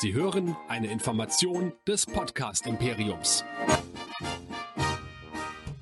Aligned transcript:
Sie 0.00 0.14
hören 0.14 0.56
eine 0.66 0.86
Information 0.86 1.74
des 1.86 2.06
Podcast 2.06 2.66
Imperiums. 2.66 3.44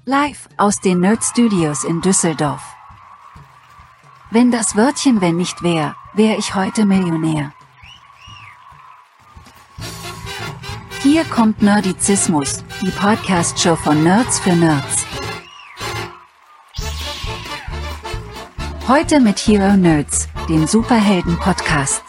Live 0.06 0.48
aus 0.56 0.80
den 0.80 0.98
Nerd 0.98 1.22
Studios 1.22 1.84
in 1.84 2.00
Düsseldorf. 2.00 2.64
Wenn 4.32 4.50
das 4.50 4.74
Wörtchen 4.74 5.20
wenn 5.20 5.36
nicht 5.36 5.62
wär, 5.62 5.94
wär 6.14 6.36
ich 6.36 6.56
heute 6.56 6.84
Millionär. 6.84 7.52
Hier 11.04 11.22
kommt 11.22 11.62
Nerdizismus, 11.62 12.64
die 12.82 12.90
Podcast-Show 12.90 13.76
von 13.76 14.02
Nerds 14.02 14.40
für 14.40 14.56
Nerds. 14.56 15.06
Heute 18.88 19.20
mit 19.20 19.38
Hero 19.38 19.76
Nerds, 19.76 20.26
dem 20.48 20.66
Superhelden-Podcast. 20.66 22.02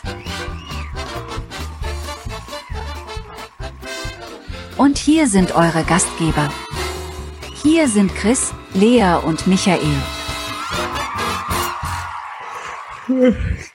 Und 4.79 4.97
hier 4.97 5.28
sind 5.28 5.51
eure 5.51 5.83
Gastgeber. 5.83 6.50
Hier 7.61 7.89
sind 7.89 8.15
Chris, 8.15 8.54
Lea 8.74 9.20
und 9.25 9.46
Michael. 9.46 9.82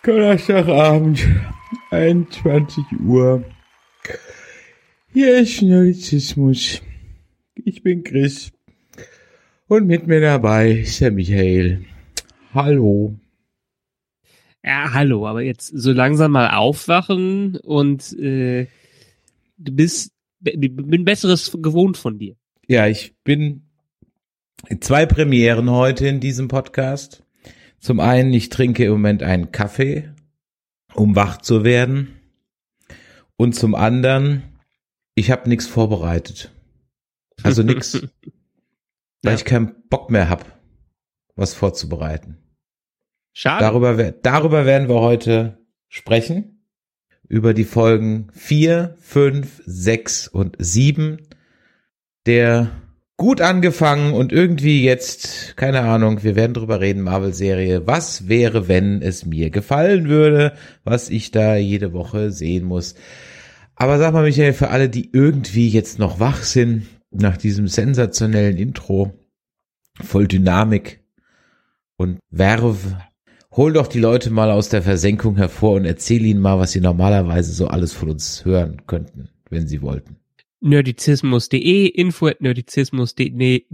Donnerstagabend, 0.03 1.23
21 1.91 2.85
Uhr. 3.05 3.45
Hier 5.13 5.41
ist 5.41 5.61
Nerdizismus. 5.61 6.81
Ich 7.55 7.83
bin 7.83 8.03
Chris. 8.03 8.51
Und 9.69 9.87
mit 9.87 10.07
mir 10.07 10.23
dabei 10.23 10.71
ist 10.71 11.03
der 11.03 11.11
Michael. 11.11 11.85
Hallo. 12.55 13.15
Ja, 14.65 14.95
hallo, 14.95 15.27
aber 15.27 15.43
jetzt 15.43 15.67
so 15.67 15.93
langsam 15.93 16.33
mal 16.33 16.49
aufwachen 16.57 17.57
und 17.57 18.19
äh, 18.19 18.69
du 19.59 19.73
bist, 19.73 20.14
bin 20.45 21.05
Besseres 21.05 21.57
gewohnt 21.61 21.97
von 21.97 22.19
dir. 22.19 22.37
Ja, 22.67 22.87
ich 22.87 23.15
bin 23.25 23.69
zwei 24.81 25.07
Premieren 25.07 25.71
heute 25.71 26.07
in 26.07 26.21
diesem 26.21 26.49
Podcast. 26.49 27.23
Zum 27.81 28.01
einen, 28.01 28.33
ich 28.33 28.49
trinke 28.49 28.85
im 28.85 28.93
Moment 28.93 29.23
einen 29.23 29.53
Kaffee, 29.53 30.11
um 30.95 31.17
wach 31.17 31.39
zu 31.43 31.65
werden. 31.65 32.21
Und 33.37 33.55
zum 33.55 33.75
anderen, 33.75 34.43
ich 35.15 35.31
habe 35.31 35.49
nichts 35.49 35.67
vorbereitet. 35.67 36.53
Also 37.43 37.63
nix, 37.63 37.95
weil 39.23 39.33
Ja. 39.33 39.35
ich 39.35 39.45
keinen 39.45 39.75
Bock 39.91 40.11
mehr 40.11 40.29
hab, 40.31 40.61
was 41.35 41.53
vorzubereiten. 41.53 42.39
Schade. 43.33 43.65
Darüber, 43.65 44.13
darüber 44.13 44.65
werden 44.67 44.89
wir 44.89 45.01
heute 45.01 45.59
sprechen. 45.89 46.54
Über 47.29 47.55
die 47.55 47.65
Folgen 47.65 48.29
4, 48.33 48.97
5, 49.01 49.63
6 49.67 50.29
und 50.29 50.57
7 50.59 51.19
der 52.27 52.71
gut 53.17 53.41
angefangen 53.41 54.13
und 54.13 54.33
irgendwie 54.33 54.83
jetzt, 54.83 55.57
keine 55.57 55.83
Ahnung, 55.83 56.23
wir 56.25 56.37
werden 56.37 56.55
drüber 56.55 56.81
reden, 56.81 57.03
Marvel-Serie. 57.03 57.87
Was 57.87 58.29
wäre, 58.29 58.67
wenn 58.67 59.03
es 59.03 59.25
mir 59.25 59.51
gefallen 59.51 60.09
würde, 60.09 60.55
was 60.83 61.11
ich 61.11 61.31
da 61.31 61.57
jede 61.57 61.93
Woche 61.93 62.33
sehen 62.33 62.65
muss? 62.65 62.95
Aber 63.77 63.99
sag 63.99 64.13
mal, 64.13 64.25
Michael, 64.25 64.53
für 64.53 64.71
alle, 64.71 64.89
die 64.89 65.11
irgendwie 65.13 65.69
jetzt 65.69 65.99
noch 65.99 66.19
wach 66.21 66.43
sind, 66.43 66.87
nach 67.11 67.37
diesem 67.37 67.69
sensationellen 67.69 68.57
Intro, 68.57 69.13
voll 70.03 70.27
Dynamik 70.27 71.05
und 71.97 72.19
Werf, 72.31 72.97
hol 73.57 73.73
doch 73.73 73.87
die 73.87 74.01
Leute 74.01 74.31
mal 74.31 74.51
aus 74.51 74.69
der 74.69 74.83
Versenkung 74.83 75.37
hervor 75.37 75.77
und 75.77 75.85
erzähl 75.85 76.25
ihnen 76.25 76.41
mal, 76.41 76.59
was 76.59 76.73
sie 76.73 76.81
normalerweise 76.81 77.53
so 77.53 77.69
alles 77.69 77.93
von 77.93 78.11
uns 78.11 78.45
hören 78.45 78.83
könnten, 78.87 79.29
wenn 79.51 79.69
sie 79.69 79.83
wollten. 79.83 80.17
Nerdizismus.de, 80.61 81.87
info 81.87 82.27
at 82.27 82.41
nerdizismus.de 82.41 83.67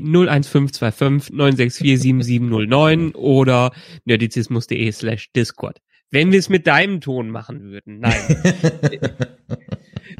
01525 0.00 1.32
964 1.32 2.00
7709 2.00 3.14
oder 3.14 3.72
nerdizismus.de 4.06 4.90
slash 4.90 5.32
discord. 5.32 5.82
Wenn 6.10 6.32
wir 6.32 6.38
es 6.38 6.48
mit 6.48 6.66
deinem 6.66 7.00
Ton 7.00 7.30
machen 7.30 7.62
würden, 7.62 8.00
nein. 8.00 8.20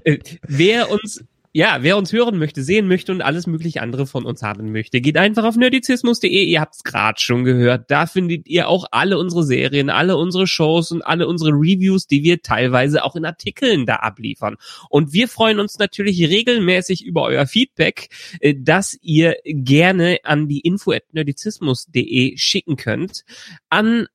Äh, 0.04 0.18
wer 0.46 0.90
uns, 0.90 1.24
ja, 1.52 1.78
wer 1.80 1.96
uns 1.96 2.12
hören 2.12 2.38
möchte, 2.38 2.62
sehen 2.62 2.86
möchte 2.86 3.10
und 3.10 3.22
alles 3.22 3.48
mögliche 3.48 3.82
andere 3.82 4.06
von 4.06 4.24
uns 4.24 4.42
haben 4.42 4.70
möchte, 4.70 5.00
geht 5.00 5.16
einfach 5.16 5.44
auf 5.44 5.56
nerdizismus.de. 5.56 6.44
Ihr 6.44 6.60
habt 6.60 6.76
es 6.76 6.84
gerade 6.84 7.18
schon 7.18 7.42
gehört. 7.42 7.90
Da 7.90 8.06
findet 8.06 8.46
ihr 8.46 8.68
auch 8.68 8.86
alle 8.92 9.18
unsere 9.18 9.42
Serien, 9.42 9.90
alle 9.90 10.16
unsere 10.16 10.46
Shows 10.46 10.92
und 10.92 11.02
alle 11.02 11.26
unsere 11.26 11.50
Reviews, 11.50 12.06
die 12.06 12.22
wir 12.22 12.42
teilweise 12.42 13.02
auch 13.02 13.16
in 13.16 13.24
Artikeln 13.24 13.84
da 13.84 13.96
abliefern. 13.96 14.56
Und 14.90 15.12
wir 15.12 15.26
freuen 15.26 15.58
uns 15.58 15.78
natürlich 15.78 16.20
regelmäßig 16.20 17.04
über 17.04 17.22
euer 17.22 17.46
Feedback, 17.46 18.10
äh, 18.40 18.54
das 18.56 18.96
ihr 19.02 19.34
gerne 19.44 20.18
an 20.22 20.46
die 20.46 20.60
info 20.60 20.92
at 20.92 21.12
nerdizismus.de 21.12 22.36
schicken 22.36 22.76
könnt. 22.76 23.24
An 23.70 24.06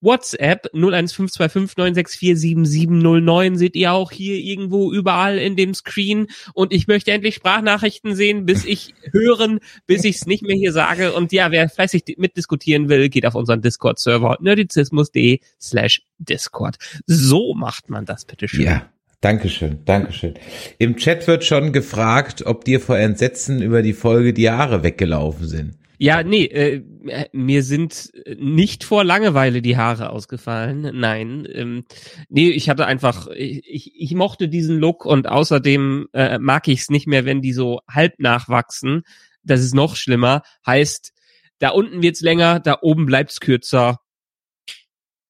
WhatsApp 0.00 0.66
0152596477709 0.74 3.56
seht 3.56 3.76
ihr 3.76 3.92
auch 3.92 4.10
hier 4.10 4.36
irgendwo 4.36 4.92
überall 4.92 5.38
in 5.38 5.56
dem 5.56 5.74
Screen 5.74 6.26
und 6.54 6.72
ich 6.72 6.86
möchte 6.86 7.12
endlich 7.12 7.34
Sprachnachrichten 7.36 8.14
sehen, 8.14 8.46
bis 8.46 8.64
ich 8.64 8.94
hören, 9.12 9.60
bis 9.86 10.04
ich 10.04 10.16
es 10.16 10.26
nicht 10.26 10.42
mehr 10.42 10.56
hier 10.56 10.72
sage 10.72 11.12
und 11.12 11.32
ja, 11.32 11.50
wer 11.50 11.68
fleißig 11.68 12.04
di- 12.04 12.16
mitdiskutieren 12.18 12.88
will, 12.88 13.08
geht 13.08 13.26
auf 13.26 13.34
unseren 13.34 13.62
Discord-Server 13.62 14.38
nerdizismus.de 14.40 15.40
slash 15.60 16.02
Discord. 16.18 16.76
So 17.06 17.54
macht 17.54 17.90
man 17.90 18.04
das, 18.04 18.24
bitteschön. 18.24 18.64
Ja, 18.64 18.88
Dankeschön, 19.20 19.84
Dankeschön. 19.84 20.34
Im 20.78 20.96
Chat 20.96 21.26
wird 21.26 21.44
schon 21.44 21.72
gefragt, 21.72 22.46
ob 22.46 22.64
dir 22.64 22.80
vor 22.80 22.98
Entsetzen 22.98 23.60
über 23.60 23.82
die 23.82 23.92
Folge 23.92 24.32
die 24.32 24.50
Haare 24.50 24.82
weggelaufen 24.82 25.46
sind. 25.46 25.74
Ja, 26.02 26.22
nee, 26.22 26.46
äh, 26.46 26.82
äh, 27.08 27.28
mir 27.32 27.62
sind 27.62 28.10
nicht 28.38 28.84
vor 28.84 29.04
Langeweile 29.04 29.60
die 29.60 29.76
Haare 29.76 30.08
ausgefallen. 30.08 30.98
Nein, 30.98 31.46
ähm, 31.52 31.84
nee, 32.30 32.48
ich 32.48 32.70
hatte 32.70 32.86
einfach, 32.86 33.26
ich, 33.26 33.62
ich, 33.66 33.92
ich 33.94 34.14
mochte 34.14 34.48
diesen 34.48 34.78
Look 34.78 35.04
und 35.04 35.28
außerdem 35.28 36.08
äh, 36.14 36.38
mag 36.38 36.68
ich 36.68 36.80
es 36.80 36.88
nicht 36.88 37.06
mehr, 37.06 37.26
wenn 37.26 37.42
die 37.42 37.52
so 37.52 37.80
halb 37.86 38.14
nachwachsen. 38.18 39.02
Das 39.42 39.60
ist 39.60 39.74
noch 39.74 39.94
schlimmer. 39.94 40.40
Heißt, 40.66 41.12
da 41.58 41.68
unten 41.68 42.00
wird's 42.00 42.22
länger, 42.22 42.60
da 42.60 42.78
oben 42.80 43.04
bleibt's 43.04 43.38
kürzer. 43.38 44.00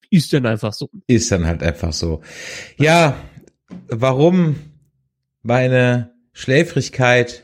Ist 0.09 0.31
dann 0.31 0.45
einfach 0.45 0.71
so. 0.71 0.89
Ist 1.05 1.33
dann 1.33 1.47
halt 1.47 1.63
einfach 1.63 1.91
so. 1.91 2.21
Ja, 2.77 3.17
warum 3.89 4.55
meine 5.41 6.13
Schläfrigkeit? 6.31 7.43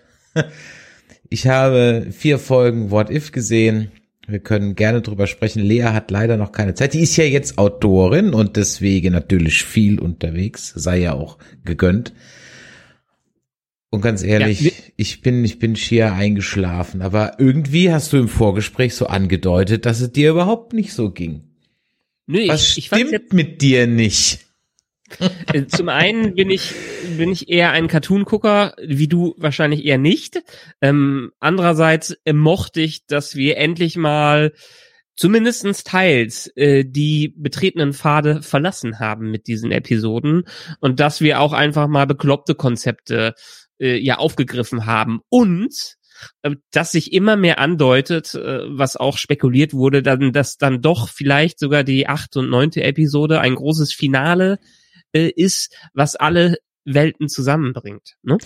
Ich 1.30 1.48
habe 1.48 2.08
vier 2.12 2.40
Folgen 2.40 2.92
What 2.92 3.10
If 3.10 3.32
gesehen. 3.32 3.92
Wir 4.28 4.40
können 4.40 4.76
gerne 4.76 5.02
drüber 5.02 5.26
sprechen. 5.28 5.62
Lea 5.62 5.84
hat 5.84 6.12
leider 6.12 6.36
noch 6.38 6.52
keine 6.52 6.74
Zeit. 6.74 6.94
Die 6.94 7.00
ist 7.02 7.16
ja 7.16 7.24
jetzt 7.24 7.58
Autorin 7.58 8.34
und 8.34 8.58
deswegen 8.58 9.14
natürlich 9.14 9.64
viel 9.64 10.00
unterwegs. 10.00 10.74
Sei 10.76 11.00
ja 11.00 11.14
auch 11.14 11.38
gegönnt. 11.64 12.14
Und 13.90 14.02
ganz 14.02 14.22
ehrlich, 14.24 14.62
wir- 14.64 14.72
ich 14.98 15.22
bin, 15.22 15.46
ich 15.46 15.60
bin 15.60 15.78
schier 15.78 16.12
eingeschlafen. 16.14 17.02
Aber 17.02 17.40
irgendwie 17.40 17.92
hast 17.92 18.12
du 18.12 18.18
im 18.18 18.28
Vorgespräch 18.28 18.96
so 18.96 19.08
angedeutet, 19.08 19.86
dass 19.86 20.02
es 20.02 20.12
dir 20.12 20.32
überhaupt 20.32 20.74
nicht 20.74 20.92
so 20.92 21.10
ging. 21.12 21.44
Nee, 22.26 22.50
Was 22.50 22.64
ich, 22.78 22.78
ich 22.80 22.86
stimmt 22.88 23.32
mit 23.32 23.62
dir 23.62 23.88
nicht? 23.88 24.40
Äh, 25.54 25.66
Zum 25.68 25.90
einen 25.90 26.36
bin 26.36 26.50
ich 26.50 26.74
bin 27.18 27.32
ich 27.32 27.50
eher 27.50 27.72
ein 27.72 27.88
Cartoon-Gucker, 27.88 28.76
wie 28.84 29.08
du 29.08 29.36
wahrscheinlich 29.38 29.86
eher 29.86 29.98
nicht. 29.98 30.44
Ähm, 30.82 31.32
andererseits 31.40 32.18
äh, 32.26 32.34
mochte 32.34 32.82
ich, 32.82 33.06
dass 33.06 33.36
wir 33.36 33.58
endlich 33.58 33.96
mal 33.96 34.52
zumindestens 35.16 35.84
teils 35.84 36.48
äh, 36.56 36.86
die 36.86 37.34
betretenen 37.36 37.94
Pfade 37.94 38.42
verlassen 38.42 39.00
haben 39.00 39.32
mit 39.32 39.48
diesen 39.48 39.72
Episoden 39.72 40.44
und 40.80 41.00
dass 41.00 41.22
wir 41.22 41.40
auch 41.40 41.54
einfach 41.54 41.88
mal 41.88 42.06
bekloppte 42.06 42.56
Konzepte 42.56 43.34
äh, 43.80 43.98
ja 43.98 44.18
aufgegriffen 44.18 44.86
haben 44.86 45.22
und 45.30 45.74
äh, 46.44 46.52
dass 46.72 46.92
sich 46.92 47.14
immer 47.14 47.36
mehr 47.36 47.60
andeutet, 47.60 48.34
was 48.36 48.96
auch 48.96 49.18
spekuliert 49.18 49.74
wurde, 49.74 50.04
dann, 50.04 50.34
dass 50.34 50.58
dann 50.58 50.82
doch 50.82 51.10
vielleicht 51.10 51.60
sogar 51.60 51.84
die 51.84 52.08
achte 52.08 52.40
und 52.40 52.50
neunte 52.50 52.84
Episode 52.84 53.40
ein 53.40 53.56
großes 53.56 53.94
Finale 53.94 54.60
äh, 55.18 55.30
ist, 55.36 55.76
was 55.94 56.16
alle 56.16 56.58
Welten 56.86 57.28
zusammenbringt. 57.30 58.16
Ne? 58.24 58.38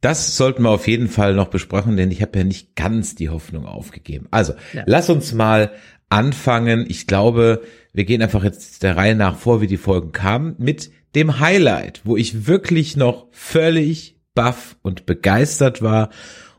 Das 0.00 0.36
sollten 0.36 0.62
wir 0.62 0.70
auf 0.70 0.86
jeden 0.86 1.08
Fall 1.08 1.34
noch 1.34 1.48
besprechen, 1.48 1.96
denn 1.96 2.10
ich 2.10 2.22
habe 2.22 2.38
ja 2.38 2.44
nicht 2.44 2.76
ganz 2.76 3.14
die 3.14 3.30
Hoffnung 3.30 3.66
aufgegeben. 3.66 4.28
Also, 4.30 4.52
Ja. 4.72 4.84
lass 4.86 5.10
uns 5.10 5.32
mal 5.32 5.72
anfangen. 6.08 6.86
Ich 6.88 7.06
glaube, 7.06 7.62
wir 7.92 8.04
gehen 8.04 8.22
einfach 8.22 8.44
jetzt 8.44 8.82
der 8.82 8.96
Reihe 8.96 9.16
nach 9.16 9.36
vor, 9.36 9.60
wie 9.60 9.66
die 9.66 9.76
Folgen 9.76 10.12
kamen, 10.12 10.54
mit 10.58 10.90
dem 11.14 11.40
Highlight, 11.40 12.02
wo 12.04 12.16
ich 12.16 12.46
wirklich 12.46 12.96
noch 12.96 13.26
völlig 13.32 14.16
baff 14.34 14.76
und 14.82 15.04
begeistert 15.06 15.82
war 15.82 16.10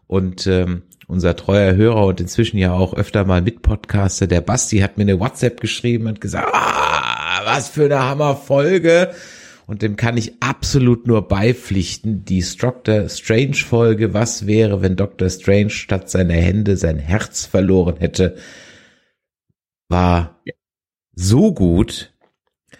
und 0.08 0.48
ähm, 0.48 0.84
unser 1.08 1.36
treuer 1.36 1.76
Hörer 1.76 2.06
und 2.06 2.20
inzwischen 2.20 2.58
ja 2.58 2.74
auch 2.74 2.94
öfter 2.94 3.26
mal 3.26 3.42
Mitpodcaster, 3.42 4.28
der 4.28 4.42
Basti, 4.42 4.80
hat 4.80 4.98
mir 4.98 5.04
eine 5.04 5.20
WhatsApp 5.20 5.62
geschrieben 5.62 6.08
und 6.08 6.20
gesagt, 6.22 6.50
ah, 6.54 7.42
was 7.46 7.70
für 7.70 7.86
eine 7.86 8.00
Hammerfolge. 8.00 9.12
Und 9.70 9.84
dem 9.84 9.98
kann 9.98 10.18
ich 10.18 10.42
absolut 10.42 11.06
nur 11.06 11.28
beipflichten. 11.28 12.26
Die 12.26 12.44
Doctor 12.60 13.08
Strange 13.08 13.54
Folge, 13.54 14.16
was 14.16 14.48
wäre, 14.48 14.82
wenn 14.82 14.96
Doctor 14.96 15.30
Strange 15.30 15.70
statt 15.70 16.10
seiner 16.10 16.34
Hände 16.34 16.76
sein 16.76 16.98
Herz 16.98 17.46
verloren 17.46 17.98
hätte, 17.98 18.36
war 19.88 20.42
so 21.14 21.54
gut, 21.54 22.16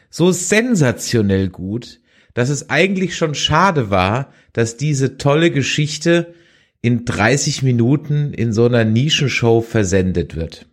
so 0.10 0.32
sensationell 0.32 1.50
gut, 1.50 2.02
dass 2.34 2.50
es 2.50 2.72
eigentlich 2.72 3.16
schon 3.16 3.36
schade 3.36 3.92
war, 3.92 4.34
dass 4.54 4.76
diese 4.76 5.20
tolle 5.20 5.52
Geschichte 5.52 6.34
in 6.82 7.06
30 7.06 7.62
Minuten 7.62 8.34
in 8.34 8.52
so 8.52 8.66
einer 8.66 8.84
Nischenshow 8.84 9.62
versendet 9.62 10.36
wird. 10.36 10.66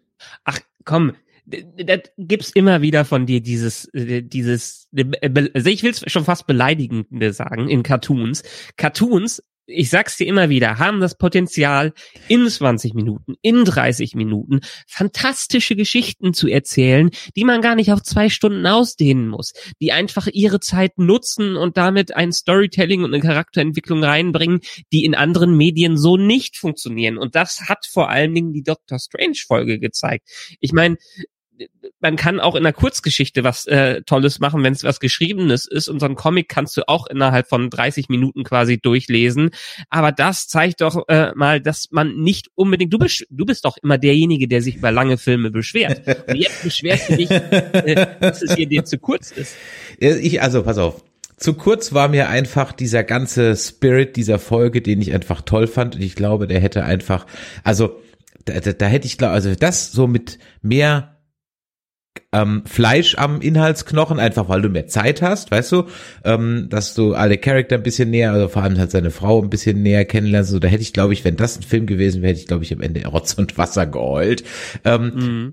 Ach 0.45 0.61
komm, 0.87 1.13
das 1.47 2.01
gibt's 2.19 2.51
immer 2.51 2.83
wieder 2.83 3.05
von 3.05 3.25
dir 3.25 3.41
dieses 3.41 3.89
äh, 3.95 4.23
dieses 4.23 4.89
also 4.93 5.71
ich 5.71 5.83
will 5.83 5.93
es 5.93 6.03
schon 6.11 6.25
fast 6.25 6.47
beleidigende 6.47 7.33
sagen 7.33 7.69
in 7.69 7.83
Cartoons. 7.83 8.43
Cartoons 8.77 9.43
ich 9.67 9.91
sag's 9.91 10.17
dir 10.17 10.27
immer 10.27 10.49
wieder, 10.49 10.79
haben 10.79 11.01
das 11.01 11.17
Potenzial, 11.17 11.93
in 12.29 12.49
20 12.49 12.95
Minuten, 12.95 13.35
in 13.43 13.65
30 13.65 14.15
Minuten 14.15 14.61
fantastische 14.87 15.75
Geschichten 15.75 16.33
zu 16.33 16.49
erzählen, 16.49 17.11
die 17.37 17.45
man 17.45 17.61
gar 17.61 17.75
nicht 17.75 17.93
auf 17.93 18.03
zwei 18.03 18.29
Stunden 18.29 18.67
ausdehnen 18.67 19.29
muss, 19.29 19.53
die 19.81 19.93
einfach 19.93 20.29
ihre 20.33 20.61
Zeit 20.61 20.99
nutzen 20.99 21.57
und 21.57 21.77
damit 21.77 22.15
ein 22.15 22.33
Storytelling 22.33 23.03
und 23.03 23.13
eine 23.13 23.23
Charakterentwicklung 23.23 24.05
reinbringen, 24.05 24.61
die 24.93 25.05
in 25.05 25.15
anderen 25.15 25.57
Medien 25.57 25.97
so 25.97 26.17
nicht 26.17 26.57
funktionieren. 26.57 27.19
Und 27.19 27.35
das 27.35 27.63
hat 27.69 27.87
vor 27.87 28.09
allen 28.09 28.35
Dingen 28.35 28.53
die 28.53 28.63
Doctor 28.63 28.99
Strange 28.99 29.39
Folge 29.47 29.79
gezeigt. 29.79 30.29
Ich 30.61 30.73
meine, 30.73 30.97
man 32.01 32.17
kann 32.17 32.41
auch 32.41 32.55
in 32.55 32.65
einer 32.65 32.73
Kurzgeschichte 32.73 33.45
was 33.45 33.67
äh, 33.67 34.03
Tolles 34.03 34.39
machen, 34.39 34.63
wenn 34.63 34.73
es 34.73 34.85
was 34.85 35.01
Geschriebenes 35.01 35.67
ist. 35.67 35.89
Und 35.89 36.01
so 36.01 36.07
ein 36.07 36.15
Comic 36.15 36.49
kannst 36.49 36.77
du 36.77 36.89
auch 36.89 37.07
innerhalb 37.07 37.49
von 37.49 37.71
30 37.71 38.09
Minuten 38.09 38.45
quasi 38.45 38.79
durchlesen. 38.79 39.51
Aber 39.91 40.13
das 40.13 40.49
zeigt 40.49 40.81
doch 40.81 41.09
äh, 41.09 41.33
mal, 41.35 41.61
dass 41.61 41.89
man 41.91 42.17
nicht 42.17 42.49
unbedingt, 42.55 42.93
du 42.93 42.99
bist, 42.99 43.27
du 43.31 43.45
bist 43.45 43.65
doch 43.65 43.77
immer 43.83 43.99
derjenige, 43.99 44.49
der 44.49 44.63
sich 44.63 44.77
über 44.77 44.93
lange 44.93 45.19
Filme 45.19 45.51
beschwert. 45.51 46.03
Und 46.29 46.37
jetzt 46.37 46.63
beschwerst 46.63 47.11
du 47.11 47.17
dich, 47.17 47.31
äh, 47.31 48.07
dass 48.21 48.43
es 48.43 48.55
hier 48.55 48.67
dir 48.67 48.85
zu 48.85 48.99
kurz 48.99 49.31
ist. 49.31 49.57
Ich, 49.99 50.43
also, 50.43 50.63
pass 50.63 50.79
auf. 50.79 51.03
Zu 51.37 51.55
kurz 51.55 51.93
war 51.93 52.09
mir 52.09 52.29
einfach 52.29 52.73
dieser 52.73 53.05
ganze 53.05 53.57
Spirit 53.57 54.17
dieser 54.17 54.39
Folge, 54.39 54.81
den 54.81 55.03
ich 55.03 55.13
einfach 55.13 55.43
toll 55.43 55.67
fand. 55.67 55.97
Und 55.97 56.03
ich 56.03 56.15
glaube, 56.15 56.47
der 56.47 56.61
hätte 56.61 56.85
einfach, 56.85 57.27
also, 57.63 58.01
da, 58.47 58.61
da, 58.61 58.73
da 58.73 58.87
hätte 58.87 59.07
ich, 59.07 59.19
glaube, 59.19 59.35
also 59.35 59.55
das 59.55 59.93
so 59.93 60.07
mit 60.07 60.39
mehr 60.63 61.16
ähm, 62.33 62.63
Fleisch 62.67 63.17
am 63.17 63.41
Inhaltsknochen, 63.41 64.19
einfach 64.19 64.49
weil 64.49 64.63
du 64.63 64.69
mehr 64.69 64.87
Zeit 64.87 65.23
hast, 65.23 65.51
weißt 65.51 65.73
du, 65.73 65.85
ähm, 66.25 66.69
dass 66.69 66.95
du 66.95 67.15
alle 67.15 67.39
Charakter 67.39 67.77
ein 67.77 67.83
bisschen 67.83 68.11
näher, 68.11 68.33
also 68.33 68.49
vor 68.49 68.63
allem 68.63 68.79
halt 68.79 68.91
seine 68.91 69.11
Frau 69.11 69.43
ein 69.43 69.51
bisschen 69.51 69.83
näher 69.83 70.05
kennenlernst. 70.05 70.51
So, 70.51 70.59
da 70.59 70.69
hätte 70.69 70.83
ich, 70.83 70.93
glaube 70.93 71.13
ich, 71.13 71.25
wenn 71.25 71.37
das 71.37 71.59
ein 71.59 71.63
Film 71.63 71.87
gewesen 71.87 72.23
wäre, 72.23 72.31
hätte 72.31 72.41
ich, 72.41 72.47
glaube 72.47 72.65
ich, 72.65 72.73
am 72.73 72.81
Ende 72.81 73.07
Rotz 73.07 73.35
und 73.35 73.57
Wasser 73.59 73.87
geheult. 73.87 74.45
Ähm, 74.85 75.13
mhm. 75.15 75.53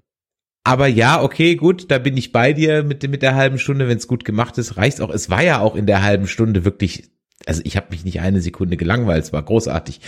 Aber 0.64 0.88
ja, 0.88 1.22
okay, 1.22 1.56
gut, 1.56 1.92
da 1.92 2.00
bin 2.00 2.16
ich 2.16 2.32
bei 2.32 2.54
dir 2.54 2.84
mit, 2.84 3.08
mit 3.10 3.22
der 3.22 3.36
halben 3.36 3.60
Stunde. 3.60 3.88
Wenn 3.88 3.98
es 3.98 4.08
gut 4.08 4.24
gemacht 4.24 4.58
ist, 4.58 4.78
reicht's 4.78 5.02
auch. 5.02 5.10
Es 5.10 5.30
war 5.30 5.44
ja 5.44 5.60
auch 5.60 5.76
in 5.76 5.86
der 5.86 6.04
halben 6.04 6.28
Stunde 6.28 6.64
wirklich, 6.64 7.10
also 7.46 7.62
ich 7.66 7.76
habe 7.76 7.88
mich 7.92 8.06
nicht 8.06 8.22
eine 8.22 8.40
Sekunde 8.42 8.78
gelangweilt, 8.78 9.26
es 9.26 9.34
war 9.34 9.44
großartig. 9.44 10.00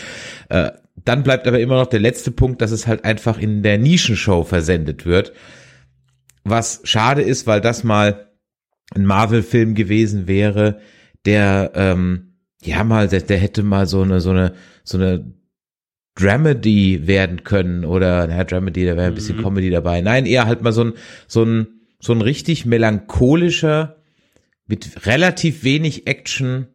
Äh, 0.49 0.71
dann 1.03 1.23
bleibt 1.23 1.45
aber 1.47 1.59
immer 1.59 1.75
noch 1.75 1.87
der 1.87 1.99
letzte 1.99 2.31
Punkt, 2.31 2.61
dass 2.61 2.71
es 2.71 2.87
halt 2.87 3.03
einfach 3.03 3.37
in 3.37 3.63
der 3.63 3.77
Nischenshow 3.77 4.45
versendet 4.45 5.05
wird 5.05 5.33
was 6.45 6.81
schade 6.83 7.21
ist, 7.21 7.47
weil 7.47 7.59
das 7.59 7.83
mal 7.83 8.29
ein 8.93 9.05
Marvel-Film 9.05 9.73
gewesen 9.75 10.27
wäre, 10.27 10.79
der 11.25 11.71
ähm, 11.75 12.35
ja 12.63 12.83
mal, 12.83 13.07
der, 13.07 13.21
der 13.21 13.37
hätte 13.37 13.63
mal 13.63 13.87
so 13.87 14.01
eine 14.03 14.21
so 14.21 14.29
eine 14.29 14.53
so 14.83 14.97
eine 14.97 15.33
Dramedy 16.13 17.07
werden 17.07 17.43
können 17.43 17.83
oder 17.83 18.27
na 18.27 18.43
Dramedy, 18.43 18.85
da 18.85 18.95
wäre 18.95 19.07
ein 19.07 19.15
bisschen 19.15 19.37
mhm. 19.37 19.43
Comedy 19.43 19.69
dabei. 19.69 20.01
Nein, 20.01 20.25
eher 20.25 20.45
halt 20.45 20.61
mal 20.61 20.71
so 20.71 20.85
ein 20.85 20.93
so 21.27 21.43
ein 21.43 21.67
so 21.99 22.13
ein 22.13 22.21
richtig 22.21 22.65
melancholischer 22.65 23.97
mit 24.67 25.05
relativ 25.05 25.63
wenig 25.63 26.07
Action 26.07 26.67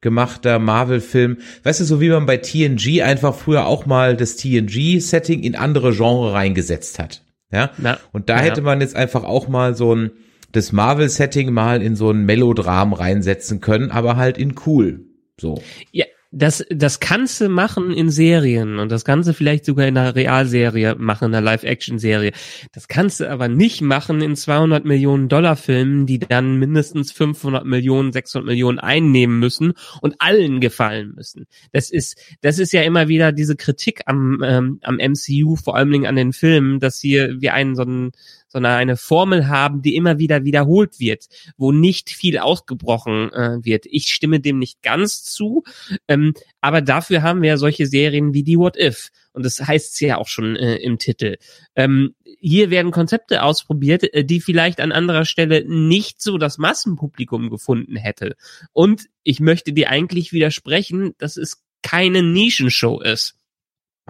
gemachter 0.00 0.58
Marvel-Film. 0.58 1.38
Weißt 1.62 1.80
du, 1.80 1.84
so 1.84 2.00
wie 2.00 2.10
man 2.10 2.26
bei 2.26 2.36
TNG 2.36 3.02
einfach 3.02 3.34
früher 3.34 3.66
auch 3.66 3.86
mal 3.86 4.16
das 4.16 4.36
TNG-Setting 4.36 5.42
in 5.42 5.56
andere 5.56 5.94
Genre 5.94 6.32
reingesetzt 6.32 6.98
hat. 6.98 7.23
Ja. 7.54 7.70
ja. 7.82 7.98
Und 8.12 8.28
da 8.28 8.36
ja. 8.36 8.42
hätte 8.42 8.62
man 8.62 8.80
jetzt 8.80 8.96
einfach 8.96 9.24
auch 9.24 9.48
mal 9.48 9.74
so 9.74 9.94
ein 9.94 10.10
das 10.52 10.70
Marvel-Setting 10.70 11.52
mal 11.52 11.82
in 11.82 11.96
so 11.96 12.10
ein 12.10 12.24
Melodram 12.24 12.92
reinsetzen 12.92 13.60
können, 13.60 13.90
aber 13.90 14.16
halt 14.16 14.38
in 14.38 14.54
cool. 14.66 15.04
So. 15.40 15.60
Ja, 15.90 16.04
das, 16.36 16.64
das 16.68 16.98
kannst 16.98 17.40
du 17.40 17.48
machen 17.48 17.92
in 17.92 18.10
Serien 18.10 18.78
und 18.78 18.90
das 18.90 19.04
kannst 19.04 19.28
du 19.28 19.34
vielleicht 19.34 19.64
sogar 19.64 19.86
in 19.86 19.96
einer 19.96 20.16
Realserie 20.16 20.96
machen, 20.96 21.26
in 21.26 21.34
einer 21.34 21.44
Live-Action-Serie. 21.44 22.32
Das 22.72 22.88
kannst 22.88 23.20
du 23.20 23.30
aber 23.30 23.48
nicht 23.48 23.80
machen 23.80 24.20
in 24.20 24.34
200 24.34 24.84
Millionen 24.84 25.28
Dollar 25.28 25.54
Filmen, 25.54 26.06
die 26.06 26.18
dann 26.18 26.58
mindestens 26.58 27.12
500 27.12 27.64
Millionen, 27.64 28.12
600 28.12 28.46
Millionen 28.46 28.80
einnehmen 28.80 29.38
müssen 29.38 29.74
und 30.00 30.16
allen 30.18 30.60
gefallen 30.60 31.12
müssen. 31.14 31.46
Das 31.72 31.90
ist, 31.90 32.18
das 32.40 32.58
ist 32.58 32.72
ja 32.72 32.82
immer 32.82 33.06
wieder 33.06 33.30
diese 33.30 33.54
Kritik 33.54 34.02
am, 34.06 34.42
ähm, 34.44 34.80
am 34.82 34.96
MCU, 34.96 35.54
vor 35.56 35.76
allen 35.76 35.92
an 36.06 36.16
den 36.16 36.32
Filmen, 36.32 36.80
dass 36.80 36.98
hier 36.98 37.40
wir 37.40 37.54
einen 37.54 37.76
so 37.76 37.82
einen 37.82 38.10
sondern 38.54 38.72
eine 38.74 38.96
Formel 38.96 39.48
haben, 39.48 39.82
die 39.82 39.96
immer 39.96 40.18
wieder 40.18 40.44
wiederholt 40.44 41.00
wird, 41.00 41.26
wo 41.56 41.72
nicht 41.72 42.08
viel 42.08 42.38
ausgebrochen 42.38 43.32
äh, 43.32 43.58
wird. 43.64 43.84
Ich 43.86 44.14
stimme 44.14 44.38
dem 44.38 44.60
nicht 44.60 44.80
ganz 44.80 45.24
zu, 45.24 45.64
ähm, 46.06 46.34
aber 46.60 46.80
dafür 46.80 47.22
haben 47.22 47.42
wir 47.42 47.48
ja 47.50 47.56
solche 47.56 47.86
Serien 47.86 48.32
wie 48.32 48.44
die 48.44 48.56
What 48.56 48.76
If. 48.76 49.10
Und 49.32 49.44
das 49.44 49.60
heißt 49.60 50.00
ja 50.02 50.18
auch 50.18 50.28
schon 50.28 50.54
äh, 50.54 50.76
im 50.76 50.98
Titel. 50.98 51.36
Ähm, 51.74 52.14
hier 52.38 52.70
werden 52.70 52.92
Konzepte 52.92 53.42
ausprobiert, 53.42 54.04
äh, 54.14 54.24
die 54.24 54.40
vielleicht 54.40 54.80
an 54.80 54.92
anderer 54.92 55.24
Stelle 55.24 55.64
nicht 55.66 56.22
so 56.22 56.38
das 56.38 56.56
Massenpublikum 56.56 57.50
gefunden 57.50 57.96
hätte. 57.96 58.36
Und 58.72 59.06
ich 59.24 59.40
möchte 59.40 59.72
dir 59.72 59.90
eigentlich 59.90 60.32
widersprechen, 60.32 61.14
dass 61.18 61.36
es 61.36 61.64
keine 61.82 62.22
Nischenshow 62.22 63.00
ist. 63.00 63.34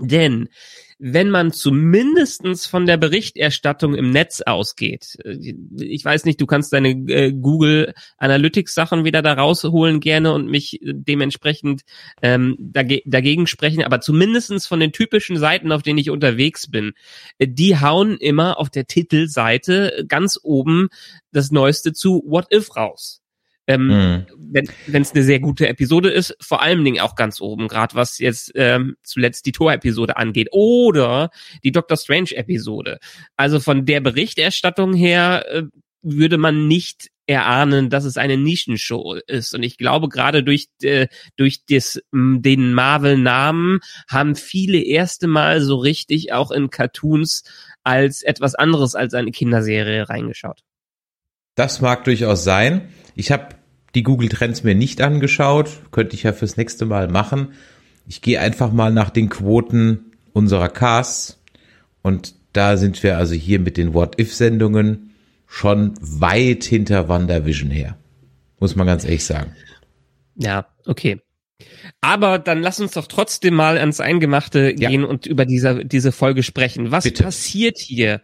Denn 0.00 0.48
wenn 0.98 1.30
man 1.30 1.52
zumindestens 1.52 2.66
von 2.66 2.86
der 2.86 2.96
Berichterstattung 2.96 3.94
im 3.94 4.10
Netz 4.10 4.40
ausgeht, 4.40 5.16
äh, 5.24 5.54
ich 5.78 6.04
weiß 6.04 6.24
nicht, 6.24 6.40
du 6.40 6.46
kannst 6.46 6.72
deine 6.72 6.90
äh, 6.90 7.32
Google 7.32 7.94
Analytics 8.18 8.74
Sachen 8.74 9.04
wieder 9.04 9.22
da 9.22 9.34
rausholen 9.34 10.00
gerne 10.00 10.32
und 10.32 10.50
mich 10.50 10.80
dementsprechend 10.82 11.82
ähm, 12.22 12.56
dage 12.58 13.02
dagegen 13.06 13.46
sprechen, 13.46 13.84
aber 13.84 14.00
zumindestens 14.00 14.66
von 14.66 14.80
den 14.80 14.92
typischen 14.92 15.36
Seiten, 15.36 15.70
auf 15.70 15.82
denen 15.82 15.98
ich 15.98 16.10
unterwegs 16.10 16.68
bin, 16.68 16.92
äh, 17.38 17.46
die 17.48 17.78
hauen 17.78 18.16
immer 18.16 18.58
auf 18.58 18.70
der 18.70 18.86
Titelseite 18.86 20.04
ganz 20.08 20.40
oben 20.42 20.88
das 21.30 21.52
Neueste 21.52 21.92
zu 21.92 22.24
What 22.26 22.52
If 22.52 22.76
raus. 22.76 23.23
Ähm, 23.66 23.86
mhm. 23.86 24.26
Wenn 24.86 25.02
es 25.02 25.12
eine 25.12 25.24
sehr 25.24 25.40
gute 25.40 25.68
Episode 25.68 26.10
ist, 26.10 26.36
vor 26.40 26.62
allen 26.62 26.84
Dingen 26.84 27.00
auch 27.00 27.14
ganz 27.14 27.40
oben, 27.40 27.68
gerade 27.68 27.94
was 27.94 28.18
jetzt 28.18 28.52
ähm, 28.54 28.96
zuletzt 29.02 29.46
die 29.46 29.52
Tor-Episode 29.52 30.16
angeht 30.16 30.48
oder 30.52 31.30
die 31.62 31.72
Doctor 31.72 31.96
Strange-Episode. 31.96 32.98
Also 33.36 33.60
von 33.60 33.86
der 33.86 34.00
Berichterstattung 34.00 34.92
her 34.92 35.46
äh, 35.50 35.62
würde 36.02 36.36
man 36.36 36.68
nicht 36.68 37.08
erahnen, 37.26 37.88
dass 37.88 38.04
es 38.04 38.18
eine 38.18 38.36
Nischenshow 38.36 39.14
ist. 39.26 39.54
Und 39.54 39.62
ich 39.62 39.78
glaube, 39.78 40.08
gerade 40.08 40.42
durch, 40.42 40.68
äh, 40.82 41.08
durch 41.36 41.64
des, 41.64 42.02
den 42.12 42.74
Marvel-Namen 42.74 43.80
haben 44.08 44.36
viele 44.36 44.82
erste 44.82 45.26
Mal 45.26 45.62
so 45.62 45.76
richtig 45.76 46.32
auch 46.32 46.50
in 46.50 46.68
Cartoons 46.70 47.44
als 47.82 48.22
etwas 48.22 48.54
anderes 48.54 48.94
als 48.94 49.14
eine 49.14 49.30
Kinderserie 49.30 50.08
reingeschaut. 50.08 50.60
Das 51.54 51.80
mag 51.80 52.04
durchaus 52.04 52.44
sein. 52.44 52.88
Ich 53.14 53.30
habe 53.30 53.54
die 53.94 54.02
Google 54.02 54.28
Trends 54.28 54.64
mir 54.64 54.74
nicht 54.74 55.00
angeschaut, 55.00 55.70
könnte 55.92 56.16
ich 56.16 56.24
ja 56.24 56.32
fürs 56.32 56.56
nächste 56.56 56.84
Mal 56.84 57.08
machen. 57.08 57.52
Ich 58.06 58.22
gehe 58.22 58.40
einfach 58.40 58.72
mal 58.72 58.92
nach 58.92 59.10
den 59.10 59.28
Quoten 59.28 60.12
unserer 60.32 60.68
Casts 60.68 61.40
und 62.02 62.34
da 62.52 62.76
sind 62.76 63.02
wir 63.02 63.18
also 63.18 63.34
hier 63.34 63.60
mit 63.60 63.76
den 63.76 63.94
What-If-Sendungen 63.94 65.14
schon 65.46 65.94
weit 66.00 66.64
hinter 66.64 67.08
WandaVision 67.08 67.70
her. 67.70 67.96
Muss 68.58 68.76
man 68.76 68.86
ganz 68.86 69.04
ehrlich 69.04 69.24
sagen. 69.24 69.52
Ja, 70.36 70.66
okay. 70.86 71.20
Aber 72.00 72.38
dann 72.38 72.62
lass 72.62 72.80
uns 72.80 72.92
doch 72.92 73.06
trotzdem 73.06 73.54
mal 73.54 73.78
ans 73.78 74.00
Eingemachte 74.00 74.74
ja. 74.76 74.88
gehen 74.88 75.04
und 75.04 75.26
über 75.26 75.44
diese, 75.46 75.84
diese 75.84 76.12
Folge 76.12 76.42
sprechen. 76.42 76.90
Was 76.90 77.04
Bitte. 77.04 77.24
passiert 77.24 77.78
hier? 77.78 78.20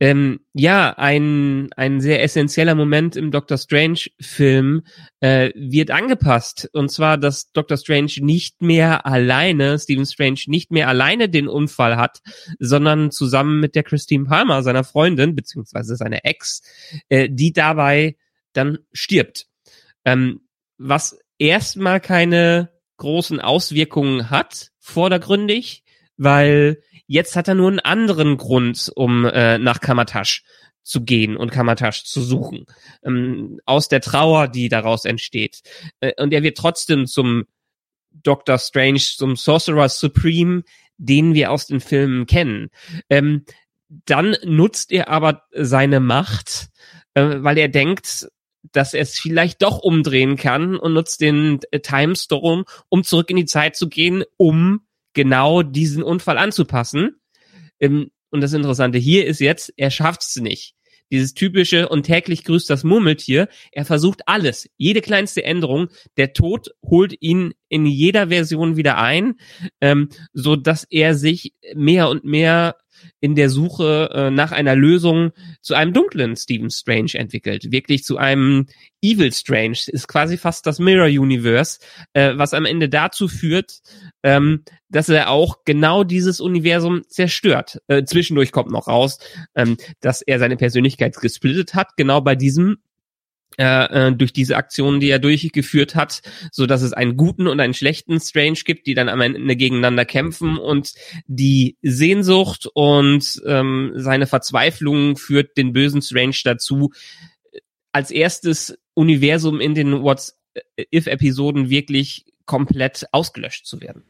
Ähm, 0.00 0.40
ja, 0.52 0.90
ein, 0.96 1.68
ein 1.76 2.00
sehr 2.00 2.22
essentieller 2.22 2.74
Moment 2.74 3.16
im 3.16 3.30
Doctor 3.30 3.58
Strange-Film 3.58 4.82
äh, 5.20 5.50
wird 5.54 5.90
angepasst. 5.90 6.68
Und 6.72 6.90
zwar, 6.90 7.18
dass 7.18 7.50
Doctor 7.52 7.76
Strange 7.76 8.12
nicht 8.20 8.62
mehr 8.62 9.06
alleine, 9.06 9.78
Stephen 9.78 10.06
Strange 10.06 10.40
nicht 10.46 10.70
mehr 10.70 10.88
alleine 10.88 11.28
den 11.28 11.48
Unfall 11.48 11.96
hat, 11.96 12.20
sondern 12.58 13.10
zusammen 13.10 13.60
mit 13.60 13.74
der 13.74 13.82
Christine 13.82 14.24
Palmer, 14.24 14.62
seiner 14.62 14.84
Freundin, 14.84 15.34
beziehungsweise 15.34 15.96
seiner 15.96 16.24
Ex, 16.24 16.62
äh, 17.08 17.28
die 17.30 17.52
dabei 17.52 18.16
dann 18.52 18.78
stirbt. 18.92 19.46
ähm, 20.04 20.40
was 20.78 21.18
erstmal 21.38 22.00
keine 22.00 22.70
großen 22.96 23.40
Auswirkungen 23.40 24.30
hat, 24.30 24.70
vordergründig, 24.78 25.84
weil 26.16 26.80
jetzt 27.06 27.36
hat 27.36 27.48
er 27.48 27.54
nur 27.54 27.68
einen 27.68 27.80
anderen 27.80 28.36
Grund, 28.36 28.90
um 28.94 29.24
äh, 29.24 29.58
nach 29.58 29.80
Kamatasch 29.80 30.44
zu 30.82 31.02
gehen 31.02 31.36
und 31.36 31.50
Kamatasch 31.50 32.04
zu 32.04 32.22
suchen. 32.22 32.66
Ähm, 33.02 33.60
aus 33.64 33.88
der 33.88 34.00
Trauer, 34.00 34.48
die 34.48 34.68
daraus 34.68 35.04
entsteht. 35.04 35.62
Äh, 36.00 36.12
und 36.22 36.32
er 36.32 36.42
wird 36.42 36.58
trotzdem 36.58 37.06
zum 37.06 37.44
Doctor 38.10 38.58
Strange, 38.58 39.00
zum 39.00 39.36
Sorcerer 39.36 39.88
Supreme, 39.88 40.62
den 40.98 41.34
wir 41.34 41.50
aus 41.50 41.66
den 41.66 41.80
Filmen 41.80 42.26
kennen. 42.26 42.70
Ähm, 43.10 43.44
dann 43.88 44.36
nutzt 44.44 44.92
er 44.92 45.08
aber 45.08 45.42
seine 45.52 46.00
Macht, 46.00 46.68
äh, 47.14 47.36
weil 47.38 47.58
er 47.58 47.68
denkt, 47.68 48.28
dass 48.72 48.94
er 48.94 49.02
es 49.02 49.18
vielleicht 49.18 49.62
doch 49.62 49.78
umdrehen 49.78 50.36
kann 50.36 50.76
und 50.76 50.92
nutzt 50.92 51.20
den 51.20 51.60
äh, 51.70 51.80
Timestorm, 51.80 52.64
um 52.88 53.04
zurück 53.04 53.30
in 53.30 53.36
die 53.36 53.44
Zeit 53.44 53.76
zu 53.76 53.88
gehen, 53.88 54.24
um 54.36 54.80
genau 55.12 55.62
diesen 55.62 56.02
Unfall 56.02 56.38
anzupassen. 56.38 57.20
Ähm, 57.80 58.10
und 58.30 58.40
das 58.40 58.52
Interessante 58.52 58.98
hier 58.98 59.26
ist 59.26 59.40
jetzt, 59.40 59.72
er 59.76 59.90
schafft 59.90 60.22
es 60.22 60.36
nicht. 60.36 60.74
Dieses 61.12 61.34
typische 61.34 61.88
und 61.88 62.04
täglich 62.04 62.44
grüßt 62.44 62.68
das 62.68 62.82
Murmeltier. 62.82 63.48
Er 63.70 63.84
versucht 63.84 64.26
alles, 64.26 64.68
jede 64.76 65.00
kleinste 65.00 65.44
Änderung. 65.44 65.88
Der 66.16 66.32
Tod 66.32 66.70
holt 66.82 67.14
ihn 67.20 67.54
in 67.68 67.86
jeder 67.86 68.28
Version 68.28 68.76
wieder 68.76 68.98
ein, 68.98 69.34
ähm, 69.80 70.08
so 70.32 70.56
dass 70.56 70.84
er 70.84 71.14
sich 71.14 71.54
mehr 71.74 72.08
und 72.08 72.24
mehr 72.24 72.76
in 73.20 73.34
der 73.34 73.50
Suche 73.50 74.10
äh, 74.12 74.30
nach 74.30 74.52
einer 74.52 74.76
Lösung 74.76 75.32
zu 75.60 75.74
einem 75.74 75.92
dunklen 75.92 76.36
Stephen 76.36 76.70
Strange 76.70 77.12
entwickelt. 77.14 77.70
Wirklich 77.70 78.04
zu 78.04 78.18
einem 78.18 78.66
Evil 79.02 79.32
Strange. 79.32 79.78
Ist 79.86 80.08
quasi 80.08 80.36
fast 80.38 80.66
das 80.66 80.78
Mirror 80.78 81.06
Universe, 81.06 81.78
äh, 82.14 82.32
was 82.36 82.54
am 82.54 82.64
Ende 82.64 82.88
dazu 82.88 83.28
führt, 83.28 83.80
ähm, 84.22 84.64
dass 84.88 85.08
er 85.08 85.30
auch 85.30 85.58
genau 85.64 86.04
dieses 86.04 86.40
Universum 86.40 87.02
zerstört. 87.08 87.80
Äh, 87.88 88.04
zwischendurch 88.04 88.52
kommt 88.52 88.70
noch 88.70 88.88
raus, 88.88 89.18
ähm, 89.54 89.76
dass 90.00 90.22
er 90.22 90.38
seine 90.38 90.56
Persönlichkeit 90.56 91.16
gesplittet 91.16 91.74
hat, 91.74 91.96
genau 91.96 92.20
bei 92.20 92.34
diesem 92.34 92.78
äh, 93.58 94.08
äh, 94.08 94.12
durch 94.12 94.32
diese 94.32 94.56
Aktionen, 94.56 95.00
die 95.00 95.10
er 95.10 95.18
durchgeführt 95.18 95.94
hat, 95.94 96.22
so 96.50 96.66
dass 96.66 96.82
es 96.82 96.92
einen 96.92 97.16
guten 97.16 97.46
und 97.46 97.60
einen 97.60 97.74
schlechten 97.74 98.20
Strange 98.20 98.58
gibt, 98.64 98.86
die 98.86 98.94
dann 98.94 99.08
am 99.08 99.20
Ende 99.20 99.56
gegeneinander 99.56 100.04
kämpfen 100.04 100.58
und 100.58 100.94
die 101.26 101.76
Sehnsucht 101.82 102.68
und 102.74 103.42
ähm, 103.46 103.92
seine 103.94 104.26
Verzweiflung 104.26 105.16
führt 105.16 105.56
den 105.56 105.72
bösen 105.72 106.02
Strange 106.02 106.36
dazu, 106.44 106.92
als 107.92 108.10
erstes 108.10 108.78
Universum 108.94 109.60
in 109.60 109.74
den 109.74 110.02
What's 110.02 110.36
If-Episoden 110.92 111.70
wirklich 111.70 112.26
komplett 112.46 113.06
ausgelöscht 113.12 113.66
zu 113.66 113.80
werden. 113.80 114.02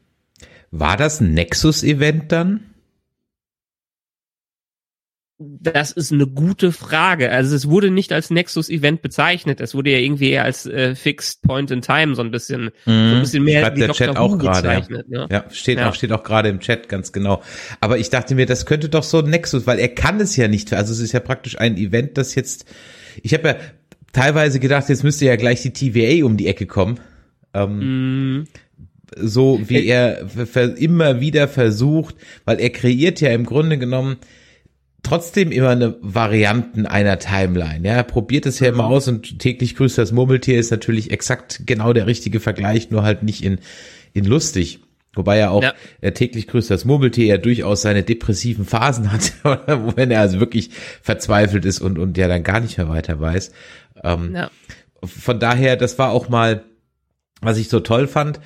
War 0.71 0.97
das 0.97 1.21
ein 1.21 1.35
Nexus-Event 1.35 2.33
dann? 2.33 2.74
Das 5.39 5.91
ist 5.91 6.13
eine 6.13 6.29
gute 6.29 6.71
Frage. 6.71 7.31
Also 7.33 7.57
es 7.57 7.69
wurde 7.69 7.91
nicht 7.91 8.13
als 8.13 8.31
Nexus-Event 8.31 9.03
bezeichnet. 9.03 9.61
Es 9.61 9.75
wurde 9.75 9.91
ja 9.91 9.99
irgendwie 9.99 10.31
eher 10.31 10.45
als 10.45 10.65
äh, 10.65 10.95
Fixed 10.95 11.43
Point 11.43 11.73
in 11.73 11.83
Time 11.83 12.15
so 12.15 12.23
ein 12.23 12.31
bisschen, 12.31 12.71
mhm. 12.87 13.11
so 13.11 13.17
ein 13.17 13.21
bisschen 13.21 13.45
mehr 13.45 13.63
Schreibt 13.63 13.79
der 13.79 13.93
Chat 13.93 14.17
auch 14.17 14.39
gerade. 14.39 14.69
Ja. 14.69 15.03
ja. 15.09 15.27
ja, 15.29 15.45
steht 15.51 15.79
ja. 15.79 15.89
auch 15.89 15.95
steht 15.95 16.13
auch 16.13 16.23
gerade 16.23 16.51
im 16.51 16.61
Chat 16.61 16.89
ganz 16.89 17.11
genau. 17.11 17.43
Aber 17.81 17.99
ich 17.99 18.11
dachte 18.11 18.37
mir, 18.37 18.47
das 18.47 18.65
könnte 18.65 18.89
doch 18.89 19.03
so 19.03 19.19
ein 19.19 19.31
Nexus, 19.31 19.67
weil 19.67 19.81
er 19.81 19.89
kann 19.89 20.21
es 20.21 20.37
ja 20.37 20.47
nicht. 20.47 20.73
Also 20.73 20.93
es 20.93 21.01
ist 21.01 21.13
ja 21.13 21.21
praktisch 21.21 21.59
ein 21.59 21.77
Event, 21.77 22.17
das 22.17 22.37
jetzt. 22.37 22.67
Ich 23.23 23.35
habe 23.35 23.49
ja 23.49 23.57
teilweise 24.13 24.61
gedacht, 24.61 24.89
jetzt 24.89 25.03
müsste 25.03 25.25
ja 25.25 25.35
gleich 25.35 25.63
die 25.63 25.73
TVA 25.73 26.25
um 26.25 26.37
die 26.37 26.47
Ecke 26.47 26.67
kommen. 26.67 27.01
Ähm, 27.53 28.39
mm 28.39 28.47
so 29.17 29.61
wie 29.67 29.87
er 29.87 30.27
immer 30.77 31.21
wieder 31.21 31.47
versucht, 31.49 32.17
weil 32.45 32.61
er 32.61 32.71
kreiert 32.71 33.21
ja 33.21 33.31
im 33.31 33.45
Grunde 33.45 33.79
genommen 33.79 34.17
trotzdem 35.05 35.53
immer 35.53 35.71
eine 35.71 35.97
Varianten 36.01 36.87
einer 36.87 37.19
Timeline. 37.19 37.87
Ja, 37.87 37.95
er 37.95 38.03
probiert 38.03 38.47
es 38.47 38.59
ja 38.59 38.69
immer 38.69 38.87
aus 38.87 39.07
und 39.07 39.39
täglich 39.39 39.77
grüßt 39.77 39.99
das 39.99 40.11
Murmeltier 40.11 40.59
ist 40.59 40.71
natürlich 40.71 41.13
exakt 41.13 41.63
genau 41.67 41.93
der 41.93 42.07
richtige 42.07 42.41
Vergleich, 42.41 42.91
nur 42.91 43.05
halt 43.05 43.23
nicht 43.23 43.45
in, 43.45 43.59
in 44.13 44.25
lustig. 44.25 44.81
Wobei 45.15 45.39
er 45.39 45.53
auch 45.53 45.63
ja. 45.63 45.75
er 46.01 46.15
täglich 46.15 46.49
grüßt 46.49 46.71
das 46.71 46.85
Murmeltier 46.85 47.27
ja 47.27 47.39
durchaus 47.39 47.83
seine 47.83 48.03
depressiven 48.03 48.65
Phasen 48.65 49.13
hat, 49.13 49.33
wenn 49.97 50.11
er 50.11 50.21
also 50.21 50.41
wirklich 50.41 50.71
verzweifelt 51.03 51.65
ist 51.65 51.81
und, 51.81 51.99
und 51.99 52.19
ja 52.19 52.27
dann 52.27 52.43
gar 52.43 52.61
nicht 52.61 52.79
mehr 52.79 52.89
weiter 52.89 53.21
weiß. 53.21 53.53
Ähm, 54.03 54.35
ja. 54.35 54.51
Von 55.05 55.39
daher, 55.39 55.77
das 55.77 55.99
war 55.99 56.11
auch 56.11 56.29
mal, 56.29 56.65
was 57.41 57.59
ich 57.59 57.69
so 57.69 57.81
toll 57.81 58.09
fand, 58.09 58.41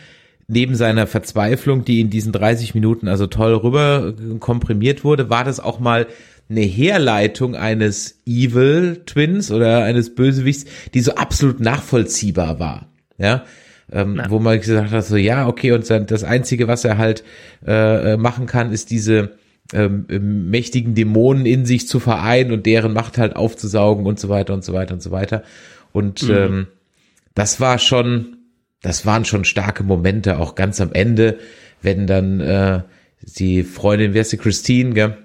neben 0.49 0.75
seiner 0.75 1.07
Verzweiflung, 1.07 1.85
die 1.85 2.01
in 2.01 2.11
diesen 2.11 2.33
30 2.33 2.75
Minuten 2.75 3.07
also 3.07 3.27
toll 3.27 3.55
rüber 3.55 4.15
komprimiert 4.41 5.05
wurde, 5.05 5.31
war 5.31 5.45
das 5.45 5.61
auch 5.61 5.79
mal 5.79 6.07
eine 6.51 6.61
Herleitung 6.61 7.55
eines 7.55 8.21
Evil 8.27 9.03
Twins 9.05 9.51
oder 9.51 9.85
eines 9.85 10.15
Bösewichts, 10.15 10.65
die 10.95 11.01
so 11.01 11.15
absolut 11.15 11.61
nachvollziehbar 11.61 12.59
war. 12.59 12.89
Ja, 13.19 13.45
ähm, 13.93 14.21
wo 14.29 14.39
man 14.39 14.61
gesagt 14.61 14.91
hat, 14.91 15.05
so 15.05 15.17
ja, 15.17 15.47
okay, 15.47 15.73
und 15.73 15.89
das 15.89 16.25
Einzige, 16.25 16.69
was 16.69 16.85
er 16.85 16.99
halt 16.99 17.25
äh, 17.67 18.17
machen 18.17 18.47
kann, 18.47 18.73
ist 18.73 18.91
diese 18.91 19.33
ähm, 19.73 20.07
mächtigen 20.51 20.95
Dämonen 20.95 21.47
in 21.47 21.67
sich 21.67 21.89
zu 21.89 22.01
vereinen 22.01 22.53
und 22.53 22.67
deren 22.67 22.93
Macht 22.93 23.19
halt 23.19 23.37
aufzusaugen 23.37 24.07
und 24.07 24.19
so 24.19 24.29
weiter 24.29 24.55
und 24.55 24.65
so 24.65 24.73
weiter 24.73 24.95
und 24.95 25.03
so 25.03 25.11
weiter. 25.11 25.43
Und 25.93 26.23
mhm. 26.23 26.35
ähm, 26.35 26.67
das 27.35 27.61
war 27.61 27.79
schon, 27.79 28.39
das 28.83 29.05
waren 29.05 29.25
schon 29.25 29.45
starke 29.45 29.85
Momente, 29.85 30.39
auch 30.39 30.55
ganz 30.55 30.81
am 30.81 30.93
Ende, 30.93 31.39
wenn 31.83 32.07
dann 32.07 32.41
äh, 32.41 32.83
die 33.21 33.63
Freundin, 33.63 34.15
wer 34.15 34.23
ist 34.23 34.33
die, 34.33 34.39
Christine, 34.39 34.95
gell? 34.95 35.17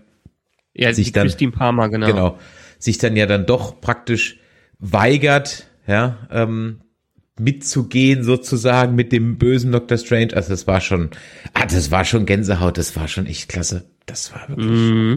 Ja, 0.74 0.94
sich 0.94 1.12
dann, 1.12 1.28
Christine 1.28 1.52
Palmer, 1.52 1.90
genau. 1.90 2.08
Genau. 2.08 2.40
Sich 2.80 2.98
dann 2.98 3.16
ja 3.16 3.26
dann 3.26 3.46
doch 3.46 3.80
praktisch 3.80 4.40
weigert, 4.80 5.68
ja, 5.88 6.28
ähm, 6.32 6.82
mitzugehen 7.40 8.24
sozusagen 8.24 8.96
mit 8.96 9.12
dem 9.12 9.38
bösen 9.38 9.72
Doctor 9.72 9.98
Strange. 9.98 10.36
Also 10.36 10.50
das 10.50 10.68
war 10.68 10.82
schon, 10.82 11.10
ah, 11.54 11.66
das 11.66 11.92
war 11.92 12.06
schon 12.06 12.26
Gänsehaut, 12.26 12.78
das 12.78 12.96
war 12.96 13.08
schon 13.08 13.26
echt 13.26 13.50
klasse. 13.50 13.90
Das 14.06 14.34
war 14.34 14.50
wirklich. 14.50 14.68
Mm. 14.68 15.16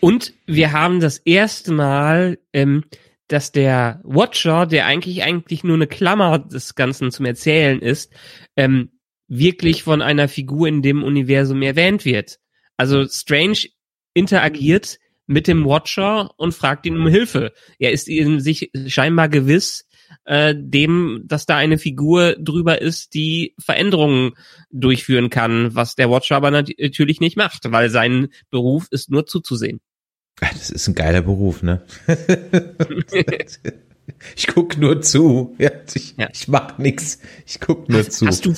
Und 0.00 0.32
wir 0.46 0.72
haben 0.72 1.00
das 1.00 1.18
erste 1.18 1.72
Mal, 1.72 2.38
ähm, 2.52 2.84
dass 3.26 3.52
der 3.52 4.00
Watcher, 4.04 4.64
der 4.66 4.86
eigentlich 4.86 5.22
eigentlich 5.22 5.64
nur 5.64 5.74
eine 5.74 5.86
Klammer 5.86 6.38
des 6.38 6.74
Ganzen 6.74 7.10
zum 7.10 7.26
Erzählen 7.26 7.80
ist, 7.80 8.12
ähm, 8.56 8.90
wirklich 9.26 9.82
von 9.82 10.00
einer 10.00 10.28
Figur 10.28 10.68
in 10.68 10.82
dem 10.82 11.02
Universum 11.02 11.60
erwähnt 11.62 12.04
wird. 12.04 12.38
Also 12.76 13.06
Strange 13.06 13.58
interagiert 14.18 14.98
mit 15.26 15.46
dem 15.46 15.64
Watcher 15.64 16.30
und 16.38 16.54
fragt 16.54 16.86
ihn 16.86 16.96
um 16.96 17.06
Hilfe. 17.06 17.52
Er 17.78 17.92
ist 17.92 18.08
ihm 18.08 18.40
sich 18.40 18.70
scheinbar 18.86 19.28
gewiss, 19.28 19.86
äh, 20.24 20.54
dem, 20.56 21.22
dass 21.26 21.46
da 21.46 21.56
eine 21.56 21.78
Figur 21.78 22.34
drüber 22.38 22.80
ist, 22.80 23.14
die 23.14 23.54
Veränderungen 23.58 24.32
durchführen 24.70 25.30
kann, 25.30 25.74
was 25.74 25.94
der 25.94 26.10
Watcher 26.10 26.36
aber 26.36 26.50
natürlich 26.50 27.20
nicht 27.20 27.36
macht, 27.36 27.70
weil 27.70 27.90
sein 27.90 28.28
Beruf 28.50 28.88
ist 28.90 29.10
nur 29.10 29.26
zuzusehen. 29.26 29.80
Das 30.40 30.70
ist 30.70 30.88
ein 30.88 30.94
geiler 30.94 31.20
Beruf, 31.20 31.62
ne? 31.62 31.82
ich 34.36 34.46
guck 34.46 34.78
nur 34.78 35.02
zu. 35.02 35.56
Ja, 35.58 35.70
ich, 35.94 36.14
ja. 36.16 36.28
ich 36.32 36.48
mach 36.48 36.78
nix. 36.78 37.18
Ich 37.44 37.60
guck 37.60 37.88
nur 37.88 38.00
hast, 38.00 38.12
zu. 38.12 38.26
Hast 38.26 38.46
du, 38.46 38.54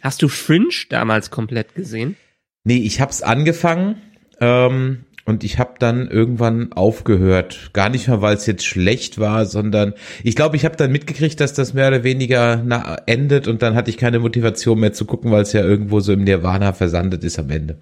hast 0.00 0.22
du 0.22 0.28
Fringe 0.28 0.68
damals 0.90 1.30
komplett 1.30 1.74
gesehen? 1.74 2.16
Nee, 2.62 2.78
ich 2.78 3.00
hab's 3.00 3.22
angefangen 3.22 3.96
ähm, 4.40 5.04
und 5.26 5.42
ich 5.42 5.58
habe 5.58 5.74
dann 5.78 6.08
irgendwann 6.08 6.72
aufgehört. 6.72 7.70
Gar 7.72 7.88
nicht 7.88 8.08
mal, 8.08 8.20
weil 8.20 8.36
es 8.36 8.46
jetzt 8.46 8.66
schlecht 8.66 9.18
war, 9.18 9.46
sondern 9.46 9.94
ich 10.22 10.36
glaube, 10.36 10.56
ich 10.56 10.64
habe 10.66 10.76
dann 10.76 10.92
mitgekriegt, 10.92 11.40
dass 11.40 11.54
das 11.54 11.72
mehr 11.72 11.88
oder 11.88 12.04
weniger 12.04 12.62
endet 13.06 13.48
und 13.48 13.62
dann 13.62 13.74
hatte 13.74 13.90
ich 13.90 13.96
keine 13.96 14.18
Motivation 14.18 14.80
mehr 14.80 14.92
zu 14.92 15.06
gucken, 15.06 15.30
weil 15.30 15.42
es 15.42 15.54
ja 15.54 15.62
irgendwo 15.62 16.00
so 16.00 16.12
im 16.12 16.24
Nirvana 16.24 16.74
versandet 16.74 17.24
ist 17.24 17.38
am 17.38 17.50
Ende. 17.50 17.78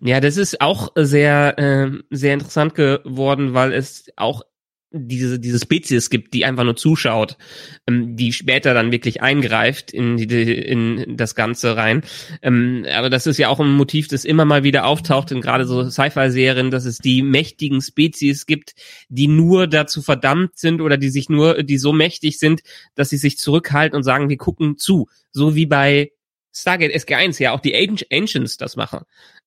Ja, 0.00 0.20
das 0.20 0.36
ist 0.36 0.60
auch 0.60 0.92
sehr, 0.96 1.58
äh, 1.58 1.90
sehr 2.10 2.34
interessant 2.34 2.74
geworden, 2.74 3.54
weil 3.54 3.72
es 3.72 4.10
auch 4.16 4.42
diese, 4.94 5.38
diese 5.40 5.58
Spezies 5.58 6.08
gibt, 6.08 6.34
die 6.34 6.44
einfach 6.44 6.64
nur 6.64 6.76
zuschaut, 6.76 7.36
ähm, 7.86 8.16
die 8.16 8.32
später 8.32 8.74
dann 8.74 8.92
wirklich 8.92 9.22
eingreift 9.22 9.90
in, 9.92 10.16
die, 10.16 10.52
in 10.52 11.16
das 11.16 11.34
Ganze 11.34 11.76
rein. 11.76 12.02
Ähm, 12.42 12.86
aber 12.94 13.10
das 13.10 13.26
ist 13.26 13.38
ja 13.38 13.48
auch 13.48 13.60
ein 13.60 13.72
Motiv, 13.72 14.08
das 14.08 14.24
immer 14.24 14.44
mal 14.44 14.62
wieder 14.62 14.86
auftaucht 14.86 15.32
in 15.32 15.40
gerade 15.40 15.66
so 15.66 15.88
Sci-Fi-Serien, 15.88 16.70
dass 16.70 16.84
es 16.84 16.98
die 16.98 17.22
mächtigen 17.22 17.82
Spezies 17.82 18.46
gibt, 18.46 18.74
die 19.08 19.26
nur 19.26 19.66
dazu 19.66 20.00
verdammt 20.00 20.56
sind 20.56 20.80
oder 20.80 20.96
die 20.96 21.10
sich 21.10 21.28
nur, 21.28 21.62
die 21.62 21.78
so 21.78 21.92
mächtig 21.92 22.38
sind, 22.38 22.62
dass 22.94 23.10
sie 23.10 23.18
sich 23.18 23.36
zurückhalten 23.38 23.96
und 23.96 24.04
sagen, 24.04 24.28
wir 24.28 24.36
gucken 24.36 24.78
zu. 24.78 25.08
So 25.32 25.54
wie 25.54 25.66
bei 25.66 26.12
Stargate 26.56 26.94
SG1 26.94 27.42
ja 27.42 27.52
auch 27.52 27.60
die 27.60 27.74
Ancients 28.10 28.56
das 28.56 28.76
machen. 28.76 29.00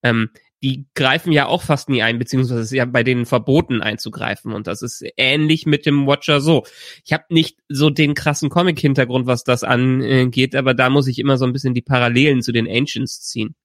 Ähm, 0.03 0.29
die 0.63 0.87
greifen 0.95 1.31
ja 1.31 1.45
auch 1.45 1.61
fast 1.61 1.89
nie 1.89 2.01
ein, 2.01 2.17
beziehungsweise 2.17 2.61
es 2.61 2.67
ist 2.67 2.77
ja 2.77 2.85
bei 2.85 3.03
denen 3.03 3.25
verboten 3.25 3.81
einzugreifen. 3.81 4.53
Und 4.53 4.67
das 4.67 4.81
ist 4.81 5.03
ähnlich 5.15 5.65
mit 5.65 5.85
dem 5.85 6.07
Watcher 6.07 6.41
so. 6.41 6.65
Ich 7.05 7.13
habe 7.13 7.25
nicht 7.29 7.59
so 7.69 7.89
den 7.89 8.15
krassen 8.15 8.49
Comic-Hintergrund, 8.49 9.27
was 9.27 9.43
das 9.43 9.63
angeht, 9.63 10.55
aber 10.55 10.73
da 10.73 10.89
muss 10.89 11.07
ich 11.07 11.19
immer 11.19 11.37
so 11.37 11.45
ein 11.45 11.53
bisschen 11.53 11.73
die 11.73 11.81
Parallelen 11.81 12.41
zu 12.41 12.51
den 12.51 12.67
Ancients 12.67 13.21
ziehen. 13.21 13.55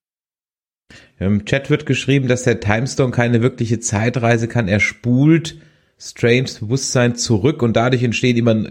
Im 1.17 1.45
Chat 1.45 1.69
wird 1.69 1.85
geschrieben, 1.85 2.27
dass 2.27 2.43
der 2.43 2.59
Timestone 2.59 3.11
keine 3.11 3.41
wirkliche 3.41 3.79
Zeitreise 3.79 4.47
kann. 4.47 4.67
Er 4.67 4.79
spult 4.79 5.57
Stranges 5.97 6.59
Bewusstsein 6.59 7.15
zurück 7.15 7.61
und 7.61 7.75
dadurch 7.75 8.03
entstehen 8.03 8.35
immer 8.35 8.65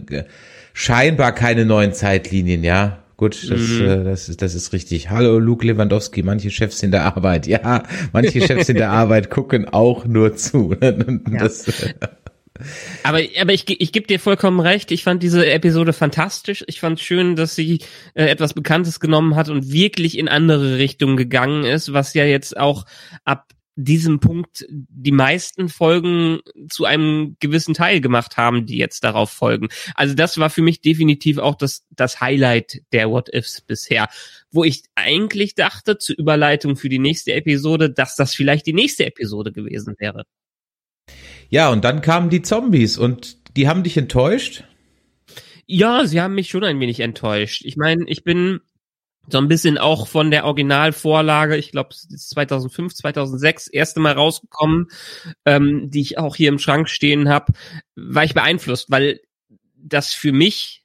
scheinbar 0.75 1.33
keine 1.33 1.65
neuen 1.65 1.95
Zeitlinien, 1.95 2.63
ja. 2.63 3.02
Gut, 3.23 3.49
das, 3.49 3.61
mhm. 3.61 3.87
äh, 3.87 4.03
das, 4.03 4.29
ist, 4.29 4.43
das 4.43 4.57
ist 4.57 4.73
richtig. 4.73 5.09
Hallo 5.09 5.39
Luke 5.39 5.65
Lewandowski, 5.65 6.25
manche 6.25 6.51
Chefs 6.51 6.83
in 6.83 6.91
der 6.91 7.05
Arbeit. 7.05 7.47
Ja, 7.47 7.85
manche 8.13 8.41
Chefs 8.45 8.69
in 8.69 8.75
der 8.75 8.91
Arbeit 8.91 9.31
gucken 9.31 9.69
auch 9.69 10.07
nur 10.07 10.35
zu. 10.35 10.75
das, 10.81 11.69
äh, 11.69 11.95
aber, 13.05 13.21
aber 13.41 13.53
ich, 13.53 13.81
ich 13.81 13.93
gebe 13.93 14.09
dir 14.09 14.19
vollkommen 14.19 14.59
recht. 14.59 14.91
Ich 14.91 15.05
fand 15.05 15.23
diese 15.23 15.49
Episode 15.49 15.93
fantastisch. 15.93 16.65
Ich 16.67 16.81
fand 16.81 16.99
schön, 16.99 17.37
dass 17.37 17.55
sie 17.55 17.79
äh, 18.15 18.25
etwas 18.25 18.55
Bekanntes 18.55 18.99
genommen 18.99 19.37
hat 19.37 19.49
und 19.49 19.73
wirklich 19.73 20.19
in 20.19 20.27
andere 20.29 20.79
Richtungen 20.79 21.17
gegangen 21.17 21.63
ist, 21.63 21.93
was 21.93 22.15
ja 22.15 22.25
jetzt 22.25 22.57
auch 22.57 22.87
ab 23.25 23.53
diesem 23.75 24.21
Punkt 24.21 24.67
die 24.69 25.13
meisten 25.13 25.69
Folgen 25.69 26.41
zu 26.69 26.85
einem 26.85 27.37
gewissen 27.41 27.75
Teil 27.75 28.01
gemacht 28.01 28.37
haben, 28.37 28.67
die 28.67 28.77
jetzt 28.77 29.03
darauf 29.03 29.31
folgen. 29.31 29.69
Also 29.95 30.15
das 30.15 30.39
war 30.39 30.51
für 30.51 30.63
mich 30.63 30.81
definitiv 30.81 31.39
auch 31.39 31.55
das, 31.55 31.85
das 31.91 32.21
Highlight 32.21 32.83
der 32.93 33.11
What 33.11 33.33
Ifs 33.33 33.61
bisher, 33.63 34.09
wo 34.51 34.65
ich 34.65 34.83
eigentlich 34.95 35.55
dachte 35.55 35.99
zur 35.99 36.19
Überleitung 36.19 36.77
für 36.77 36.89
die 36.89 36.99
nächste 36.99 37.33
Episode, 37.33 37.91
dass 37.91 38.17
das 38.17 38.35
vielleicht 38.35 38.67
die 38.67 38.75
nächste 38.75 39.07
Episode 39.07 39.53
gewesen 39.53 39.95
wäre. 39.99 40.25
Ja, 41.49 41.71
und 41.71 41.85
dann 41.85 42.03
kamen 42.03 42.31
die 42.31 42.43
Zombies 42.43 42.99
und 42.99 43.57
die 43.57 43.69
haben 43.69 43.83
dich 43.83 43.97
enttäuscht? 43.97 44.65
Ja, 45.67 46.07
sie 46.07 46.21
haben 46.21 46.35
mich 46.35 46.49
schon 46.49 46.65
ein 46.65 46.81
wenig 46.81 47.01
enttäuscht. 47.01 47.63
Ich 47.65 47.77
meine, 47.77 48.05
ich 48.07 48.25
bin 48.25 48.61
so 49.29 49.39
ein 49.39 49.49
bisschen 49.49 49.79
auch 49.79 50.09
von 50.09 50.31
der 50.31 50.45
Originalvorlage, 50.45 51.57
ich 51.57 51.71
glaube 51.71 51.95
2005, 51.95 52.95
2006 52.95 53.69
erste 53.69 54.01
Mal 54.01 54.13
rausgekommen, 54.13 54.89
ähm, 55.45 55.91
die 55.91 56.01
ich 56.01 56.19
auch 56.19 56.37
hier 56.37 56.49
im 56.49 56.59
Schrank 56.59 56.89
stehen 56.89 57.29
habe, 57.29 57.53
war 57.95 58.25
ich 58.25 58.35
beeinflusst, 58.35 58.91
weil 58.91 59.21
das 59.77 60.13
für 60.13 60.33
mich, 60.33 60.85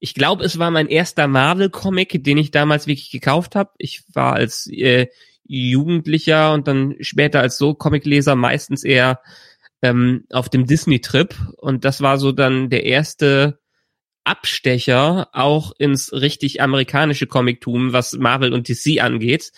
ich 0.00 0.14
glaube, 0.14 0.44
es 0.44 0.58
war 0.58 0.70
mein 0.70 0.88
erster 0.88 1.28
Marvel-Comic, 1.28 2.22
den 2.24 2.38
ich 2.38 2.50
damals 2.50 2.86
wirklich 2.86 3.10
gekauft 3.10 3.54
habe. 3.54 3.70
Ich 3.78 4.02
war 4.12 4.34
als 4.34 4.68
äh, 4.70 5.06
Jugendlicher 5.44 6.52
und 6.52 6.66
dann 6.68 6.96
später 7.00 7.40
als 7.40 7.56
so 7.56 7.74
Comicleser 7.74 8.34
meistens 8.34 8.82
eher 8.84 9.20
ähm, 9.82 10.24
auf 10.32 10.48
dem 10.48 10.66
Disney-Trip 10.66 11.34
und 11.58 11.84
das 11.84 12.00
war 12.00 12.18
so 12.18 12.32
dann 12.32 12.70
der 12.70 12.84
erste 12.84 13.60
Abstecher 14.26 15.28
auch 15.32 15.72
ins 15.78 16.12
richtig 16.12 16.60
amerikanische 16.60 17.26
Comictum, 17.26 17.92
was 17.92 18.12
Marvel 18.14 18.52
und 18.52 18.68
DC 18.68 19.00
angeht. 19.00 19.52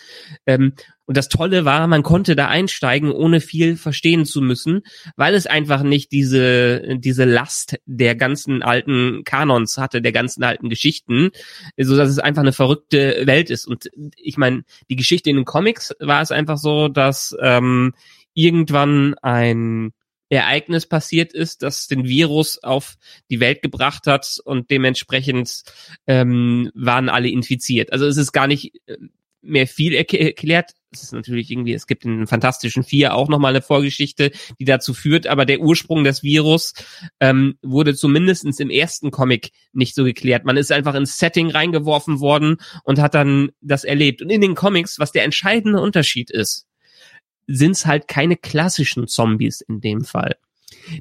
Ähm, 0.45 0.73
und 1.09 1.17
das 1.17 1.27
Tolle 1.27 1.65
war, 1.65 1.87
man 1.87 2.03
konnte 2.03 2.35
da 2.35 2.49
einsteigen, 2.49 3.11
ohne 3.11 3.41
viel 3.41 3.77
verstehen 3.77 4.25
zu 4.25 4.41
müssen, 4.41 4.81
weil 5.15 5.33
es 5.33 5.47
einfach 5.47 5.81
nicht 5.81 6.11
diese, 6.11 6.99
diese 6.99 7.25
Last 7.25 7.79
der 7.87 8.13
ganzen 8.13 8.61
alten 8.61 9.23
Kanons 9.23 9.79
hatte, 9.79 10.03
der 10.03 10.11
ganzen 10.11 10.43
alten 10.43 10.69
Geschichten, 10.69 11.31
so 11.77 11.97
dass 11.97 12.09
es 12.09 12.19
einfach 12.19 12.43
eine 12.43 12.53
verrückte 12.53 13.23
Welt 13.25 13.49
ist. 13.49 13.65
Und 13.65 13.89
ich 14.17 14.37
meine, 14.37 14.61
die 14.91 14.97
Geschichte 14.97 15.31
in 15.31 15.37
den 15.37 15.45
Comics 15.45 15.95
war 15.99 16.21
es 16.21 16.29
einfach 16.29 16.59
so, 16.59 16.89
dass 16.89 17.35
ähm, 17.41 17.93
irgendwann 18.35 19.15
ein 19.23 19.93
Ereignis 20.29 20.85
passiert 20.85 21.33
ist, 21.33 21.63
das 21.63 21.87
den 21.87 22.07
Virus 22.07 22.61
auf 22.61 22.95
die 23.29 23.39
Welt 23.39 23.61
gebracht 23.61 24.05
hat 24.07 24.39
und 24.43 24.69
dementsprechend 24.69 25.63
ähm, 26.07 26.71
waren 26.75 27.09
alle 27.09 27.29
infiziert. 27.29 27.91
Also 27.91 28.05
es 28.05 28.17
ist 28.17 28.31
gar 28.31 28.47
nicht 28.47 28.75
äh, 28.87 28.97
mehr 29.41 29.67
viel 29.67 29.93
erklärt. 29.93 30.73
Es 30.91 31.03
ist 31.03 31.13
natürlich 31.13 31.51
irgendwie, 31.51 31.73
es 31.73 31.87
gibt 31.87 32.03
in 32.03 32.17
den 32.17 32.27
Fantastischen 32.27 32.83
Vier 32.83 33.13
auch 33.13 33.29
nochmal 33.29 33.51
eine 33.51 33.61
Vorgeschichte, 33.61 34.31
die 34.59 34.65
dazu 34.65 34.93
führt, 34.93 35.27
aber 35.27 35.45
der 35.45 35.59
Ursprung 35.59 36.03
des 36.03 36.23
Virus 36.23 36.73
ähm, 37.19 37.57
wurde 37.61 37.95
zumindestens 37.95 38.59
im 38.59 38.69
ersten 38.69 39.11
Comic 39.11 39.51
nicht 39.71 39.93
so 39.93 40.03
geklärt. 40.03 40.45
Man 40.45 40.57
ist 40.57 40.71
einfach 40.71 40.95
ins 40.95 41.19
Setting 41.19 41.51
reingeworfen 41.51 42.19
worden 42.19 42.57
und 42.83 42.99
hat 42.99 43.13
dann 43.13 43.51
das 43.61 43.83
erlebt. 43.83 44.21
Und 44.21 44.29
in 44.29 44.41
den 44.41 44.55
Comics, 44.55 44.99
was 44.99 45.11
der 45.11 45.23
entscheidende 45.23 45.79
Unterschied 45.79 46.31
ist, 46.31 46.68
sind 47.49 47.71
es 47.71 47.85
halt 47.85 48.07
keine 48.07 48.37
klassischen 48.37 49.07
Zombies 49.07 49.61
in 49.61 49.81
dem 49.81 50.03
Fall. 50.03 50.37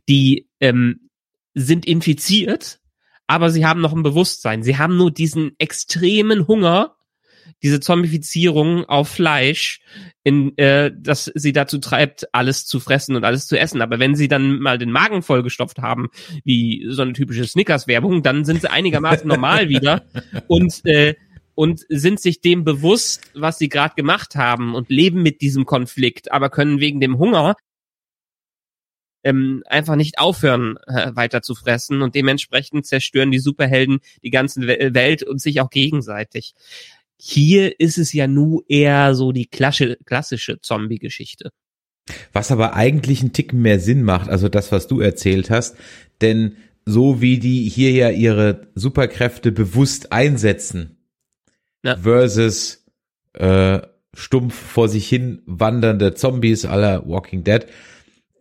Die 0.09 0.49
ähm, 0.61 1.11
sind 1.55 1.87
infiziert, 1.87 2.81
aber 3.27 3.51
sie 3.51 3.67
haben 3.67 3.81
noch 3.81 3.93
ein 3.93 4.03
Bewusstsein. 4.03 4.63
Sie 4.63 4.79
haben 4.79 4.97
nur 4.97 5.11
diesen 5.11 5.53
extremen 5.59 6.49
Hunger, 6.49 6.97
diese 7.63 7.81
Zombifizierung 7.81 8.87
auf 8.87 9.09
Fleisch, 9.09 9.81
in, 10.23 10.57
äh, 10.57 10.91
dass 10.97 11.31
sie 11.35 11.53
dazu 11.53 11.79
treibt, 11.79 12.33
alles 12.33 12.65
zu 12.67 12.81
fressen 12.81 13.17
und 13.17 13.25
alles 13.25 13.47
zu 13.47 13.59
essen. 13.59 13.83
Aber 13.83 13.99
wenn 13.99 14.15
sie 14.15 14.29
dann 14.29 14.59
mal 14.59 14.79
den 14.79 14.91
Magen 14.91 15.23
vollgestopft 15.23 15.79
haben, 15.79 16.09
wie 16.45 16.87
so 16.89 17.03
eine 17.03 17.13
typische 17.13 17.47
Snickers-Werbung, 17.47 18.23
dann 18.23 18.45
sind 18.45 18.63
sie 18.63 18.71
einigermaßen 18.71 19.29
normal 19.29 19.69
wieder 19.69 20.07
und 20.47 20.85
äh, 20.87 21.15
und 21.59 21.85
sind 21.89 22.21
sich 22.21 22.41
dem 22.41 22.63
bewusst, 22.63 23.33
was 23.35 23.59
sie 23.59 23.69
gerade 23.69 23.97
gemacht 23.97 24.37
haben 24.37 24.77
und 24.77 24.91
leben 24.91 25.25
mit 25.25 25.41
diesem 25.41 25.67
Konflikt, 25.67 26.31
aber 26.31 26.51
können 26.51 26.79
wegen 26.79 27.01
dem 27.01 27.19
Hunger 27.19 27.57
ähm, 29.25 29.65
einfach 29.67 29.97
nicht 29.97 30.21
aufhören, 30.21 30.77
äh, 30.87 31.17
weiter 31.17 31.43
zu 31.43 31.57
fressen 31.57 32.01
und 32.03 32.15
dementsprechend 32.15 32.87
zerstören 32.87 33.33
die 33.33 33.41
Superhelden 33.41 33.99
die 34.23 34.31
ganze 34.31 34.69
Welt 34.69 35.25
und 35.25 35.41
sich 35.41 35.61
auch 35.61 35.71
gegenseitig. 35.71 36.55
Hier 37.21 37.81
ist 37.81 37.99
es 37.99 38.13
ja 38.13 38.29
nur 38.29 38.63
eher 38.69 39.17
so 39.17 39.33
die 39.33 39.47
klassische, 39.47 39.99
klassische 40.05 40.61
Zombie-Geschichte. 40.61 41.51
Was 42.33 42.53
aber 42.53 42.75
eigentlich 42.75 43.21
einen 43.21 43.33
Ticken 43.33 43.63
mehr 43.63 43.81
Sinn 43.81 44.05
macht, 44.05 44.31
also 44.31 44.49
das, 44.49 44.71
was 44.71 44.87
du 44.87 45.01
erzählt 45.01 45.51
hast, 45.51 45.77
denn 46.21 46.57
so 46.87 47.21
wie 47.21 47.41
die 47.41 47.69
hier 47.69 47.91
ja 47.91 48.11
ihre 48.11 48.69
Superkräfte 48.77 49.51
bewusst 49.51 50.13
einsetzen, 50.13 50.98
ja. 51.83 51.97
versus 51.97 52.85
äh, 53.35 53.81
stumpf 54.15 54.55
vor 54.55 54.89
sich 54.89 55.09
hin 55.09 55.43
wandernde 55.47 56.15
Zombies 56.15 56.65
aller 56.65 57.07
Walking 57.09 57.45
Dead, 57.45 57.67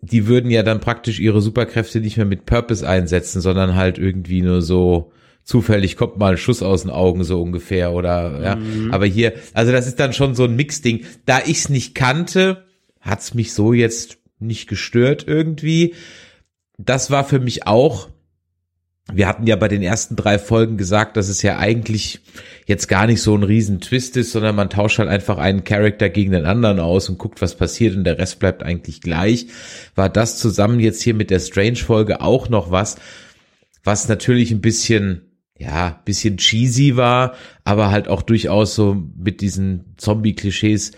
die 0.02 0.28
würden 0.28 0.52
ja 0.52 0.64
dann 0.64 0.80
praktisch 0.80 1.20
ihre 1.20 1.42
Superkräfte 1.42 2.00
nicht 2.00 2.18
mehr 2.18 2.26
mit 2.26 2.46
Purpose 2.46 2.88
einsetzen, 2.88 3.42
sondern 3.42 3.76
halt 3.76 3.98
irgendwie 3.98 4.42
nur 4.42 4.62
so 4.62 5.12
zufällig 5.44 5.96
kommt 5.96 6.18
mal 6.18 6.34
ein 6.34 6.38
Schuss 6.38 6.62
aus 6.62 6.82
den 6.82 6.92
Augen 6.92 7.24
so 7.24 7.42
ungefähr 7.42 7.94
oder 7.94 8.42
ja, 8.44 8.56
mhm. 8.58 8.94
aber 8.94 9.06
hier, 9.06 9.34
also 9.54 9.72
das 9.72 9.88
ist 9.88 10.00
dann 10.00 10.14
schon 10.14 10.36
so 10.36 10.44
ein 10.44 10.56
Mixding. 10.56 11.06
Da 11.26 11.40
ich's 11.46 11.70
nicht 11.70 11.96
kannte, 11.96 12.66
hat's 13.00 13.34
mich 13.34 13.54
so 13.54 13.72
jetzt 13.74 14.18
nicht 14.40 14.68
gestört 14.68 15.26
irgendwie. 15.26 15.96
Das 16.78 17.12
war 17.12 17.24
für 17.24 17.40
mich 17.40 17.66
auch 17.66 18.10
wir 19.14 19.28
hatten 19.28 19.48
ja 19.48 19.56
bei 19.56 19.70
den 19.70 19.82
ersten 19.82 20.16
drei 20.16 20.38
Folgen 20.38 20.78
gesagt, 20.78 21.16
dass 21.16 21.30
es 21.30 21.42
ja 21.42 21.58
eigentlich 21.58 22.20
jetzt 22.66 22.88
gar 22.88 23.08
nicht 23.08 23.22
so 23.22 23.36
ein 23.36 23.44
riesen 23.44 23.80
Twist 23.80 24.18
ist, 24.18 24.32
sondern 24.32 24.56
man 24.56 24.70
tauscht 24.70 25.00
halt 25.00 25.08
einfach 25.08 25.38
einen 25.38 25.64
Charakter 25.64 26.10
gegen 26.10 26.34
den 26.34 26.46
anderen 26.46 26.80
aus 26.80 27.08
und 27.08 27.18
guckt, 27.18 27.42
was 27.42 27.56
passiert 27.56 27.96
und 27.96 28.04
der 28.04 28.18
Rest 28.18 28.40
bleibt 28.40 28.64
eigentlich 28.64 29.00
gleich. 29.00 29.48
War 29.96 30.10
das 30.10 30.38
zusammen 30.38 30.82
jetzt 30.82 31.02
hier 31.02 31.14
mit 31.14 31.30
der 31.30 31.40
Strange-Folge 31.40 32.20
auch 32.20 32.50
noch 32.50 32.70
was, 32.70 32.98
was 33.86 34.10
natürlich 34.10 34.52
ein 34.52 34.60
bisschen, 34.60 35.22
ja, 35.58 36.02
bisschen 36.04 36.36
cheesy 36.36 36.98
war, 36.98 37.36
aber 37.64 37.92
halt 37.92 38.10
auch 38.10 38.22
durchaus 38.22 38.76
so 38.76 39.02
mit 39.18 39.40
diesen 39.40 39.94
Zombie-Klischees 39.96 40.92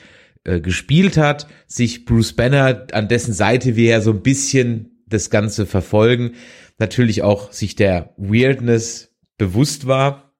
äh, 0.46 0.60
gespielt 0.60 1.18
hat, 1.18 1.48
sich 1.68 2.06
Bruce 2.06 2.34
Banner, 2.34 2.88
an 2.92 3.08
dessen 3.08 3.34
Seite 3.34 3.76
wir 3.76 3.92
ja 3.92 4.02
so 4.02 4.12
ein 4.12 4.24
bisschen 4.24 5.04
das 5.06 5.30
Ganze 5.30 5.68
verfolgen, 5.68 6.32
natürlich 6.80 7.22
auch 7.22 7.52
sich 7.52 7.76
der 7.76 8.14
Weirdness 8.18 9.14
bewusst 9.38 9.88
war, 9.88 10.34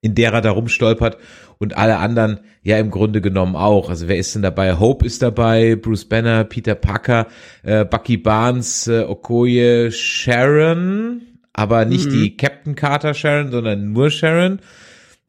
in 0.00 0.14
der 0.14 0.32
er 0.32 0.40
da 0.40 0.50
rumstolpert 0.50 1.18
und 1.58 1.76
alle 1.76 1.98
anderen 1.98 2.40
ja 2.62 2.78
im 2.78 2.90
Grunde 2.90 3.20
genommen 3.20 3.56
auch. 3.56 3.88
Also 3.88 4.08
wer 4.08 4.16
ist 4.16 4.34
denn 4.34 4.42
dabei? 4.42 4.78
Hope 4.78 5.06
ist 5.06 5.22
dabei, 5.22 5.76
Bruce 5.76 6.04
Banner, 6.04 6.44
Peter 6.44 6.74
Parker, 6.74 7.26
äh, 7.62 7.84
Bucky 7.84 8.16
Barnes, 8.16 8.88
äh, 8.88 9.02
Okoye, 9.02 9.90
Sharon, 9.90 11.22
aber 11.52 11.84
nicht 11.84 12.06
mhm. 12.06 12.12
die 12.12 12.36
Captain 12.36 12.74
Carter 12.74 13.14
Sharon, 13.14 13.50
sondern 13.50 13.92
nur 13.92 14.10
Sharon. 14.10 14.60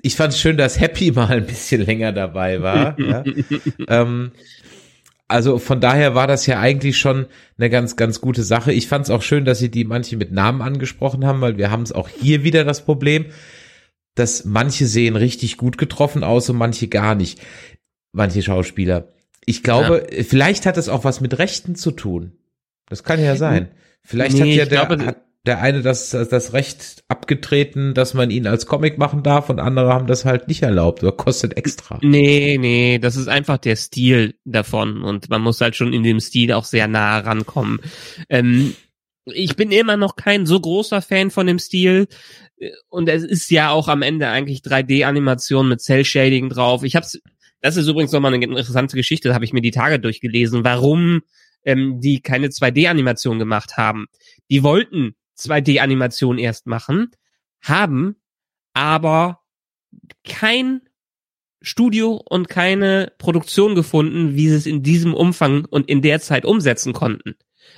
Ich 0.02 0.16
fand 0.16 0.34
es 0.34 0.40
schön, 0.40 0.58
dass 0.58 0.80
Happy 0.80 1.12
mal 1.16 1.28
ein 1.28 1.46
bisschen 1.46 1.86
länger 1.86 2.12
dabei 2.12 2.62
war. 2.62 3.00
ja. 3.00 3.24
ähm, 3.88 4.32
also 5.28 5.60
von 5.60 5.82
daher 5.82 6.16
war 6.16 6.28
das 6.28 6.46
ja 6.46 6.60
eigentlich 6.60 6.98
schon 6.98 7.26
eine 7.58 7.70
ganz, 7.70 7.96
ganz 7.96 8.22
gute 8.22 8.44
Sache. 8.44 8.72
Ich 8.72 8.88
fand 8.88 9.06
es 9.06 9.12
auch 9.12 9.22
schön, 9.22 9.44
dass 9.46 9.60
sie 9.60 9.70
die 9.70 9.84
manche 9.84 10.16
mit 10.18 10.32
Namen 10.32 10.62
angesprochen 10.62 11.26
haben, 11.26 11.42
weil 11.42 11.58
wir 11.58 11.70
haben 11.70 11.84
es 11.84 11.92
auch 11.92 12.08
hier 12.10 12.44
wieder 12.44 12.64
das 12.64 12.86
Problem, 12.86 13.26
dass 14.16 14.46
manche 14.46 14.88
sehen 14.88 15.16
richtig 15.16 15.58
gut 15.58 15.78
getroffen 15.78 16.24
aus 16.24 16.50
und 16.50 16.58
manche 16.58 16.88
gar 16.88 17.14
nicht. 17.16 17.42
Manche 18.14 18.42
Schauspieler. 18.42 19.10
ich 19.46 19.64
glaube, 19.64 20.08
vielleicht 20.28 20.66
hat 20.66 20.78
es 20.78 20.90
auch 20.90 21.04
was 21.04 21.22
mit 21.22 21.38
Rechten 21.38 21.76
zu 21.76 21.92
tun. 21.92 22.32
Das 22.90 23.04
kann 23.04 23.22
ja 23.24 23.36
sein. 23.36 23.70
Vielleicht 24.04 24.38
Nee, 24.38 24.52
hat 24.54 24.58
ja 24.58 24.66
der, 24.66 24.86
glaube- 24.86 25.06
hat 25.06 25.18
der 25.48 25.62
eine 25.62 25.82
das, 25.82 26.12
das 26.12 26.54
Recht 26.54 27.04
abgetreten, 27.08 27.94
dass 27.94 28.14
man 28.14 28.30
ihn 28.30 28.46
als 28.48 28.66
Comic 28.66 28.98
machen 28.98 29.24
darf 29.24 29.50
und 29.50 29.60
andere 29.60 29.94
haben 29.94 30.08
das 30.08 30.26
halt 30.26 30.48
nicht 30.48 30.62
erlaubt 30.62 31.02
oder 31.02 31.12
kostet 31.12 31.58
extra. 31.58 32.00
Nee, 32.04 32.58
nee, 32.60 33.00
das 33.00 33.16
ist 33.16 33.28
einfach 33.28 33.58
der 33.58 33.76
Stil 33.76 34.36
davon 34.46 35.02
und 35.02 35.30
man 35.30 35.42
muss 35.42 35.62
halt 35.62 35.76
schon 35.76 35.94
in 35.94 36.04
dem 36.04 36.20
Stil 36.20 36.52
auch 36.54 36.66
sehr 36.66 36.88
nah 36.88 37.20
rankommen. 37.20 37.80
Ähm, 38.30 38.76
ich 39.26 39.56
bin 39.56 39.72
immer 39.72 39.98
noch 39.98 40.16
kein 40.16 40.46
so 40.46 40.60
großer 40.60 41.02
Fan 41.02 41.32
von 41.32 41.48
dem 41.48 41.60
Stil 41.60 42.08
äh, 42.60 42.72
und 42.90 43.10
es 43.10 43.24
ist 43.24 43.50
ja 43.50 43.72
auch 43.72 43.88
am 43.88 44.02
Ende 44.02 44.28
eigentlich 44.28 44.60
3D-Animation 44.60 45.68
mit 45.70 45.82
Cell-Shading 45.82 46.50
drauf. 46.50 46.84
Ich 46.84 46.96
hab's, 46.96 47.20
das 47.62 47.78
ist 47.78 47.88
übrigens 47.88 48.12
nochmal 48.12 48.34
eine 48.34 48.44
interessante 48.44 48.96
Geschichte, 48.96 49.34
habe 49.34 49.46
ich 49.46 49.54
mir 49.54 49.62
die 49.62 49.72
Tage 49.72 50.00
durchgelesen, 50.00 50.64
warum 50.64 51.22
ähm, 51.64 52.00
die 52.02 52.22
keine 52.22 52.48
2D-Animation 52.48 53.40
gemacht 53.40 53.78
haben. 53.78 54.08
Die 54.50 54.64
wollten 54.64 55.16
2D-Animation 55.38 56.38
erst 56.38 56.68
machen, 56.68 57.12
haben 57.62 58.16
aber 58.74 59.42
kein 60.24 60.82
Studio 61.62 62.22
und 62.30 62.50
keine 62.50 63.12
Produktion 63.18 63.76
gefunden, 63.76 64.36
wie 64.36 64.50
sie 64.50 64.56
es 64.56 64.66
in 64.66 64.84
diesem 64.84 65.14
Umfang 65.14 65.66
und 65.66 65.90
in 65.90 66.02
der 66.02 66.20
Zeit 66.20 66.46
umsetzen 66.46 66.94
konnten. 66.94 67.36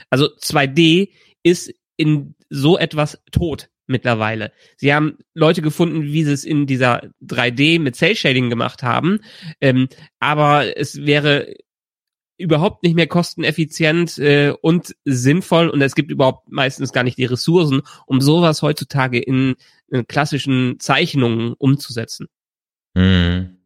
Also 0.10 0.26
2D 0.26 1.10
ist 1.43 1.74
in 1.95 2.36
so 2.50 2.78
etwas 2.78 3.22
tot 3.32 3.69
mittlerweile. 3.88 4.52
Sie 4.78 4.93
haben 4.93 5.17
Leute 5.34 5.62
gefunden, 5.62 6.04
wie 6.04 6.24
sie 6.24 6.34
es 6.34 6.43
in 6.43 6.67
dieser 6.67 7.10
3D 7.24 7.80
mit 7.80 7.95
Cell 7.95 8.15
Shading 8.15 8.50
gemacht 8.50 8.84
haben, 8.84 9.19
ähm, 9.62 9.88
aber 10.19 10.78
es 10.78 11.06
wäre 11.06 11.56
überhaupt 12.39 12.84
nicht 12.84 12.95
mehr 12.95 13.08
kosteneffizient 13.08 14.17
äh, 14.17 14.54
und 14.62 14.95
sinnvoll 15.06 15.69
und 15.69 15.82
es 15.82 15.93
gibt 15.93 16.10
überhaupt 16.10 16.49
meistens 16.49 16.93
gar 16.93 17.04
nicht 17.04 17.17
die 17.17 17.25
Ressourcen, 17.25 17.82
um 18.08 18.21
sowas 18.21 18.62
heutzutage 18.62 19.19
in, 19.19 19.56
in 19.89 20.08
klassischen 20.08 20.80
Zeichnungen 20.80 21.54
umzusetzen. 21.54 22.28
Hm. 22.95 23.58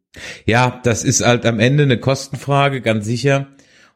Ja, 0.45 0.81
das 0.83 1.03
ist 1.03 1.25
halt 1.25 1.45
am 1.45 1.59
Ende 1.59 1.83
eine 1.83 1.99
Kostenfrage, 1.99 2.81
ganz 2.81 3.05
sicher. 3.05 3.47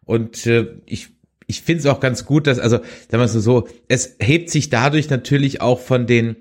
Und 0.05 0.45
äh, 0.45 0.67
ich, 0.85 1.09
ich 1.47 1.61
finde 1.61 1.81
es 1.81 1.85
auch 1.85 1.99
ganz 1.99 2.25
gut, 2.25 2.47
dass, 2.47 2.59
also, 2.59 2.77
sagen 2.77 2.85
wir 3.11 3.21
es 3.21 3.33
so, 3.33 3.67
es 3.87 4.15
hebt 4.19 4.49
sich 4.49 4.69
dadurch 4.69 5.09
natürlich 5.09 5.61
auch 5.61 5.79
von 5.79 6.07
den 6.07 6.37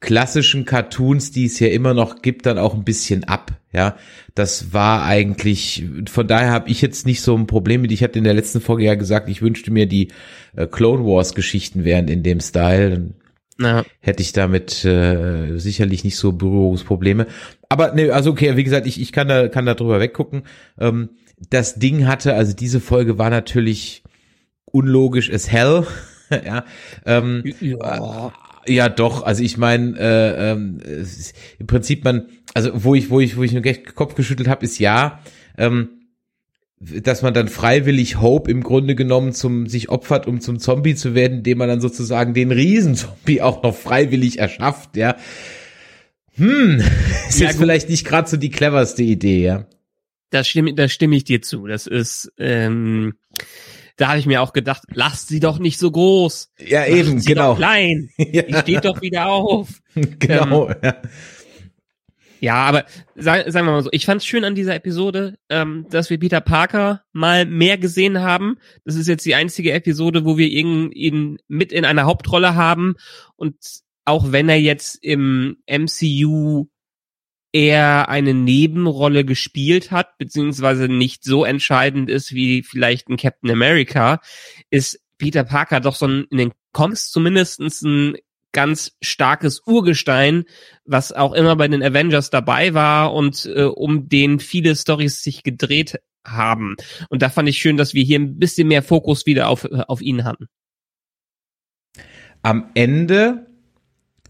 klassischen 0.00 0.64
Cartoons, 0.64 1.30
die 1.30 1.46
es 1.46 1.58
ja 1.58 1.68
immer 1.68 1.94
noch 1.94 2.22
gibt, 2.22 2.46
dann 2.46 2.58
auch 2.58 2.74
ein 2.74 2.84
bisschen 2.84 3.24
ab. 3.24 3.52
Ja, 3.74 3.96
das 4.36 4.72
war 4.72 5.04
eigentlich, 5.04 5.84
von 6.08 6.28
daher 6.28 6.52
habe 6.52 6.70
ich 6.70 6.80
jetzt 6.80 7.06
nicht 7.06 7.22
so 7.22 7.36
ein 7.36 7.46
Problem 7.48 7.82
mit. 7.82 7.90
Ich 7.92 8.02
hatte 8.04 8.18
in 8.18 8.24
der 8.24 8.34
letzten 8.34 8.60
Folge 8.60 8.84
ja 8.84 8.94
gesagt, 8.94 9.28
ich 9.28 9.42
wünschte 9.42 9.72
mir, 9.72 9.86
die 9.86 10.08
äh, 10.54 10.66
Clone 10.68 11.04
Wars 11.04 11.34
Geschichten 11.34 11.84
wären 11.84 12.06
in 12.08 12.22
dem 12.22 12.38
Style. 12.40 12.90
Dann 12.90 13.14
Ja. 13.60 13.84
hätte 14.00 14.22
ich 14.22 14.32
damit 14.32 14.84
äh, 14.84 15.58
sicherlich 15.58 16.04
nicht 16.04 16.16
so 16.16 16.32
Berührungsprobleme. 16.32 17.26
Aber 17.68 17.92
ne, 17.94 18.10
also 18.12 18.30
okay, 18.30 18.56
wie 18.56 18.64
gesagt, 18.64 18.86
ich, 18.86 19.00
ich 19.00 19.10
kann 19.10 19.26
da 19.28 19.48
kann 19.48 19.66
da 19.66 19.74
drüber 19.74 19.98
weggucken. 19.98 20.44
Ähm, 20.78 21.10
das 21.50 21.74
Ding 21.74 22.06
hatte, 22.06 22.34
also 22.34 22.54
diese 22.54 22.80
Folge 22.80 23.18
war 23.18 23.30
natürlich 23.30 24.04
unlogisch 24.66 25.32
as 25.32 25.50
hell. 25.50 25.84
ja, 26.30 26.64
ähm, 27.06 27.42
Ja. 27.60 28.32
ja, 28.66 28.88
doch. 28.88 29.24
Also 29.24 29.42
ich 29.42 29.56
meine, 29.56 29.98
äh, 29.98 31.00
ist 31.00 31.34
im 31.58 31.66
Prinzip 31.66 32.04
man, 32.04 32.28
also 32.54 32.70
wo 32.84 32.94
ich, 32.94 33.10
wo 33.10 33.20
ich, 33.20 33.36
wo 33.36 33.42
ich 33.42 33.52
nur 33.52 33.62
Kopf 33.62 34.14
geschüttelt 34.14 34.48
habe, 34.48 34.64
ist 34.64 34.78
ja, 34.78 35.20
ähm, 35.58 35.88
dass 36.80 37.22
man 37.22 37.34
dann 37.34 37.48
freiwillig 37.48 38.20
Hope 38.20 38.50
im 38.50 38.62
Grunde 38.62 38.94
genommen 38.94 39.32
zum 39.32 39.66
sich 39.66 39.88
opfert, 39.88 40.26
um 40.26 40.40
zum 40.40 40.58
Zombie 40.58 40.94
zu 40.94 41.14
werden, 41.14 41.38
indem 41.38 41.58
man 41.58 41.68
dann 41.68 41.80
sozusagen 41.80 42.34
den 42.34 42.50
Riesenzombie 42.52 43.40
auch 43.42 43.62
noch 43.62 43.74
freiwillig 43.74 44.38
erschafft, 44.38 44.96
ja. 44.96 45.16
Hm, 46.36 46.82
ist 47.28 47.40
Ja, 47.40 47.46
jetzt 47.46 47.58
gut. 47.58 47.62
vielleicht 47.64 47.88
nicht 47.88 48.04
gerade 48.06 48.28
so 48.28 48.36
die 48.36 48.50
cleverste 48.50 49.02
Idee, 49.02 49.42
ja. 49.44 49.66
Das 50.30 50.48
stimme, 50.48 50.74
da 50.74 50.88
stimme 50.88 51.16
ich 51.16 51.24
dir 51.24 51.42
zu. 51.42 51.66
Das 51.66 51.86
ist, 51.86 52.32
ähm, 52.38 53.14
da 53.96 54.08
habe 54.08 54.18
ich 54.18 54.26
mir 54.26 54.42
auch 54.42 54.52
gedacht, 54.52 54.82
lasst 54.92 55.28
sie 55.28 55.38
doch 55.38 55.60
nicht 55.60 55.78
so 55.78 55.90
groß. 55.92 56.50
Ja, 56.58 56.80
Macht 56.80 56.88
eben, 56.90 57.20
sie 57.20 57.28
genau. 57.28 57.54
Klein. 57.54 58.10
Die 58.18 58.36
Ja, 58.48 58.60
steht 58.62 58.84
doch 58.84 59.00
wieder 59.00 59.26
auf. 59.26 59.80
genau. 59.94 60.68
ja. 60.82 60.96
Ja, 62.40 62.56
aber 62.56 62.84
sagen, 63.14 63.50
sagen 63.50 63.66
wir 63.66 63.72
mal 63.72 63.82
so, 63.82 63.90
ich 63.92 64.06
fand 64.06 64.20
es 64.20 64.26
schön 64.26 64.44
an 64.44 64.54
dieser 64.54 64.74
Episode, 64.74 65.38
ähm, 65.48 65.86
dass 65.90 66.10
wir 66.10 66.18
Peter 66.18 66.40
Parker 66.40 67.02
mal 67.12 67.46
mehr 67.46 67.78
gesehen 67.78 68.20
haben. 68.20 68.58
Das 68.84 68.96
ist 68.96 69.08
jetzt 69.08 69.24
die 69.24 69.34
einzige 69.34 69.72
Episode, 69.72 70.24
wo 70.24 70.36
wir 70.36 70.48
ihn, 70.48 70.90
ihn 70.92 71.38
mit 71.48 71.72
in 71.72 71.84
einer 71.84 72.04
Hauptrolle 72.04 72.54
haben. 72.54 72.96
Und 73.36 73.56
auch 74.04 74.32
wenn 74.32 74.48
er 74.48 74.60
jetzt 74.60 75.02
im 75.02 75.56
MCU 75.66 76.66
eher 77.52 78.08
eine 78.08 78.34
Nebenrolle 78.34 79.24
gespielt 79.24 79.90
hat, 79.92 80.18
beziehungsweise 80.18 80.88
nicht 80.88 81.24
so 81.24 81.44
entscheidend 81.44 82.10
ist 82.10 82.34
wie 82.34 82.62
vielleicht 82.62 83.08
ein 83.08 83.16
Captain 83.16 83.50
America, 83.50 84.20
ist 84.70 85.00
Peter 85.18 85.44
Parker 85.44 85.80
doch 85.80 85.94
so 85.94 86.06
ein, 86.06 86.26
in 86.30 86.38
den 86.38 86.52
Comics 86.72 87.10
zumindestens 87.10 87.80
ein 87.82 88.16
ganz 88.54 88.96
starkes 89.02 89.60
Urgestein, 89.66 90.44
was 90.86 91.12
auch 91.12 91.34
immer 91.34 91.56
bei 91.56 91.68
den 91.68 91.82
Avengers 91.82 92.30
dabei 92.30 92.72
war 92.72 93.12
und 93.12 93.44
äh, 93.54 93.64
um 93.64 94.08
den 94.08 94.40
viele 94.40 94.74
Stories 94.74 95.22
sich 95.22 95.42
gedreht 95.42 96.00
haben. 96.26 96.76
Und 97.10 97.20
da 97.20 97.28
fand 97.28 97.50
ich 97.50 97.58
schön, 97.58 97.76
dass 97.76 97.92
wir 97.92 98.02
hier 98.02 98.18
ein 98.18 98.38
bisschen 98.38 98.68
mehr 98.68 98.82
Fokus 98.82 99.26
wieder 99.26 99.48
auf, 99.50 99.64
äh, 99.64 99.82
auf 99.86 100.00
ihn 100.00 100.24
hatten. 100.24 100.46
am 102.44 102.70
Ende 102.74 103.46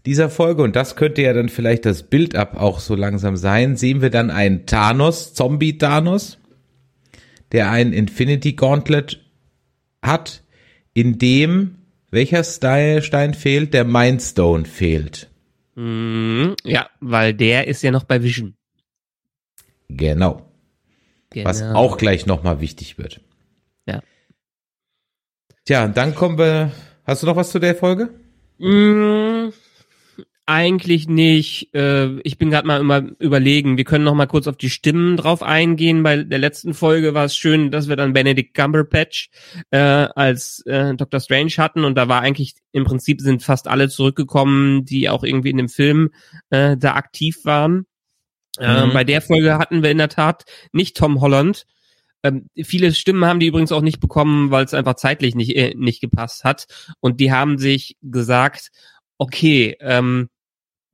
dieser 0.05 0.29
Folge, 0.29 0.63
und 0.63 0.75
das 0.75 0.95
könnte 0.95 1.21
ja 1.21 1.33
dann 1.33 1.49
vielleicht 1.49 1.85
das 1.85 2.03
Build-up 2.03 2.55
auch 2.55 2.79
so 2.79 2.95
langsam 2.95 3.35
sein, 3.35 3.75
sehen 3.75 4.01
wir 4.01 4.09
dann 4.09 4.31
einen 4.31 4.65
Thanos, 4.65 5.33
Zombie-Thanos, 5.33 6.37
der 7.51 7.69
einen 7.71 7.91
Infinity 7.91 8.53
Gauntlet 8.53 9.19
hat, 10.01 10.43
in 10.93 11.17
dem 11.17 11.75
welcher 12.15 12.43
Stein 12.43 13.33
fehlt? 13.35 13.73
Der 13.75 13.83
Mindstone 13.85 14.65
fehlt. 14.65 15.29
Mhm, 15.75 16.55
ja, 16.63 16.89
weil 16.99 17.33
der 17.33 17.67
ist 17.67 17.83
ja 17.83 17.91
noch 17.91 18.05
bei 18.05 18.23
Vision. 18.23 18.55
Genau. 19.89 20.41
Was 21.43 21.59
Genau. 21.59 21.75
auch 21.75 21.97
gleich 21.97 22.25
nochmal 22.25 22.61
wichtig 22.61 22.97
wird. 22.97 23.21
Ja. 23.85 24.01
Tja, 25.65 25.87
dann 25.87 26.15
kommen 26.15 26.37
wir. 26.37 26.71
Hast 27.05 27.21
du 27.21 27.27
noch 27.27 27.35
was 27.35 27.51
zu 27.51 27.59
der 27.59 27.75
Folge? 27.75 28.09
Mm, 28.57 29.49
eigentlich 30.45 31.07
nicht. 31.07 31.73
Äh, 31.73 32.19
ich 32.21 32.37
bin 32.37 32.51
gerade 32.51 32.67
mal 32.67 32.79
immer 32.79 33.03
überlegen. 33.19 33.77
Wir 33.77 33.83
können 33.83 34.03
noch 34.03 34.13
mal 34.13 34.27
kurz 34.27 34.47
auf 34.47 34.57
die 34.57 34.69
Stimmen 34.69 35.17
drauf 35.17 35.41
eingehen. 35.41 36.03
Bei 36.03 36.23
der 36.23 36.37
letzten 36.37 36.73
Folge 36.73 37.13
war 37.13 37.25
es 37.25 37.35
schön, 37.35 37.71
dass 37.71 37.89
wir 37.89 37.95
dann 37.95 38.13
Benedict 38.13 38.53
Cumberbatch 38.53 39.29
äh, 39.71 39.77
als 39.77 40.63
äh, 40.65 40.93
Dr. 40.95 41.19
Strange 41.19 41.53
hatten 41.57 41.83
und 41.83 41.95
da 41.95 42.07
war 42.07 42.21
eigentlich 42.21 42.53
im 42.71 42.83
Prinzip 42.83 43.21
sind 43.21 43.41
fast 43.43 43.67
alle 43.67 43.89
zurückgekommen, 43.89 44.85
die 44.85 45.09
auch 45.09 45.23
irgendwie 45.23 45.49
in 45.49 45.57
dem 45.57 45.69
Film 45.69 46.11
äh, 46.51 46.77
da 46.77 46.93
aktiv 46.93 47.39
waren. 47.43 47.85
Äh, 48.59 48.85
Mhm. 48.87 48.93
bei 48.93 49.03
der 49.03 49.21
Folge 49.21 49.57
hatten 49.57 49.83
wir 49.83 49.91
in 49.91 49.97
der 49.97 50.09
Tat 50.09 50.45
nicht 50.71 50.95
Tom 50.95 51.21
Holland. 51.21 51.65
Ähm, 52.23 52.47
viele 52.63 52.93
Stimmen 52.93 53.25
haben 53.25 53.39
die 53.39 53.47
übrigens 53.47 53.71
auch 53.71 53.81
nicht 53.81 53.99
bekommen, 53.99 54.51
weil 54.51 54.65
es 54.65 54.73
einfach 54.73 54.95
zeitlich 54.95 55.35
nicht, 55.35 55.55
äh, 55.55 55.73
nicht 55.75 56.01
gepasst 56.01 56.43
hat. 56.43 56.65
Und 56.99 57.19
die 57.19 57.31
haben 57.31 57.57
sich 57.57 57.97
gesagt, 58.01 58.69
okay, 59.17 59.75
ähm, 59.79 60.29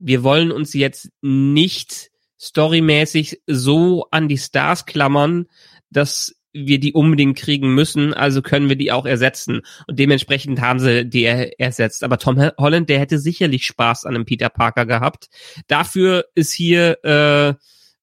wir 0.02 0.22
wollen 0.22 0.50
uns 0.50 0.74
jetzt 0.74 1.10
nicht 1.22 2.10
storymäßig 2.40 3.40
so 3.46 4.06
an 4.10 4.28
die 4.28 4.38
Stars 4.38 4.84
klammern, 4.84 5.46
dass 5.90 6.34
wir 6.52 6.80
die 6.80 6.92
unbedingt 6.92 7.38
kriegen 7.38 7.74
müssen, 7.74 8.12
also 8.12 8.42
können 8.42 8.68
wir 8.68 8.76
die 8.76 8.92
auch 8.92 9.06
ersetzen. 9.06 9.62
Und 9.86 9.98
dementsprechend 9.98 10.60
haben 10.60 10.80
sie 10.80 11.06
die 11.06 11.22
er 11.22 11.58
ersetzt. 11.58 12.04
Aber 12.04 12.18
Tom 12.18 12.50
Holland, 12.58 12.90
der 12.90 12.98
hätte 12.98 13.18
sicherlich 13.18 13.64
Spaß 13.64 14.04
an 14.04 14.14
einem 14.14 14.26
Peter 14.26 14.50
Parker 14.50 14.84
gehabt. 14.84 15.28
Dafür 15.66 16.26
ist 16.34 16.52
hier 16.52 16.98
äh, 17.04 17.54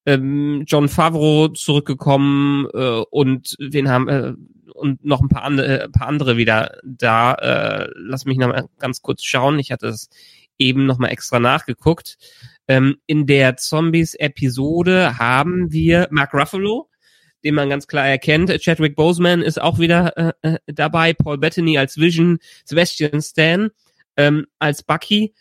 ähm, 0.10 0.64
John 0.66 0.90
Favreau 0.90 1.50
zurückgekommen 1.50 2.68
äh, 2.74 3.04
und 3.12 3.56
wen 3.60 3.90
haben 3.90 4.08
äh, 4.08 4.34
und 4.74 5.04
noch 5.04 5.22
ein 5.22 5.30
paar 5.30 5.44
andere, 5.44 5.82
äh, 5.82 5.90
paar 5.90 6.08
andere 6.08 6.38
wieder 6.38 6.78
da. 6.84 7.34
Äh, 7.34 7.90
lass 7.96 8.26
mich 8.26 8.38
noch 8.38 8.48
mal 8.48 8.68
ganz 8.80 9.02
kurz 9.02 9.24
schauen. 9.24 9.60
Ich 9.60 9.72
hatte 9.72 9.88
es 9.88 10.10
eben 10.60 10.86
noch 10.86 11.00
mal 11.00 11.08
extra 11.08 11.40
nachgeguckt. 11.40 12.18
Ähm, 12.68 12.98
in 13.08 13.26
der 13.26 13.58
Zombies-Episode 13.58 15.18
haben 15.18 15.72
wir 15.72 16.08
Mark 16.12 16.34
Ruffalo, 16.34 16.90
den 17.44 17.56
man 17.56 17.70
ganz 17.70 17.88
klar 17.88 18.08
erkennt. 18.08 18.52
Chadwick 18.62 18.96
Boseman 18.96 19.42
ist 19.42 19.60
auch 19.60 19.80
wieder 19.80 20.16
äh, 20.18 20.34
äh, 20.42 20.60
dabei. 20.68 21.14
Paul 21.14 21.38
Bettany 21.38 21.78
als 21.78 21.98
Vision, 21.98 22.38
Sebastian 22.66 23.22
Stan 23.22 23.72
ähm, 24.18 24.46
als 24.60 24.84
Bucky. 24.84 25.34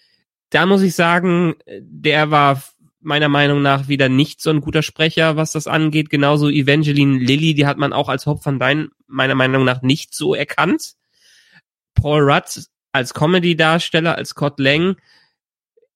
Da 0.50 0.64
muss 0.64 0.80
ich 0.82 0.94
sagen, 0.94 1.56
der 1.80 2.30
war 2.30 2.62
meiner 3.00 3.28
Meinung 3.28 3.62
nach 3.62 3.88
wieder 3.88 4.08
nicht 4.08 4.40
so 4.40 4.50
ein 4.50 4.60
guter 4.60 4.82
Sprecher, 4.82 5.36
was 5.36 5.52
das 5.52 5.66
angeht. 5.66 6.10
Genauso 6.10 6.48
Evangeline 6.48 7.18
Lilly, 7.18 7.54
die 7.54 7.66
hat 7.66 7.78
man 7.78 7.92
auch 7.92 8.08
als 8.08 8.26
Hope 8.26 8.44
van 8.44 8.58
Dyne 8.58 8.88
meiner 9.06 9.34
Meinung 9.34 9.64
nach 9.64 9.82
nicht 9.82 10.14
so 10.14 10.34
erkannt. 10.34 10.94
Paul 11.94 12.30
Rudd 12.30 12.68
als 12.92 13.14
Comedy-Darsteller, 13.14 14.16
als 14.16 14.30
Scott 14.30 14.58
Lang, 14.58 14.96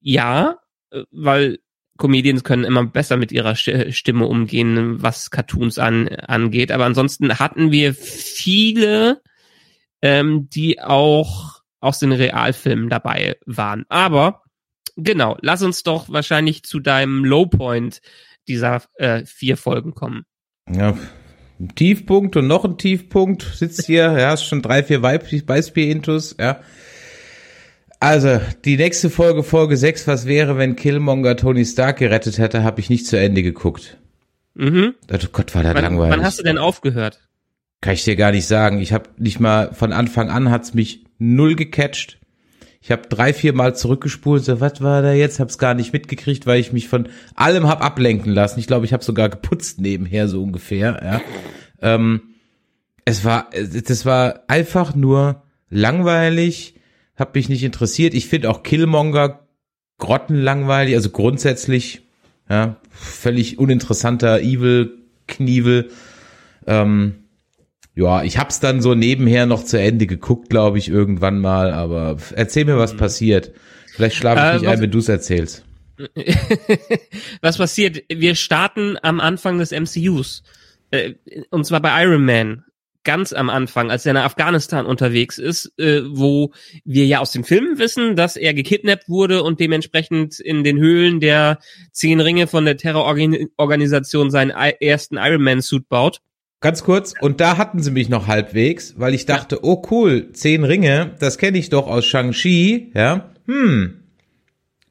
ja, 0.01 0.59
äh, 0.91 1.03
weil 1.11 1.59
Comedians 1.99 2.43
können 2.43 2.65
immer 2.65 2.85
besser 2.85 3.17
mit 3.17 3.33
ihrer 3.33 3.55
Stimme 3.55 4.27
umgehen, 4.27 5.03
was 5.03 5.31
Cartoons 5.31 5.79
an, 5.79 6.09
angeht. 6.09 6.73
Aber 6.73 6.85
ansonsten 6.85 7.39
hatten 7.39 7.71
wir 7.71 7.95
viele, 7.95 9.23
ähm, 10.01 10.49
die 10.51 10.81
auch 10.81 11.61
aus 11.81 11.99
den 11.99 12.13
Realfilmen 12.13 12.89
dabei 12.89 13.37
waren. 13.47 13.85
Aber 13.89 14.43
genau, 14.97 15.37
lass 15.43 15.63
uns 15.63 15.83
doch 15.83 16.09
wahrscheinlich 16.09 16.65
zu 16.65 16.81
deinem 16.81 17.25
Lowpoint 17.25 18.01
dieser 18.49 18.83
äh, 18.95 19.25
vier 19.25 19.57
Folgen 19.57 19.95
kommen. 19.95 20.25
Ja, 20.69 20.97
Tiefpunkt 21.69 22.37
und 22.37 22.47
noch 22.47 22.65
ein 22.65 22.79
Tiefpunkt 22.79 23.43
sitzt 23.43 23.87
hier, 23.87 24.13
ja, 24.19 24.31
hast 24.31 24.45
schon 24.45 24.63
drei, 24.63 24.83
vier 24.83 25.03
Weißbier-Intus, 25.03 26.37
ja. 26.39 26.61
Also, 28.01 28.41
die 28.65 28.77
nächste 28.77 29.11
Folge, 29.11 29.45
Folge 29.45 29.77
6, 29.77 30.09
was 30.09 30.27
wäre, 30.27 30.59
wenn 30.59 30.75
Killmonger 30.75 31.37
Tony 31.37 31.65
Stark 31.65 31.99
gerettet 31.99 32.39
hätte, 32.39 32.65
habe 32.65 32.81
ich 32.81 32.91
nicht 32.91 33.07
zu 33.07 33.17
Ende 33.17 33.45
geguckt. 33.45 33.97
Mhm. 34.55 34.95
Oh 35.11 35.17
Gott, 35.31 35.55
war 35.55 35.63
das 35.63 35.75
wann, 35.75 35.85
langweilig. 35.85 36.17
Wann 36.17 36.25
hast 36.25 36.41
du 36.41 36.43
denn 36.43 36.59
aufgehört? 36.59 37.21
Kann 37.81 37.95
ich 37.95 38.05
dir 38.05 38.17
gar 38.17 38.33
nicht 38.33 38.47
sagen. 38.47 38.81
Ich 38.81 38.93
habe 38.93 39.09
nicht 39.19 39.41
mal, 39.41 39.73
von 39.73 39.93
Anfang 39.93 40.31
an 40.31 40.51
hat's 40.51 40.75
mich 40.75 41.05
null 41.19 41.55
gecatcht. 41.55 42.19
Ich 42.83 42.91
habe 42.91 43.09
drei, 43.09 43.33
vier 43.33 43.55
Mal 43.55 43.77
zurückgespult, 43.77 44.45
so, 44.45 44.61
was 44.61 44.81
war 44.81 45.03
da 45.03 45.13
jetzt? 45.13 45.39
Hab's 45.39 45.57
gar 45.57 45.75
nicht 45.75 45.93
mitgekriegt, 45.93 46.47
weil 46.47 46.61
ich 46.61 46.73
mich 46.73 46.89
von 46.89 47.09
allem 47.35 47.69
hab 47.69 47.83
ablenken 47.83 48.33
lassen. 48.33 48.59
Ich 48.59 48.67
glaube, 48.67 48.85
ich 48.85 48.93
habe 48.93 49.05
sogar 49.05 49.29
geputzt 49.29 49.81
nebenher, 49.81 50.29
so 50.29 50.43
ungefähr. 50.43 51.01
Ja. 51.03 51.21
Ähm, 51.81 52.23
es 53.05 53.25
war, 53.25 53.51
das 53.53 54.05
war 54.05 54.41
einfach 54.49 54.95
nur 54.95 55.43
langweilig 55.71 56.75
hat 57.17 57.35
mich 57.35 57.49
nicht 57.49 57.63
interessiert. 57.63 58.15
Ich 58.15 58.27
finde 58.27 58.51
auch 58.51 58.63
Killmonger 58.63 59.47
grottenlangweilig, 59.99 60.95
also 60.95 61.11
grundsätzlich, 61.11 62.03
ja, 62.49 62.77
völlig 62.91 63.59
uninteressanter 63.59 64.41
Evil 64.41 64.99
Knievel. 65.29 65.91
Ähm, 66.67 67.22
ja, 67.95 68.23
ich 68.23 68.39
hab's 68.39 68.61
dann 68.61 68.81
so 68.81 68.95
nebenher 68.95 69.47
noch 69.47 69.65
zu 69.65 69.79
Ende 69.79 70.07
geguckt, 70.07 70.49
glaube 70.49 70.79
ich, 70.79 70.89
irgendwann 70.89 71.39
mal, 71.39 71.73
aber 71.73 72.17
erzähl 72.35 72.65
mir, 72.65 72.79
was 72.79 72.95
mhm. 72.95 72.99
passiert. 72.99 73.53
Vielleicht 73.95 74.17
schlafe 74.17 74.41
ich 74.41 74.47
äh, 74.47 74.67
nicht 74.67 74.69
ein, 74.69 74.81
wenn 74.81 74.91
du's 74.91 75.09
erzählst. 75.09 75.65
was 77.43 77.59
passiert? 77.59 78.03
Wir 78.09 78.35
starten 78.35 78.97
am 79.03 79.21
Anfang 79.21 79.59
des 79.59 79.73
MCUs. 79.73 80.43
Äh, 80.91 81.15
und 81.51 81.67
zwar 81.67 81.81
bei 81.81 82.03
Iron 82.03 82.25
Man 82.25 82.65
ganz 83.05 83.33
am 83.33 83.51
Anfang, 83.51 83.91
als 83.91 84.07
er 84.07 84.13
in 84.13 84.17
Afghanistan 84.17 84.87
unterwegs 84.87 85.39
ist, 85.39 85.73
äh, 85.79 86.03
wo 86.07 86.53
wir 86.85 87.07
ja 87.07 87.19
aus 87.19 87.33
den 87.33 87.45
Filmen 87.45 87.79
wissen, 87.79 88.17
dass 88.17 88.37
er 88.37 88.55
gekidnappt 88.55 89.09
wurde 89.09 89.43
und 89.43 89.61
dementsprechend 89.61 90.39
in 90.39 90.65
den 90.65 90.79
Höhlen 90.79 91.21
der 91.21 91.59
zehn 91.91 92.21
Ringe 92.21 92.47
von 92.47 92.65
der 92.65 92.77
Terrororganisation 92.77 94.31
seinen 94.31 94.51
ersten 94.51 95.17
Iron 95.17 95.43
Man 95.43 95.61
Suit 95.61 95.89
baut. 95.89 96.21
Ganz 96.63 96.85
kurz, 96.85 97.13
und 97.21 97.41
da 97.41 97.59
hatten 97.59 97.83
sie 97.83 97.91
mich 97.91 98.09
noch 98.09 98.29
halbwegs, 98.29 98.95
weil 98.97 99.15
ich 99.15 99.27
dachte, 99.27 99.65
oh 99.65 99.83
cool, 99.91 100.31
zehn 100.33 100.63
Ringe, 100.63 101.11
das 101.19 101.37
kenne 101.37 101.59
ich 101.59 101.71
doch 101.71 101.89
aus 101.89 102.07
Shang-Chi, 102.07 102.93
ja, 102.95 103.33
hm, 103.47 104.02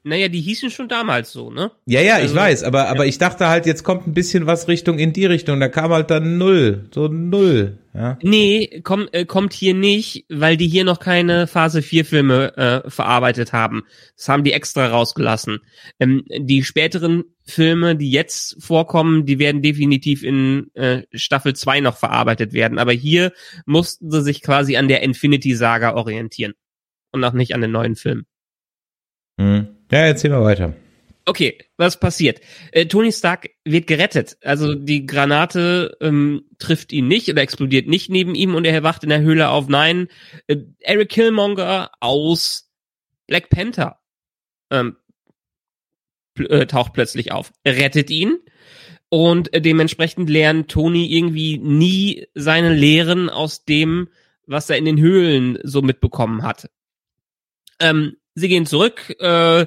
naja, 0.04 0.28
die 0.28 0.40
hießen 0.40 0.70
schon 0.70 0.88
damals 0.88 1.32
so, 1.32 1.50
ne? 1.50 1.70
Ja, 1.86 2.00
ja, 2.00 2.16
also, 2.16 2.26
ich 2.26 2.34
weiß, 2.34 2.64
aber, 2.64 2.88
aber 2.88 3.06
ich 3.06 3.18
dachte 3.18 3.48
halt, 3.48 3.66
jetzt 3.66 3.84
kommt 3.84 4.06
ein 4.06 4.14
bisschen 4.14 4.46
was 4.46 4.66
Richtung 4.66 4.98
in 4.98 5.12
die 5.12 5.26
Richtung. 5.26 5.60
Da 5.60 5.68
kam 5.68 5.92
halt 5.92 6.10
dann 6.10 6.38
null, 6.38 6.88
so 6.92 7.06
null, 7.06 7.78
ja. 7.94 8.18
Nee, 8.20 8.80
komm, 8.82 9.08
äh, 9.12 9.24
kommt 9.24 9.52
hier 9.52 9.74
nicht, 9.74 10.24
weil 10.28 10.56
die 10.56 10.66
hier 10.66 10.82
noch 10.82 10.98
keine 10.98 11.46
Phase 11.46 11.82
4 11.82 12.04
Filme 12.04 12.56
äh, 12.56 12.90
verarbeitet 12.90 13.52
haben. 13.52 13.82
Das 14.16 14.28
haben 14.28 14.42
die 14.42 14.52
extra 14.52 14.88
rausgelassen. 14.88 15.60
Ähm, 16.00 16.24
die 16.36 16.64
späteren 16.64 17.24
Filme, 17.44 17.94
die 17.94 18.10
jetzt 18.10 18.56
vorkommen, 18.60 19.24
die 19.24 19.38
werden 19.38 19.62
definitiv 19.62 20.24
in 20.24 20.74
äh, 20.74 21.02
Staffel 21.12 21.54
2 21.54 21.80
noch 21.80 21.96
verarbeitet 21.96 22.52
werden. 22.52 22.80
Aber 22.80 22.92
hier 22.92 23.32
mussten 23.66 24.10
sie 24.10 24.22
sich 24.22 24.42
quasi 24.42 24.76
an 24.76 24.88
der 24.88 25.02
Infinity 25.02 25.54
Saga 25.54 25.94
orientieren. 25.94 26.54
Und 27.12 27.22
auch 27.24 27.34
nicht 27.34 27.54
an 27.54 27.60
den 27.60 27.72
neuen 27.72 27.94
Film. 27.94 28.24
Mhm. 29.36 29.68
Ja, 29.92 30.06
erzähl 30.06 30.30
mal 30.30 30.42
weiter. 30.42 30.74
Okay, 31.24 31.58
was 31.76 32.00
passiert? 32.00 32.40
Äh, 32.72 32.86
Tony 32.86 33.12
Stark 33.12 33.50
wird 33.64 33.86
gerettet. 33.86 34.38
Also 34.42 34.74
die 34.74 35.06
Granate 35.06 35.96
ähm, 36.00 36.46
trifft 36.58 36.92
ihn 36.92 37.06
nicht 37.06 37.28
oder 37.28 37.42
explodiert 37.42 37.86
nicht 37.86 38.10
neben 38.10 38.34
ihm 38.34 38.54
und 38.54 38.64
er 38.64 38.82
wacht 38.82 39.04
in 39.04 39.10
der 39.10 39.20
Höhle 39.20 39.50
auf. 39.50 39.68
Nein, 39.68 40.08
äh, 40.48 40.56
Eric 40.80 41.10
Killmonger 41.10 41.90
aus 42.00 42.72
Black 43.26 43.50
Panther 43.50 44.00
ähm, 44.70 44.96
äh, 46.38 46.66
taucht 46.66 46.94
plötzlich 46.94 47.30
auf, 47.30 47.52
rettet 47.64 48.10
ihn 48.10 48.38
und 49.10 49.52
äh, 49.52 49.60
dementsprechend 49.60 50.28
lernt 50.28 50.70
Tony 50.70 51.06
irgendwie 51.06 51.58
nie 51.58 52.26
seine 52.34 52.74
Lehren 52.74 53.28
aus 53.28 53.64
dem, 53.64 54.08
was 54.46 54.70
er 54.70 54.78
in 54.78 54.86
den 54.86 54.98
Höhlen 54.98 55.58
so 55.62 55.82
mitbekommen 55.82 56.42
hat. 56.42 56.68
Ähm, 57.78 58.16
sie 58.34 58.48
gehen 58.48 58.66
zurück. 58.66 59.14
Äh, 59.20 59.66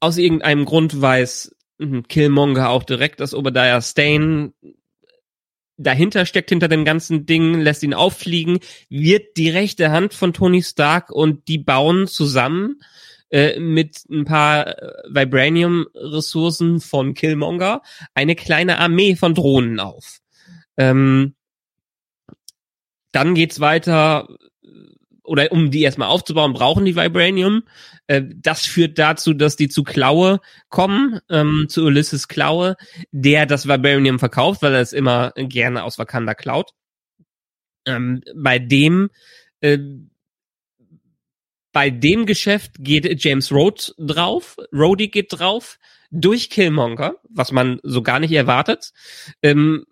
aus 0.00 0.18
irgendeinem 0.18 0.64
Grund 0.64 1.00
weiß 1.00 1.54
hm, 1.78 2.06
Killmonger 2.08 2.70
auch 2.70 2.84
direkt, 2.84 3.20
dass 3.20 3.34
Obadiah 3.34 3.80
Stane 3.80 4.52
dahinter 5.76 6.24
steckt 6.26 6.50
hinter 6.50 6.68
dem 6.68 6.84
ganzen 6.84 7.26
Ding, 7.26 7.60
lässt 7.60 7.82
ihn 7.82 7.94
auffliegen, 7.94 8.60
wird 8.88 9.36
die 9.36 9.50
rechte 9.50 9.90
Hand 9.90 10.14
von 10.14 10.32
Tony 10.32 10.62
Stark 10.62 11.10
und 11.10 11.48
die 11.48 11.58
bauen 11.58 12.06
zusammen 12.06 12.80
äh, 13.30 13.58
mit 13.58 14.04
ein 14.08 14.24
paar 14.24 14.66
äh, 14.68 14.92
Vibranium-Ressourcen 15.08 16.80
von 16.80 17.14
Killmonger 17.14 17.82
eine 18.14 18.36
kleine 18.36 18.78
Armee 18.78 19.16
von 19.16 19.34
Drohnen 19.34 19.80
auf. 19.80 20.20
Ähm, 20.76 21.34
dann 23.10 23.34
geht's 23.34 23.60
weiter 23.60 24.28
oder 25.24 25.50
um 25.52 25.70
die 25.70 25.82
erstmal 25.82 26.08
aufzubauen, 26.08 26.52
brauchen 26.52 26.84
die 26.84 26.96
Vibranium. 26.96 27.64
Äh, 28.06 28.22
das 28.36 28.64
führt 28.66 28.98
dazu, 28.98 29.32
dass 29.32 29.56
die 29.56 29.68
zu 29.68 29.82
Klaue 29.82 30.40
kommen, 30.68 31.20
ähm, 31.30 31.66
zu 31.68 31.84
Ulysses 31.84 32.28
Klaue, 32.28 32.76
der 33.10 33.46
das 33.46 33.66
Vibranium 33.66 34.18
verkauft, 34.18 34.62
weil 34.62 34.74
er 34.74 34.80
es 34.80 34.92
immer 34.92 35.32
gerne 35.36 35.84
aus 35.84 35.98
Wakanda 35.98 36.34
klaut. 36.34 36.70
Ähm, 37.86 38.22
bei 38.34 38.58
dem 38.58 39.10
äh, 39.60 39.78
bei 41.72 41.90
dem 41.90 42.24
Geschäft 42.24 42.76
geht 42.78 43.24
James 43.24 43.50
Rhodes 43.50 43.94
drauf, 43.98 44.56
Rhodey 44.72 45.08
geht 45.08 45.32
drauf, 45.32 45.78
durch 46.12 46.48
Killmonger, 46.48 47.16
was 47.28 47.50
man 47.50 47.80
so 47.82 48.00
gar 48.00 48.20
nicht 48.20 48.30
erwartet. 48.30 48.92
Ähm, 49.42 49.84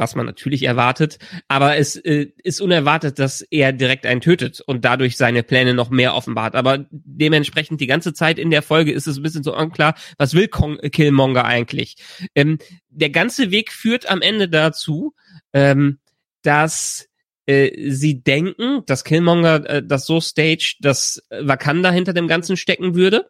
was 0.00 0.16
man 0.16 0.26
natürlich 0.26 0.64
erwartet, 0.64 1.18
aber 1.46 1.76
es 1.76 1.94
äh, 1.94 2.32
ist 2.42 2.60
unerwartet, 2.60 3.18
dass 3.18 3.42
er 3.42 3.72
direkt 3.72 4.06
einen 4.06 4.20
tötet 4.20 4.60
und 4.62 4.84
dadurch 4.84 5.16
seine 5.16 5.42
Pläne 5.42 5.74
noch 5.74 5.90
mehr 5.90 6.14
offenbart. 6.14 6.56
Aber 6.56 6.86
dementsprechend 6.90 7.80
die 7.80 7.86
ganze 7.86 8.12
Zeit 8.14 8.38
in 8.38 8.50
der 8.50 8.62
Folge 8.62 8.92
ist 8.92 9.06
es 9.06 9.18
ein 9.18 9.22
bisschen 9.22 9.44
so 9.44 9.56
unklar, 9.56 9.94
was 10.18 10.34
will 10.34 10.48
Kong 10.48 10.78
Killmonger 10.78 11.44
eigentlich? 11.44 11.96
Ähm, 12.34 12.58
der 12.88 13.10
ganze 13.10 13.50
Weg 13.50 13.70
führt 13.70 14.10
am 14.10 14.22
Ende 14.22 14.48
dazu, 14.48 15.14
ähm, 15.52 15.98
dass 16.42 17.09
äh, 17.50 17.90
sie 17.90 18.22
denken, 18.22 18.82
dass 18.86 19.02
Killmonger 19.02 19.68
äh, 19.68 19.82
das 19.84 20.06
so 20.06 20.20
staged, 20.20 20.76
dass 20.82 21.20
Wakanda 21.30 21.90
hinter 21.90 22.12
dem 22.12 22.28
Ganzen 22.28 22.56
stecken 22.56 22.94
würde, 22.94 23.28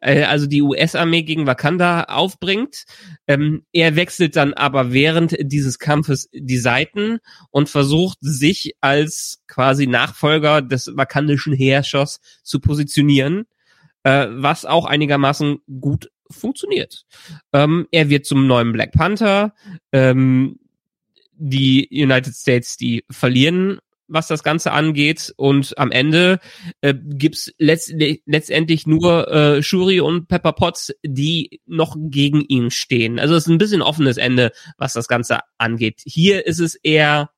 äh, 0.00 0.22
also 0.22 0.46
die 0.46 0.62
US-Armee 0.62 1.22
gegen 1.22 1.48
Wakanda 1.48 2.04
aufbringt. 2.04 2.84
Ähm, 3.26 3.66
er 3.72 3.96
wechselt 3.96 4.36
dann 4.36 4.54
aber 4.54 4.92
während 4.92 5.36
dieses 5.40 5.80
Kampfes 5.80 6.28
die 6.32 6.58
Seiten 6.58 7.18
und 7.50 7.68
versucht 7.68 8.18
sich 8.20 8.76
als 8.80 9.42
quasi 9.48 9.88
Nachfolger 9.88 10.62
des 10.62 10.92
wakandischen 10.94 11.52
Herrschers 11.52 12.20
zu 12.44 12.60
positionieren, 12.60 13.46
äh, 14.04 14.28
was 14.30 14.64
auch 14.64 14.84
einigermaßen 14.84 15.58
gut 15.80 16.08
funktioniert. 16.30 17.04
Ähm, 17.52 17.88
er 17.90 18.10
wird 18.10 18.26
zum 18.26 18.46
neuen 18.46 18.72
Black 18.72 18.92
Panther. 18.92 19.54
Ähm, 19.90 20.60
die 21.36 21.88
United 21.90 22.34
States, 22.34 22.76
die 22.76 23.04
verlieren, 23.10 23.78
was 24.08 24.28
das 24.28 24.42
Ganze 24.42 24.72
angeht. 24.72 25.32
Und 25.36 25.76
am 25.78 25.90
Ende 25.90 26.38
äh, 26.80 26.94
gibt's 26.94 27.52
letzt 27.58 27.94
letztendlich 28.26 28.86
nur 28.86 29.30
äh, 29.30 29.62
Shuri 29.62 30.00
und 30.00 30.28
Pepper 30.28 30.52
Potts, 30.52 30.92
die 31.04 31.60
noch 31.66 31.96
gegen 31.98 32.42
ihn 32.42 32.70
stehen. 32.70 33.18
Also 33.18 33.34
es 33.34 33.44
ist 33.44 33.50
ein 33.50 33.58
bisschen 33.58 33.82
offenes 33.82 34.16
Ende, 34.16 34.52
was 34.78 34.92
das 34.92 35.08
Ganze 35.08 35.40
angeht. 35.58 36.02
Hier 36.04 36.46
ist 36.46 36.60
es 36.60 36.74
eher 36.76 37.30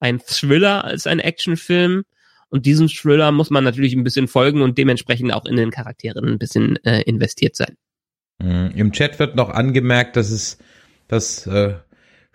ein 0.00 0.20
Thriller 0.20 0.84
als 0.84 1.06
ein 1.06 1.20
Actionfilm. 1.20 2.04
Und 2.48 2.66
diesem 2.66 2.88
Thriller 2.88 3.30
muss 3.30 3.50
man 3.50 3.62
natürlich 3.62 3.94
ein 3.94 4.02
bisschen 4.02 4.26
folgen 4.26 4.62
und 4.62 4.76
dementsprechend 4.76 5.32
auch 5.32 5.46
in 5.46 5.54
den 5.54 5.70
Charakteren 5.70 6.26
ein 6.26 6.38
bisschen 6.38 6.76
äh, 6.84 7.02
investiert 7.02 7.54
sein. 7.54 7.76
Mhm. 8.42 8.72
Im 8.74 8.92
Chat 8.92 9.20
wird 9.20 9.36
noch 9.36 9.50
angemerkt, 9.50 10.16
dass 10.16 10.30
es 10.30 10.58
das 11.06 11.46
äh, 11.46 11.74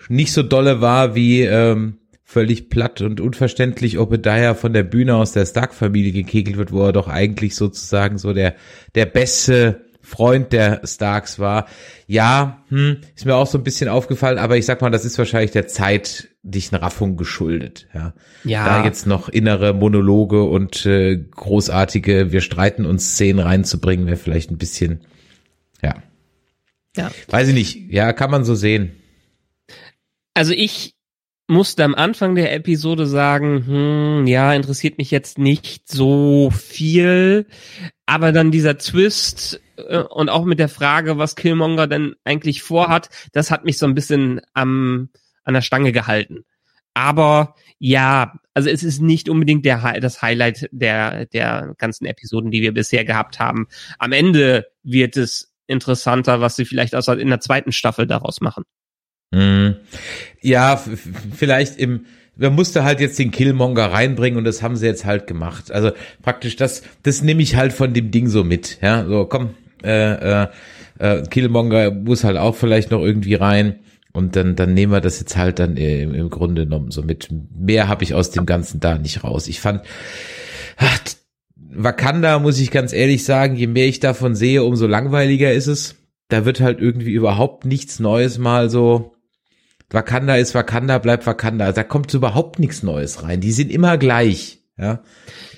nicht 0.10 0.34
so 0.34 0.44
dolle 0.44 0.82
war 0.82 1.16
wie 1.16 1.42
ähm, 1.42 1.98
völlig 2.24 2.70
platt 2.70 3.02
und 3.02 3.22
unverständlich 3.22 3.98
Obadiah 4.00 4.54
von 4.56 4.74
der 4.74 4.84
Bühne 4.84 5.16
aus 5.16 5.32
der 5.32 5.46
Stark-Familie 5.46 6.12
gekegelt 6.12 6.58
wird, 6.58 6.72
wo 6.72 6.84
er 6.86 6.94
doch 6.94 7.08
eigentlich 7.08 7.56
sozusagen 7.56 8.18
so 8.18 8.34
der 8.34 8.56
der 8.96 9.06
beste 9.06 9.86
Freund 10.02 10.54
der 10.54 10.82
Starks 10.86 11.40
war. 11.40 11.66
Ja, 12.06 12.64
hm, 12.70 12.98
ist 13.16 13.26
mir 13.26 13.34
auch 13.36 13.48
so 13.48 13.58
ein 13.58 13.64
bisschen 13.64 13.90
aufgefallen, 13.90 14.38
aber 14.38 14.56
ich 14.56 14.66
sag 14.68 14.80
mal, 14.82 14.92
das 14.92 15.04
ist 15.04 15.18
wahrscheinlich 15.18 15.50
der 15.50 15.66
zeitlichen 15.68 16.76
Raffung 16.76 17.18
geschuldet. 17.18 17.88
Ja, 17.94 18.14
Ja. 18.44 18.66
da 18.66 18.86
jetzt 18.86 19.08
noch 19.08 19.30
innere 19.30 19.74
Monologe 19.74 20.44
und 20.44 20.86
äh, 20.86 21.18
großartige 21.18 22.32
Wir 22.32 22.42
streiten 22.42 22.86
uns 22.86 23.14
Szenen 23.14 23.40
reinzubringen, 23.40 24.06
wäre 24.06 24.18
vielleicht 24.18 24.52
ein 24.52 24.60
bisschen, 24.60 25.02
ja, 25.82 25.96
Ja. 26.96 27.10
weiß 27.30 27.48
ich 27.48 27.56
nicht. 27.56 27.92
Ja, 27.92 28.14
kann 28.14 28.30
man 28.30 28.44
so 28.44 28.54
sehen. 28.54 28.92
Also 30.36 30.52
ich 30.52 30.96
musste 31.48 31.84
am 31.84 31.96
Anfang 31.96 32.36
der 32.36 32.54
Episode 32.54 33.08
sagen, 33.08 33.66
hm, 33.66 34.28
ja, 34.28 34.54
interessiert 34.54 34.98
mich 34.98 35.12
jetzt 35.12 35.38
nicht 35.38 35.88
so 35.88 36.52
viel, 36.52 37.48
aber 38.06 38.32
dann 38.32 38.52
dieser 38.52 38.78
Twist 38.78 39.62
äh, 39.78 40.00
und 40.00 40.30
auch 40.30 40.44
mit 40.44 40.60
der 40.60 40.70
Frage, 40.70 41.18
was 41.18 41.36
Killmonger 41.36 41.88
denn 41.88 42.16
eigentlich 42.26 42.64
vorhat, 42.64 43.10
das 43.32 43.50
hat 43.50 43.64
mich 43.64 43.78
so 43.78 43.86
ein 43.86 43.96
bisschen 43.96 44.42
am 44.54 45.10
an 45.44 45.54
der 45.54 45.62
Stange 45.62 45.92
gehalten. 45.92 46.44
Aber 46.96 47.56
ja, 47.78 48.34
also 48.54 48.70
es 48.70 48.84
ist 48.84 49.02
nicht 49.02 49.30
unbedingt 49.30 49.66
der 49.66 50.00
das 50.02 50.22
Highlight 50.22 50.68
der 50.72 51.28
der 51.28 51.76
ganzen 51.78 52.06
Episoden, 52.06 52.52
die 52.52 52.62
wir 52.62 52.74
bisher 52.74 53.06
gehabt 53.06 53.40
haben. 53.40 53.68
Am 54.00 54.12
Ende 54.12 54.68
wird 54.84 55.16
es 55.18 55.54
interessanter, 55.68 56.42
was 56.42 56.56
sie 56.56 56.66
vielleicht 56.66 56.96
aus 56.96 57.08
in 57.08 57.30
der 57.30 57.40
zweiten 57.42 57.72
Staffel 57.72 58.08
daraus 58.08 58.42
machen. 58.42 58.64
Mhm. 59.32 59.76
Ja, 60.42 60.82
vielleicht 61.36 61.78
im, 61.78 62.06
man 62.36 62.54
musste 62.54 62.84
halt 62.84 63.00
jetzt 63.00 63.20
den 63.20 63.32
Killmonger 63.32 63.92
reinbringen 63.92 64.38
und 64.38 64.44
das 64.46 64.62
haben 64.62 64.76
sie 64.76 64.86
jetzt 64.86 65.06
halt 65.06 65.28
gemacht. 65.28 65.72
Also 65.72 65.92
praktisch 66.22 66.56
das, 66.56 66.84
das 67.04 67.22
nehme 67.22 67.42
ich 67.42 67.56
halt 67.56 67.74
von 67.74 67.94
dem 67.94 68.12
Ding 68.12 68.28
so 68.28 68.44
mit. 68.44 68.80
Ja, 68.82 69.06
so 69.06 69.26
komm, 69.26 69.52
äh, 69.84 70.44
äh, 70.44 70.48
äh, 71.00 71.24
Killmonger 71.24 71.92
muss 71.92 72.24
halt 72.24 72.38
auch 72.38 72.56
vielleicht 72.56 72.92
noch 72.92 73.02
irgendwie 73.02 73.36
rein 73.36 73.80
und 74.14 74.36
dann, 74.36 74.56
dann 74.56 74.74
nehmen 74.74 74.94
wir 74.94 75.02
das 75.02 75.20
jetzt 75.20 75.36
halt 75.36 75.60
dann 75.60 75.76
äh, 75.78 76.02
im, 76.02 76.14
im 76.14 76.30
Grunde 76.30 76.64
genommen 76.64 76.92
so 76.92 77.02
mit. 77.02 77.30
Mehr 77.54 77.88
habe 77.88 78.04
ich 78.04 78.14
aus 78.14 78.32
dem 78.32 78.46
Ganzen 78.46 78.80
da 78.80 78.98
nicht 78.98 79.24
raus. 79.24 79.48
Ich 79.48 79.60
fand, 79.60 79.82
ach, 80.78 81.00
Wakanda, 81.58 82.40
muss 82.40 82.60
ich 82.60 82.72
ganz 82.72 82.94
ehrlich 82.94 83.26
sagen, 83.26 83.56
je 83.56 83.68
mehr 83.68 83.88
ich 83.88 84.00
davon 84.00 84.36
sehe, 84.36 84.64
umso 84.64 84.88
langweiliger 84.88 85.52
ist 85.52 85.68
es. 85.68 85.96
Da 86.30 86.46
wird 86.46 86.62
halt 86.62 86.80
irgendwie 86.80 87.12
überhaupt 87.12 87.66
nichts 87.66 88.00
Neues 88.00 88.38
mal 88.38 88.70
so. 88.70 89.15
Wakanda 89.90 90.36
ist 90.36 90.56
Wakanda, 90.56 90.98
bleibt 90.98 91.26
Wakanda. 91.26 91.72
Da 91.72 91.84
kommt 91.84 92.14
überhaupt 92.14 92.60
nichts 92.60 92.84
Neues 92.84 93.24
rein. 93.24 93.42
Die 93.42 93.52
sind 93.52 93.72
immer 93.72 93.98
gleich. 93.98 94.60
Ja. 94.78 95.04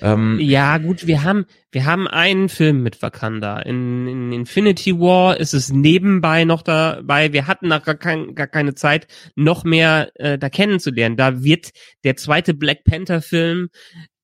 Ähm, 0.00 0.38
Ja, 0.40 0.78
gut, 0.78 1.08
wir 1.08 1.24
haben, 1.24 1.46
wir 1.72 1.86
haben 1.86 2.06
einen 2.06 2.48
Film 2.48 2.84
mit 2.84 3.02
Wakanda. 3.02 3.58
In, 3.58 4.06
in 4.06 4.32
Infinity 4.32 4.98
War 4.98 5.38
ist 5.38 5.54
es 5.54 5.72
nebenbei 5.72 6.44
noch 6.44 6.62
dabei. 6.62 7.32
Wir 7.32 7.48
hatten 7.48 7.68
da 7.68 7.78
gar, 7.78 7.96
kein, 7.96 8.36
gar 8.36 8.46
keine 8.46 8.74
Zeit, 8.76 9.08
noch 9.34 9.64
mehr 9.64 10.12
äh, 10.14 10.38
da 10.38 10.48
kennenzulernen. 10.48 11.16
Da 11.16 11.42
wird 11.42 11.70
der 12.04 12.16
zweite 12.16 12.54
Black 12.54 12.84
Panther 12.84 13.20
Film, 13.20 13.70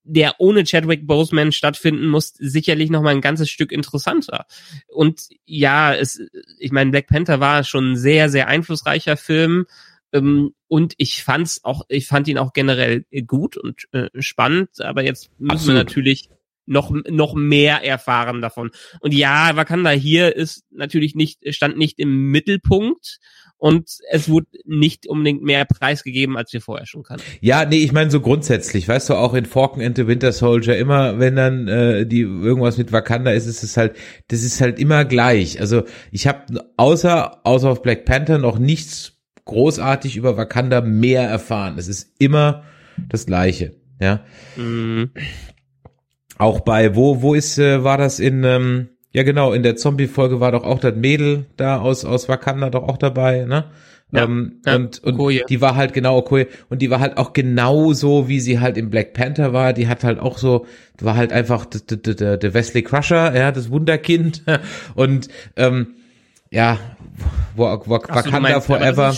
der 0.05 0.35
ohne 0.37 0.63
Chadwick 0.63 1.05
Boseman 1.05 1.51
stattfinden 1.51 2.07
muss, 2.07 2.33
sicherlich 2.37 2.89
noch 2.89 3.01
mal 3.01 3.09
ein 3.09 3.21
ganzes 3.21 3.49
Stück 3.49 3.73
interessanter. 3.73 4.45
Und 4.87 5.23
ja, 5.45 5.93
es, 5.93 6.21
ich 6.59 6.71
meine, 6.71 6.91
Black 6.91 7.07
Panther 7.07 7.41
war 7.41 7.65
schon 7.65 7.93
ein 7.93 7.97
sehr, 7.97 8.29
sehr 8.29 8.47
einflussreicher 8.47 9.17
Film. 9.17 9.65
Ähm, 10.15 10.53
und 10.67 10.93
ich 10.97 11.23
fand's 11.23 11.61
auch, 11.63 11.83
ich 11.89 12.07
fand 12.07 12.27
ihn 12.27 12.37
auch 12.37 12.53
generell 12.53 13.05
gut 13.27 13.57
und 13.57 13.87
äh, 13.91 14.09
spannend, 14.19 14.81
aber 14.81 15.03
jetzt 15.03 15.29
müssen 15.37 15.51
Absolut. 15.51 15.75
wir 15.75 15.83
natürlich 15.83 16.29
noch, 16.65 16.89
noch 17.09 17.35
mehr 17.35 17.83
erfahren 17.83 18.41
davon. 18.41 18.71
Und 18.99 19.13
ja, 19.13 19.55
Wakanda 19.55 19.91
hier 19.91 20.35
ist 20.35 20.63
natürlich 20.71 21.13
nicht, 21.13 21.41
stand 21.53 21.77
nicht 21.77 21.99
im 21.99 22.31
Mittelpunkt 22.31 23.19
und 23.57 23.89
es 24.09 24.27
wurde 24.29 24.47
nicht 24.65 25.07
unbedingt 25.07 25.43
mehr 25.43 25.65
preisgegeben, 25.65 26.37
als 26.37 26.51
wir 26.53 26.61
vorher 26.61 26.85
schon 26.85 27.03
kannten. 27.03 27.23
Ja, 27.41 27.65
nee, 27.65 27.77
ich 27.77 27.91
meine 27.91 28.09
so 28.09 28.19
grundsätzlich, 28.19 28.87
weißt 28.87 29.09
du, 29.09 29.13
auch 29.13 29.33
in 29.33 29.45
Falcon 29.45 29.81
and 29.81 29.95
the 29.95 30.07
Winter 30.07 30.31
Soldier, 30.31 30.77
immer 30.77 31.19
wenn 31.19 31.35
dann 31.35 31.67
äh, 31.67 32.05
die 32.05 32.21
irgendwas 32.21 32.77
mit 32.77 32.91
Wakanda 32.91 33.31
ist, 33.31 33.45
ist 33.45 33.63
es 33.63 33.77
halt, 33.77 33.95
das 34.29 34.43
ist 34.43 34.59
halt 34.59 34.79
immer 34.79 35.05
gleich. 35.05 35.59
Also 35.59 35.83
ich 36.11 36.25
habe 36.25 36.65
außer 36.77 37.45
außer 37.45 37.69
auf 37.69 37.81
Black 37.81 38.05
Panther 38.05 38.39
noch 38.39 38.57
nichts 38.57 39.14
großartig 39.45 40.17
über 40.17 40.37
Wakanda 40.37 40.81
mehr 40.81 41.23
erfahren. 41.23 41.75
Es 41.77 41.87
ist 41.87 42.13
immer 42.19 42.63
das 43.09 43.25
Gleiche, 43.25 43.75
ja. 43.99 44.21
Mhm. 44.55 45.11
Auch 46.37 46.61
bei 46.61 46.95
wo 46.95 47.21
wo 47.21 47.33
ist 47.33 47.57
äh, 47.57 47.83
war 47.83 47.97
das 47.97 48.19
in 48.19 48.43
ähm, 48.43 48.89
ja 49.11 49.23
genau 49.23 49.53
in 49.53 49.63
der 49.63 49.77
Zombie 49.77 50.07
Folge 50.07 50.39
war 50.39 50.51
doch 50.51 50.63
auch 50.63 50.79
das 50.79 50.95
Mädel 50.95 51.45
da 51.55 51.79
aus 51.79 52.03
aus 52.03 52.27
Wakanda 52.27 52.69
doch 52.69 52.83
auch 52.83 52.97
dabei, 52.97 53.45
ne? 53.45 53.65
Ja, 54.11 54.23
ähm, 54.23 54.61
ja, 54.65 54.75
und 54.75 55.03
und 55.03 55.15
Okoye. 55.15 55.43
die 55.49 55.61
war 55.61 55.75
halt 55.75 55.93
genau 55.93 56.17
Okoye 56.17 56.47
und 56.69 56.81
die 56.81 56.89
war 56.89 56.99
halt 56.99 57.17
auch 57.17 57.33
genauso 57.33 58.27
wie 58.27 58.39
sie 58.39 58.59
halt 58.59 58.77
im 58.77 58.89
Black 58.89 59.13
Panther 59.13 59.51
war, 59.51 59.73
die 59.73 59.87
hat 59.87 60.03
halt 60.03 60.19
auch 60.19 60.37
so 60.37 60.65
war 60.99 61.15
halt 61.15 61.31
einfach 61.33 61.65
der 61.65 62.53
Wesley 62.53 62.83
Crusher, 62.83 63.35
ja, 63.35 63.51
das 63.51 63.71
Wunderkind 63.71 64.43
und 64.95 65.27
ähm, 65.55 65.95
ja, 66.55 66.79
wo, 67.55 67.63
wo, 67.85 67.95
Ach 67.95 68.07
so, 68.07 68.15
Wakanda 68.15 68.39
meinst, 68.39 68.67
Forever. 68.67 69.13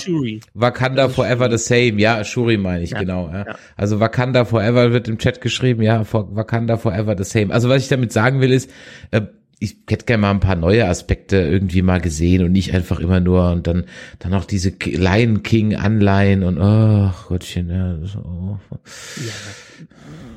Wakanda 0.53 1.09
Forever 1.09 1.49
the 1.55 1.57
Same, 1.57 2.01
ja, 2.01 2.23
Shuri 2.23 2.57
meine 2.57 2.83
ich, 2.83 2.91
Ja, 2.91 2.99
genau. 2.99 3.29
Ja. 3.29 3.45
ja. 3.45 3.55
Also 3.75 3.99
Wakanda 3.99 4.45
Forever 4.45 4.91
wird 4.91 5.07
im 5.07 5.17
Chat 5.19 5.41
geschrieben, 5.41 5.83
ja, 5.83 6.03
Wakanda 6.11 6.77
Forever 6.77 7.15
the 7.17 7.23
Same. 7.23 7.53
Also 7.53 7.69
was 7.69 7.83
ich 7.83 7.89
damit 7.89 8.11
sagen 8.11 8.41
will 8.41 8.51
ist, 8.51 8.71
äh, 9.11 9.21
ich 9.59 9.77
hätte 9.89 10.05
gerne 10.05 10.21
mal 10.21 10.31
ein 10.31 10.39
paar 10.39 10.55
neue 10.55 10.87
Aspekte 10.87 11.37
irgendwie 11.37 11.81
mal 11.81 11.99
gesehen 11.99 12.43
und 12.43 12.51
nicht 12.51 12.73
einfach 12.73 12.99
immer 12.99 13.19
nur 13.19 13.51
und 13.51 13.65
dann 13.65 13.85
dann 14.19 14.33
auch 14.35 14.45
diese 14.45 14.73
Lion 14.83 15.41
King 15.41 15.75
Anleihen 15.75 16.43
und 16.43 16.59
oh 16.59 17.11
Gottchen, 17.27 17.69
ja, 17.69 17.97
oh. 18.23 18.57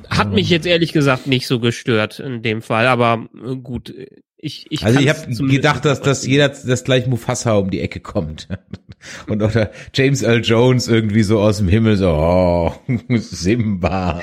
Hat 0.09 0.33
mich 0.33 0.49
jetzt 0.49 0.65
ehrlich 0.65 0.91
gesagt 0.91 1.27
nicht 1.27 1.47
so 1.47 1.59
gestört 1.59 2.19
in 2.19 2.41
dem 2.41 2.61
Fall, 2.61 2.87
aber 2.87 3.27
äh, 3.45 3.55
gut, 3.55 3.93
ich 4.41 4.65
ich 4.69 4.83
Also 4.83 4.99
ich 4.99 5.07
habe 5.09 5.33
gedacht, 5.47 5.85
dass, 5.85 6.01
dass 6.01 6.25
jeder, 6.25 6.49
dass 6.49 6.83
gleich 6.83 7.07
Mufasa 7.07 7.55
um 7.55 7.69
die 7.69 7.79
Ecke 7.79 7.99
kommt. 7.99 8.47
Und 9.27 9.41
oder 9.41 9.71
James 9.93 10.21
Earl 10.23 10.41
Jones 10.43 10.87
irgendwie 10.87 11.23
so 11.23 11.39
aus 11.39 11.57
dem 11.57 11.67
Himmel 11.67 11.95
so, 11.97 12.09
oh, 12.09 12.73
Simba. 13.09 14.21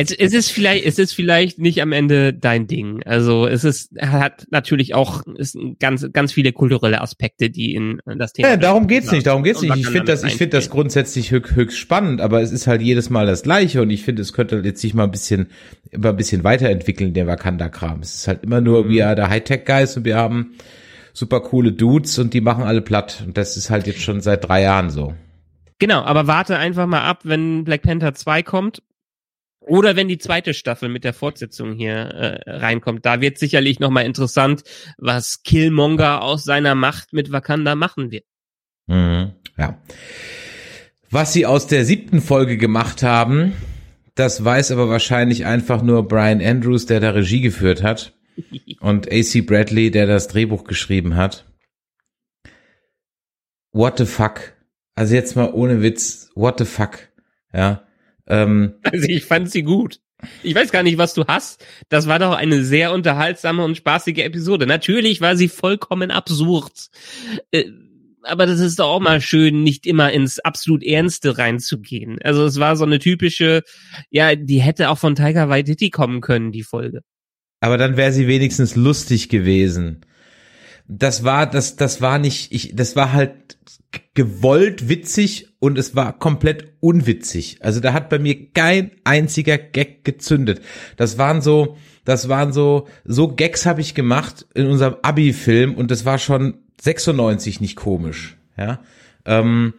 Es, 0.00 0.12
es 0.12 0.32
ist 0.32 0.52
vielleicht, 0.52 0.86
es 0.86 0.96
ist 1.00 1.12
vielleicht 1.12 1.58
nicht 1.58 1.82
am 1.82 1.90
Ende 1.90 2.32
dein 2.32 2.68
Ding. 2.68 3.02
Also 3.04 3.48
es 3.48 3.64
ist, 3.64 3.90
hat 4.00 4.46
natürlich 4.50 4.94
auch 4.94 5.22
sind 5.38 5.80
ganz, 5.80 6.06
ganz 6.12 6.32
viele 6.32 6.52
kulturelle 6.52 7.00
Aspekte, 7.00 7.50
die 7.50 7.74
in 7.74 8.00
das 8.06 8.32
Thema. 8.32 8.50
Ja, 8.50 8.56
darum 8.56 8.86
geht's 8.86 9.10
nicht, 9.10 9.26
darum 9.26 9.42
geht's 9.42 9.60
nicht. 9.60 9.74
Ich 9.74 9.88
finde 9.88 10.04
das, 10.04 10.22
ich 10.22 10.36
finde 10.36 10.56
das 10.56 10.70
grundsätzlich 10.70 11.32
höchst, 11.32 11.56
höchst 11.56 11.78
spannend, 11.78 12.20
aber 12.20 12.40
es 12.42 12.52
ist 12.52 12.68
halt 12.68 12.80
jedes 12.80 13.10
Mal 13.10 13.26
das 13.26 13.42
Gleiche 13.42 13.82
und 13.82 13.90
ich 13.90 14.04
finde, 14.04 14.22
es 14.22 14.32
könnte 14.32 14.62
jetzt 14.64 14.80
sich 14.80 14.94
mal 14.94 15.02
ein 15.02 15.10
bisschen, 15.10 15.48
immer 15.90 16.10
ein 16.10 16.16
bisschen 16.16 16.44
weiterentwickeln, 16.44 17.12
der 17.12 17.26
Wakanda-Kram. 17.26 17.98
Es 17.98 18.14
ist 18.14 18.28
halt 18.28 18.44
immer 18.44 18.60
nur, 18.60 18.84
Mhm. 18.84 18.90
wir 18.90 19.08
are 19.08 19.16
der 19.16 19.30
Hightech-Guys 19.30 19.96
und 19.96 20.04
wir 20.04 20.14
haben 20.14 20.52
super 21.12 21.40
coole 21.40 21.72
Dudes 21.72 22.20
und 22.20 22.34
die 22.34 22.40
machen 22.40 22.62
alle 22.62 22.82
platt. 22.82 23.24
Und 23.26 23.36
das 23.36 23.56
ist 23.56 23.68
halt 23.68 23.88
jetzt 23.88 24.02
schon 24.02 24.20
seit 24.20 24.46
drei 24.48 24.62
Jahren 24.62 24.90
so. 24.90 25.14
Genau, 25.80 26.02
aber 26.02 26.28
warte 26.28 26.56
einfach 26.56 26.86
mal 26.86 27.02
ab, 27.02 27.20
wenn 27.24 27.64
Black 27.64 27.82
Panther 27.82 28.14
2 28.14 28.44
kommt. 28.44 28.80
Oder 29.68 29.96
wenn 29.96 30.08
die 30.08 30.18
zweite 30.18 30.54
Staffel 30.54 30.88
mit 30.88 31.04
der 31.04 31.12
Fortsetzung 31.12 31.74
hier 31.74 31.94
äh, 31.94 32.50
reinkommt, 32.50 33.04
da 33.04 33.20
wird 33.20 33.38
sicherlich 33.38 33.80
nochmal 33.80 34.06
interessant, 34.06 34.62
was 34.96 35.42
Killmonger 35.42 36.22
aus 36.22 36.44
seiner 36.44 36.74
Macht 36.74 37.12
mit 37.12 37.32
Wakanda 37.32 37.74
machen 37.74 38.10
wird. 38.10 38.24
Mhm. 38.86 39.32
Ja. 39.58 39.78
Was 41.10 41.34
sie 41.34 41.44
aus 41.44 41.66
der 41.66 41.84
siebten 41.84 42.22
Folge 42.22 42.56
gemacht 42.56 43.02
haben, 43.02 43.52
das 44.14 44.42
weiß 44.42 44.72
aber 44.72 44.88
wahrscheinlich 44.88 45.44
einfach 45.44 45.82
nur 45.82 46.08
Brian 46.08 46.40
Andrews, 46.40 46.86
der 46.86 47.00
da 47.00 47.10
Regie 47.10 47.40
geführt 47.40 47.82
hat. 47.82 48.14
Und 48.80 49.12
AC 49.12 49.46
Bradley, 49.46 49.90
der 49.90 50.06
das 50.06 50.28
Drehbuch 50.28 50.64
geschrieben 50.64 51.16
hat. 51.16 51.44
What 53.72 53.98
the 53.98 54.06
fuck? 54.06 54.54
Also 54.94 55.14
jetzt 55.14 55.36
mal 55.36 55.52
ohne 55.52 55.82
Witz, 55.82 56.30
what 56.34 56.58
the 56.58 56.64
fuck? 56.64 56.98
Ja. 57.52 57.87
Ähm, 58.28 58.74
Also 58.82 59.08
ich 59.08 59.24
fand 59.24 59.50
sie 59.50 59.62
gut. 59.62 60.00
Ich 60.42 60.54
weiß 60.54 60.72
gar 60.72 60.82
nicht, 60.82 60.98
was 60.98 61.14
du 61.14 61.24
hast. 61.26 61.64
Das 61.88 62.08
war 62.08 62.18
doch 62.18 62.32
eine 62.34 62.64
sehr 62.64 62.92
unterhaltsame 62.92 63.64
und 63.64 63.76
spaßige 63.76 64.18
Episode. 64.18 64.66
Natürlich 64.66 65.20
war 65.20 65.36
sie 65.36 65.48
vollkommen 65.48 66.10
absurd. 66.10 66.88
Äh, 67.52 67.64
aber 68.24 68.46
das 68.46 68.58
ist 68.60 68.80
doch 68.80 68.88
auch 68.88 69.00
mal 69.00 69.20
schön, 69.20 69.62
nicht 69.62 69.86
immer 69.86 70.12
ins 70.12 70.40
absolut 70.40 70.82
Ernste 70.82 71.38
reinzugehen. 71.38 72.18
Also 72.22 72.44
es 72.44 72.58
war 72.58 72.76
so 72.76 72.84
eine 72.84 72.98
typische, 72.98 73.62
ja, 74.10 74.34
die 74.34 74.60
hätte 74.60 74.90
auch 74.90 74.98
von 74.98 75.14
Tiger 75.14 75.48
Waititi 75.48 75.90
kommen 75.90 76.20
können, 76.20 76.50
die 76.52 76.64
Folge. 76.64 77.02
aber 77.60 77.78
dann 77.78 77.96
wäre 77.96 78.12
sie 78.12 78.26
wenigstens 78.26 78.74
lustig 78.76 79.28
gewesen. 79.28 80.00
Das 80.88 81.22
war, 81.22 81.46
das, 81.46 81.76
das 81.76 82.00
war 82.00 82.18
nicht, 82.18 82.50
ich, 82.50 82.74
das 82.74 82.96
war 82.96 83.12
halt 83.12 83.58
gewollt 84.14 84.88
witzig 84.88 85.48
und 85.60 85.78
es 85.78 85.94
war 85.94 86.18
komplett 86.18 86.72
unwitzig. 86.80 87.58
Also 87.60 87.80
da 87.80 87.92
hat 87.92 88.08
bei 88.08 88.18
mir 88.18 88.50
kein 88.52 88.90
einziger 89.04 89.58
Gag 89.58 90.04
gezündet. 90.04 90.60
Das 90.96 91.18
waren 91.18 91.40
so, 91.40 91.76
das 92.04 92.28
waren 92.28 92.52
so, 92.52 92.88
so 93.04 93.28
Gags 93.28 93.66
habe 93.66 93.80
ich 93.80 93.94
gemacht 93.94 94.46
in 94.54 94.66
unserem 94.66 94.96
Abi-Film 95.02 95.74
und 95.74 95.90
das 95.90 96.04
war 96.04 96.18
schon 96.18 96.58
96 96.80 97.60
nicht 97.60 97.76
komisch. 97.76 98.36
Ja, 98.56 98.80
ähm, 99.24 99.74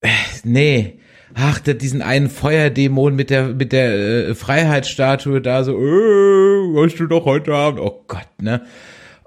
äh, 0.00 0.08
nee, 0.44 0.98
ach, 1.34 1.60
der, 1.60 1.74
diesen 1.74 2.02
einen 2.02 2.28
Feuerdämon 2.28 3.14
mit 3.14 3.30
der 3.30 3.54
mit 3.54 3.72
der 3.72 4.28
äh, 4.28 4.34
Freiheitsstatue 4.34 5.40
da 5.40 5.64
so, 5.64 5.72
äh, 5.78 6.84
hast 6.84 6.98
du 6.98 7.06
doch 7.06 7.24
heute 7.24 7.54
Abend, 7.54 7.80
oh 7.80 8.04
Gott, 8.06 8.28
ne? 8.40 8.66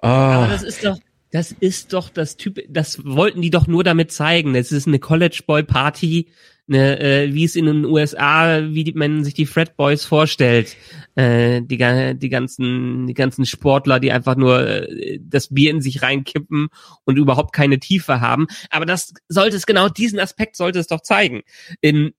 Oh. 0.02 0.08
Aber 0.08 0.47
das 0.47 0.64
ist 0.64 0.86
doch, 0.86 0.97
das 1.32 1.52
ist 1.52 1.93
doch 1.93 2.10
das 2.10 2.38
Typ, 2.38 2.60
das 2.70 3.06
wollten 3.06 3.41
die 3.41 3.52
doch 3.52 3.68
nur 3.68 3.84
damit 3.84 4.12
zeigen. 4.12 4.54
Das 4.54 4.72
ist 4.72 4.88
eine 4.88 5.00
College 5.00 5.41
Boy 5.45 5.64
Party, 5.64 6.28
eine, 6.68 7.00
äh, 7.00 7.34
wie 7.34 7.43
es 7.43 7.56
in 7.56 7.66
den 7.66 7.86
USA, 7.86 8.62
wie 8.70 8.84
die, 8.84 8.93
man 8.93 9.24
sich 9.24 9.34
die 9.34 9.45
Fred 9.45 9.76
Boys 9.76 10.06
vorstellt. 10.06 10.76
Äh, 11.16 11.62
die, 11.62 11.78
die 11.78 12.30
ganzen, 12.30 13.08
die 13.08 13.14
ganzen 13.14 13.45
Sportler, 13.45 14.00
die 14.00 14.12
einfach 14.12 14.36
nur 14.36 14.68
äh, 14.68 15.20
das 15.22 15.54
Bier 15.54 15.72
in 15.72 15.82
sich 15.82 16.02
reinkippen 16.02 16.70
und 17.06 17.18
überhaupt 17.18 17.54
keine 17.54 17.80
Tiefe 17.80 18.22
haben. 18.22 18.47
Aber 18.70 18.86
das 18.86 19.14
sollte 19.28 19.56
es 19.56 19.66
genau 19.66 19.89
diesen 19.89 20.20
Aspekt 20.20 20.56
sollte 20.56 20.80
es 20.80 20.88
doch 20.88 21.02
zeigen. 21.02 21.41
In, 21.82 22.14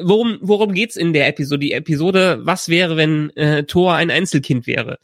worum, 0.00 0.38
worum 0.40 0.72
geht's 0.72 0.96
in 0.96 1.12
der 1.12 1.28
Episode? 1.28 1.60
Die 1.60 1.72
Episode, 1.72 2.40
was 2.42 2.68
wäre, 2.68 2.96
wenn 2.96 3.30
äh, 3.36 3.64
Thor 3.64 3.94
ein 3.94 4.10
Einzelkind 4.10 4.66
wäre? 4.66 4.98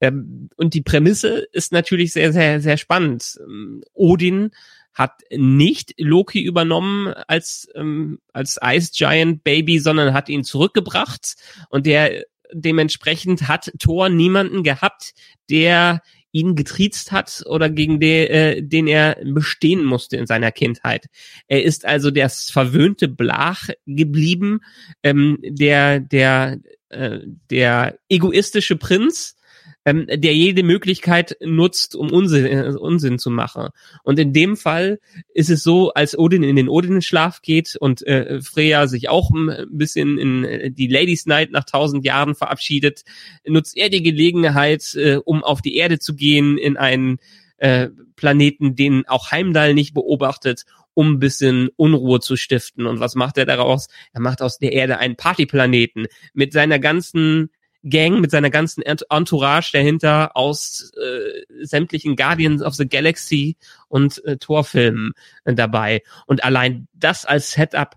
Ähm, 0.00 0.48
und 0.56 0.74
die 0.74 0.82
Prämisse 0.82 1.46
ist 1.52 1.72
natürlich 1.72 2.12
sehr, 2.12 2.32
sehr, 2.32 2.60
sehr 2.60 2.76
spannend. 2.76 3.38
Ähm, 3.40 3.82
Odin 3.94 4.50
hat 4.94 5.22
nicht 5.30 5.94
Loki 5.98 6.42
übernommen 6.42 7.14
als, 7.28 7.68
ähm, 7.74 8.18
als 8.32 8.58
Ice 8.62 8.90
Giant 8.92 9.44
Baby, 9.44 9.78
sondern 9.78 10.12
hat 10.12 10.28
ihn 10.28 10.44
zurückgebracht. 10.44 11.36
Und 11.70 11.86
der 11.86 12.24
dementsprechend 12.52 13.48
hat 13.48 13.72
Thor 13.78 14.08
niemanden 14.08 14.62
gehabt, 14.62 15.14
der 15.50 16.02
ihn 16.32 16.54
getriezt 16.54 17.12
hat 17.12 17.42
oder 17.46 17.70
gegen 17.70 18.00
den, 18.00 18.26
äh, 18.28 18.62
den 18.62 18.86
er 18.86 19.16
bestehen 19.24 19.84
musste 19.84 20.16
in 20.16 20.26
seiner 20.26 20.52
Kindheit. 20.52 21.06
Er 21.46 21.62
ist 21.62 21.84
also 21.84 22.10
der 22.10 22.28
verwöhnte 22.28 23.08
Blach 23.08 23.68
geblieben, 23.86 24.60
ähm, 25.02 25.38
der 25.42 26.00
der 26.00 26.58
äh, 26.90 27.20
der 27.50 27.98
egoistische 28.08 28.76
Prinz, 28.76 29.36
ähm, 29.84 30.06
der 30.06 30.34
jede 30.34 30.62
Möglichkeit 30.62 31.36
nutzt, 31.40 31.96
um 31.96 32.10
Unsinn, 32.12 32.46
äh, 32.46 32.74
Unsinn 32.78 33.18
zu 33.18 33.30
machen. 33.30 33.68
Und 34.02 34.18
in 34.18 34.32
dem 34.32 34.56
Fall 34.56 34.98
ist 35.32 35.50
es 35.50 35.62
so, 35.62 35.92
als 35.92 36.18
Odin 36.18 36.42
in 36.42 36.56
den 36.56 36.68
Odin-Schlaf 36.68 37.42
geht 37.42 37.76
und 37.76 38.06
äh, 38.06 38.40
Freya 38.40 38.86
sich 38.86 39.08
auch 39.08 39.30
ein 39.30 39.66
bisschen 39.70 40.18
in 40.18 40.44
äh, 40.44 40.70
die 40.70 40.88
Ladies 40.88 41.26
Night 41.26 41.50
nach 41.52 41.64
tausend 41.64 42.04
Jahren 42.04 42.34
verabschiedet, 42.34 43.02
nutzt 43.46 43.76
er 43.76 43.88
die 43.88 44.02
Gelegenheit, 44.02 44.94
äh, 44.94 45.16
um 45.24 45.42
auf 45.42 45.62
die 45.62 45.76
Erde 45.76 45.98
zu 45.98 46.14
gehen, 46.14 46.58
in 46.58 46.76
einen 46.76 47.18
äh, 47.56 47.88
Planeten, 48.16 48.76
den 48.76 49.06
auch 49.06 49.30
Heimdall 49.30 49.74
nicht 49.74 49.94
beobachtet 49.94 50.64
um 50.98 51.12
ein 51.12 51.18
bisschen 51.20 51.68
Unruhe 51.76 52.18
zu 52.18 52.34
stiften. 52.34 52.84
Und 52.84 52.98
was 52.98 53.14
macht 53.14 53.38
er 53.38 53.46
daraus? 53.46 53.86
Er 54.12 54.20
macht 54.20 54.42
aus 54.42 54.58
der 54.58 54.72
Erde 54.72 54.98
einen 54.98 55.14
Partyplaneten 55.14 56.08
mit 56.34 56.52
seiner 56.52 56.80
ganzen 56.80 57.50
Gang 57.84 58.20
mit 58.20 58.30
seiner 58.30 58.50
ganzen 58.50 58.82
Entourage 58.82 59.70
dahinter 59.72 60.36
aus 60.36 60.90
äh, 60.96 61.64
sämtlichen 61.64 62.16
Guardians 62.16 62.62
of 62.62 62.74
the 62.74 62.88
Galaxy 62.88 63.56
und 63.88 64.24
äh, 64.24 64.36
Torfilmen 64.36 65.12
äh, 65.44 65.54
dabei. 65.54 66.02
Und 66.26 66.44
allein 66.44 66.88
das 66.92 67.24
als 67.24 67.52
Setup 67.52 67.96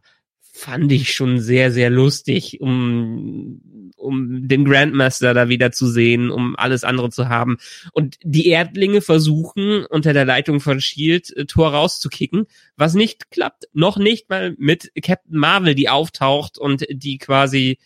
fand 0.53 0.91
ich 0.91 1.13
schon 1.13 1.39
sehr, 1.39 1.71
sehr 1.71 1.89
lustig, 1.89 2.61
um, 2.61 3.91
um 3.95 4.47
den 4.47 4.65
Grandmaster 4.65 5.33
da 5.33 5.49
wieder 5.49 5.71
zu 5.71 5.87
sehen, 5.87 6.29
um 6.29 6.55
alles 6.55 6.83
andere 6.83 7.09
zu 7.09 7.29
haben. 7.29 7.57
Und 7.93 8.17
die 8.23 8.47
Erdlinge 8.49 9.01
versuchen, 9.01 9.85
unter 9.85 10.13
der 10.13 10.25
Leitung 10.25 10.59
von 10.59 10.81
Shield 10.81 11.35
äh, 11.35 11.45
Tor 11.45 11.73
rauszukicken, 11.73 12.45
was 12.75 12.93
nicht 12.93 13.31
klappt. 13.31 13.65
Noch 13.73 13.97
nicht 13.97 14.29
mal 14.29 14.53
mit 14.57 14.91
Captain 15.01 15.37
Marvel, 15.37 15.73
die 15.73 15.89
auftaucht 15.89 16.57
und 16.59 16.85
die 16.89 17.17
quasi 17.17 17.79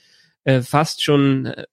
äh, 0.43 0.61
fast 0.61 1.03
schon 1.03 1.45
äh, 1.45 1.65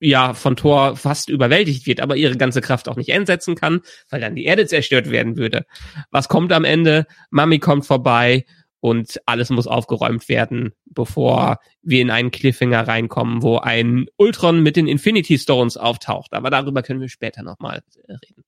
ja 0.00 0.34
von 0.34 0.56
Thor 0.56 0.96
fast 0.96 1.28
überwältigt 1.28 1.86
wird, 1.86 2.00
aber 2.00 2.16
ihre 2.16 2.36
ganze 2.36 2.60
Kraft 2.60 2.88
auch 2.88 2.96
nicht 2.96 3.12
einsetzen 3.12 3.54
kann, 3.54 3.80
weil 4.10 4.20
dann 4.20 4.34
die 4.34 4.44
Erde 4.44 4.66
zerstört 4.66 5.10
werden 5.10 5.36
würde. 5.36 5.66
Was 6.10 6.28
kommt 6.28 6.52
am 6.52 6.64
Ende? 6.64 7.06
Mami 7.30 7.58
kommt 7.58 7.86
vorbei 7.86 8.44
und 8.80 9.20
alles 9.26 9.50
muss 9.50 9.66
aufgeräumt 9.66 10.28
werden, 10.28 10.72
bevor 10.84 11.58
wir 11.82 12.00
in 12.00 12.10
einen 12.10 12.30
Cliffhanger 12.30 12.86
reinkommen, 12.86 13.42
wo 13.42 13.58
ein 13.58 14.06
Ultron 14.16 14.62
mit 14.62 14.76
den 14.76 14.86
Infinity 14.86 15.38
Stones 15.38 15.76
auftaucht. 15.76 16.34
Aber 16.34 16.50
darüber 16.50 16.82
können 16.82 17.00
wir 17.00 17.08
später 17.08 17.42
nochmal 17.42 17.82
reden. 18.08 18.44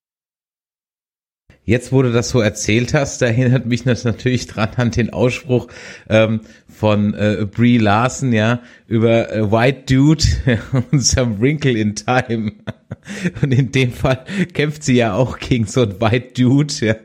Jetzt, 1.69 1.93
wo 1.93 2.01
du 2.01 2.11
das 2.11 2.31
so 2.31 2.41
erzählt 2.41 2.95
hast, 2.95 3.21
da 3.21 3.27
erinnert 3.27 3.67
mich 3.67 3.85
das 3.85 4.05
natürlich 4.05 4.47
dran 4.47 4.71
an 4.77 4.91
den 4.91 5.11
Ausspruch 5.13 5.69
ähm, 6.09 6.41
von 6.67 7.13
äh, 7.13 7.45
Brie 7.45 7.77
Larson, 7.77 8.33
ja, 8.33 8.63
über 8.87 9.31
äh, 9.31 9.53
White 9.53 9.83
Dude 9.95 10.25
und 10.91 11.03
some 11.03 11.39
Wrinkle 11.39 11.73
in 11.79 11.95
Time. 11.95 12.53
Und 13.43 13.53
in 13.53 13.71
dem 13.71 13.93
Fall 13.93 14.25
kämpft 14.55 14.83
sie 14.83 14.95
ja 14.95 15.13
auch 15.13 15.39
gegen 15.39 15.67
so 15.67 15.83
ein 15.83 16.01
White 16.01 16.43
Dude, 16.43 16.73
ja, 16.81 16.97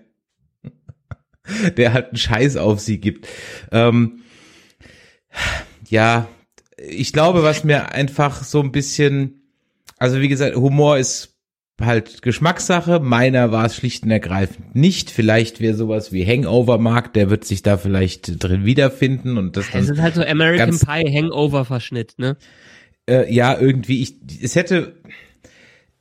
der 1.78 1.92
halt 1.92 2.08
einen 2.08 2.18
Scheiß 2.18 2.56
auf 2.56 2.80
sie 2.80 3.02
gibt. 3.02 3.28
Ähm, 3.74 4.22
ja, 5.90 6.30
ich 6.78 7.12
glaube, 7.12 7.44
was 7.44 7.66
mir 7.66 7.92
einfach 7.92 8.46
so 8.46 8.62
ein 8.62 8.72
bisschen, 8.72 9.42
also 9.98 10.22
wie 10.22 10.30
gesagt, 10.30 10.56
Humor 10.56 10.98
ist 10.98 11.33
halt 11.82 12.22
Geschmackssache. 12.22 13.00
Meiner 13.00 13.52
war 13.52 13.66
es 13.66 13.76
schlicht 13.76 14.04
und 14.04 14.12
ergreifend 14.12 14.76
nicht. 14.76 15.10
Vielleicht 15.10 15.60
wäre 15.60 15.76
sowas 15.76 16.12
wie 16.12 16.26
Hangover 16.26 16.78
Mark, 16.78 17.14
der 17.14 17.30
wird 17.30 17.46
sich 17.46 17.64
da 17.64 17.78
vielleicht 17.78 18.44
drin 18.44 18.66
wiederfinden 18.66 19.38
und 19.38 19.58
das. 19.58 19.72
Das 19.72 19.90
ist 19.90 20.02
halt 20.02 20.16
so 20.16 20.24
American 20.24 20.78
Pie 20.78 21.16
Hangover 21.16 21.66
Verschnitt, 21.66 22.16
ne? 22.18 22.38
Äh, 23.10 23.34
ja, 23.34 23.60
irgendwie. 23.60 24.02
Ich, 24.02 24.16
es 24.42 24.56
hätte, 24.56 24.96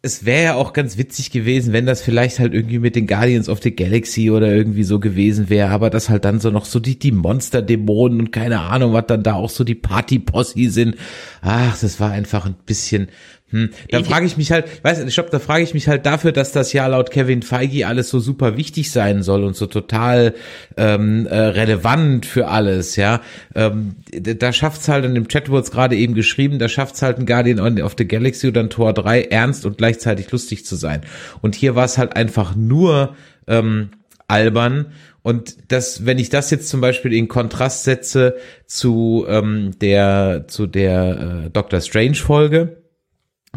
es 0.02 0.24
wäre 0.24 0.44
ja 0.44 0.54
auch 0.54 0.72
ganz 0.72 0.98
witzig 0.98 1.30
gewesen, 1.30 1.72
wenn 1.72 1.86
das 1.86 2.02
vielleicht 2.02 2.40
halt 2.40 2.54
irgendwie 2.54 2.80
mit 2.80 2.96
den 2.96 3.06
Guardians 3.06 3.48
of 3.48 3.62
the 3.62 3.74
Galaxy 3.74 4.30
oder 4.30 4.52
irgendwie 4.52 4.82
so 4.82 4.98
gewesen 4.98 5.48
wäre, 5.48 5.70
aber 5.70 5.90
das 5.90 6.08
halt 6.08 6.24
dann 6.24 6.40
so 6.40 6.50
noch 6.50 6.64
so 6.64 6.80
die, 6.80 6.98
die 6.98 7.12
Monster-Dämonen 7.12 8.18
und 8.18 8.32
keine 8.32 8.60
Ahnung, 8.60 8.92
was 8.92 9.06
dann 9.06 9.22
da 9.22 9.34
auch 9.34 9.50
so 9.50 9.62
die 9.62 9.76
Party-Posse 9.76 10.70
sind. 10.70 10.96
Ach, 11.40 11.78
das 11.80 12.00
war 12.00 12.10
einfach 12.10 12.46
ein 12.46 12.56
bisschen, 12.66 13.08
hm, 13.52 13.70
da 13.90 14.02
frage 14.02 14.24
ich 14.24 14.38
mich 14.38 14.50
halt, 14.50 14.64
weißt 14.82 15.02
du, 15.02 15.10
stopp, 15.10 15.30
da 15.30 15.38
frage 15.38 15.62
ich 15.62 15.74
mich 15.74 15.86
halt 15.86 16.06
dafür, 16.06 16.32
dass 16.32 16.52
das 16.52 16.72
ja 16.72 16.86
laut 16.86 17.10
Kevin 17.10 17.42
Feige 17.42 17.86
alles 17.86 18.08
so 18.08 18.18
super 18.18 18.56
wichtig 18.56 18.90
sein 18.90 19.22
soll 19.22 19.44
und 19.44 19.54
so 19.54 19.66
total 19.66 20.34
ähm, 20.78 21.26
äh, 21.26 21.36
relevant 21.36 22.24
für 22.24 22.48
alles, 22.48 22.96
ja. 22.96 23.20
Ähm, 23.54 23.96
da 24.10 24.52
schafft's 24.52 24.88
halt, 24.88 25.04
in 25.04 25.14
dem 25.14 25.28
Chat 25.28 25.50
wurde 25.50 25.64
es 25.64 25.70
gerade 25.70 25.96
eben 25.96 26.14
geschrieben, 26.14 26.58
da 26.58 26.68
schafft's 26.68 27.02
halt 27.02 27.18
ein 27.18 27.26
Guardian 27.26 27.80
of 27.82 27.94
the 27.98 28.08
Galaxy 28.08 28.48
oder 28.48 28.60
ein 28.60 28.70
Tor 28.70 28.94
3 28.94 29.24
ernst 29.24 29.66
und 29.66 29.76
gleichzeitig 29.76 30.30
lustig 30.32 30.64
zu 30.64 30.74
sein. 30.76 31.02
Und 31.42 31.54
hier 31.54 31.74
war 31.76 31.84
es 31.84 31.98
halt 31.98 32.16
einfach 32.16 32.56
nur 32.56 33.14
ähm, 33.46 33.90
albern 34.28 34.86
und 35.22 35.70
das, 35.70 36.04
wenn 36.04 36.18
ich 36.18 36.30
das 36.30 36.50
jetzt 36.50 36.68
zum 36.68 36.80
Beispiel 36.80 37.12
in 37.12 37.28
Kontrast 37.28 37.84
setze 37.84 38.36
zu 38.66 39.24
ähm, 39.28 39.70
der 39.80 40.46
zu 40.48 40.66
der 40.66 41.44
äh, 41.46 41.50
Doctor 41.50 41.80
Strange 41.80 42.16
Folge, 42.16 42.81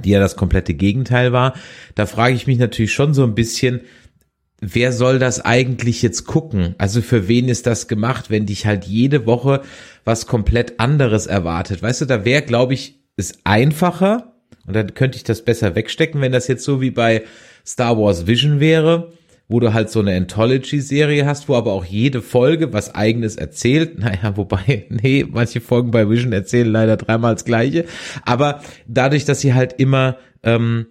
die 0.04 0.12
ja 0.12 0.20
das 0.20 0.36
komplette 0.36 0.74
Gegenteil 0.74 1.32
war. 1.32 1.54
Da 1.96 2.06
frage 2.06 2.36
ich 2.36 2.48
mich 2.48 2.58
natürlich 2.58 2.94
schon 2.94 3.14
so 3.14 3.24
ein 3.24 3.36
bisschen, 3.36 3.82
wer 4.60 4.92
soll 4.92 5.20
das 5.20 5.44
eigentlich 5.44 6.02
jetzt 6.02 6.26
gucken? 6.26 6.76
Also 6.78 7.02
für 7.02 7.28
wen 7.28 7.50
ist 7.50 7.68
das 7.68 7.88
gemacht, 7.88 8.30
wenn 8.30 8.46
dich 8.46 8.66
halt 8.66 8.86
jede 8.86 9.26
Woche 9.26 9.62
was 10.04 10.28
komplett 10.28 10.80
anderes 10.80 11.28
erwartet? 11.28 11.82
Weißt 11.82 12.02
du, 12.02 12.06
da 12.06 12.26
wäre, 12.26 12.42
glaube 12.42 12.74
ich, 12.74 13.00
es 13.18 13.40
einfacher 13.44 14.34
und 14.68 14.76
dann 14.76 14.94
könnte 14.94 15.18
ich 15.18 15.24
das 15.24 15.44
besser 15.44 15.76
wegstecken, 15.76 16.22
wenn 16.22 16.32
das 16.32 16.48
jetzt 16.48 16.64
so 16.64 16.82
wie 16.82 16.92
bei 16.92 17.24
Star 17.66 17.98
Wars 17.98 18.28
Vision 18.28 18.60
wäre 18.60 19.12
wo 19.48 19.60
du 19.60 19.74
halt 19.74 19.90
so 19.90 20.00
eine 20.00 20.16
Anthology-Serie 20.16 21.26
hast, 21.26 21.48
wo 21.48 21.56
aber 21.56 21.74
auch 21.74 21.86
jede 21.86 22.22
Folge 22.22 22.74
was 22.74 22.96
eigenes 22.96 23.36
erzählt. 23.36 24.00
Naja, 24.06 24.36
wobei, 24.38 24.86
nee, 24.90 25.26
manche 25.30 25.62
Folgen 25.62 25.92
bei 25.92 26.10
Vision 26.10 26.34
erzählen 26.34 26.72
leider 26.72 26.98
dreimal 26.98 27.36
das 27.36 27.46
gleiche. 27.46 27.86
Aber 28.24 28.62
dadurch, 28.88 29.26
dass 29.26 29.42
sie 29.42 29.54
halt 29.54 29.74
immer 29.78 30.18
ähm, 30.44 30.88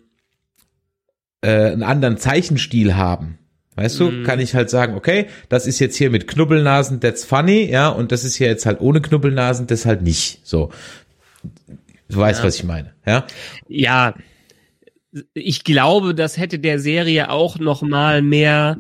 äh, 1.42 1.72
einen 1.72 1.82
anderen 1.82 2.16
Zeichenstil 2.16 2.96
haben, 2.96 3.38
Weißt 3.76 3.98
du, 3.98 4.10
mm. 4.10 4.22
kann 4.22 4.38
ich 4.38 4.54
halt 4.54 4.70
sagen, 4.70 4.94
okay, 4.94 5.26
das 5.48 5.66
ist 5.66 5.80
jetzt 5.80 5.96
hier 5.96 6.08
mit 6.08 6.28
Knubbelnasen, 6.28 7.00
that's 7.00 7.24
funny, 7.24 7.68
ja, 7.68 7.88
und 7.88 8.12
das 8.12 8.22
ist 8.22 8.36
hier 8.36 8.46
jetzt 8.46 8.66
halt 8.66 8.80
ohne 8.80 9.00
Knubbelnasen, 9.00 9.66
das 9.66 9.84
halt 9.84 10.02
nicht. 10.02 10.40
So. 10.44 10.70
Du 12.08 12.18
weißt, 12.18 12.40
ja. 12.40 12.46
was 12.46 12.54
ich 12.54 12.62
meine, 12.62 12.92
ja? 13.04 13.26
Ja, 13.66 14.14
ich 15.32 15.64
glaube, 15.64 16.14
das 16.14 16.36
hätte 16.36 16.58
der 16.58 16.78
Serie 16.78 17.30
auch 17.30 17.58
noch 17.58 17.82
mal 17.82 18.22
mehr, 18.22 18.78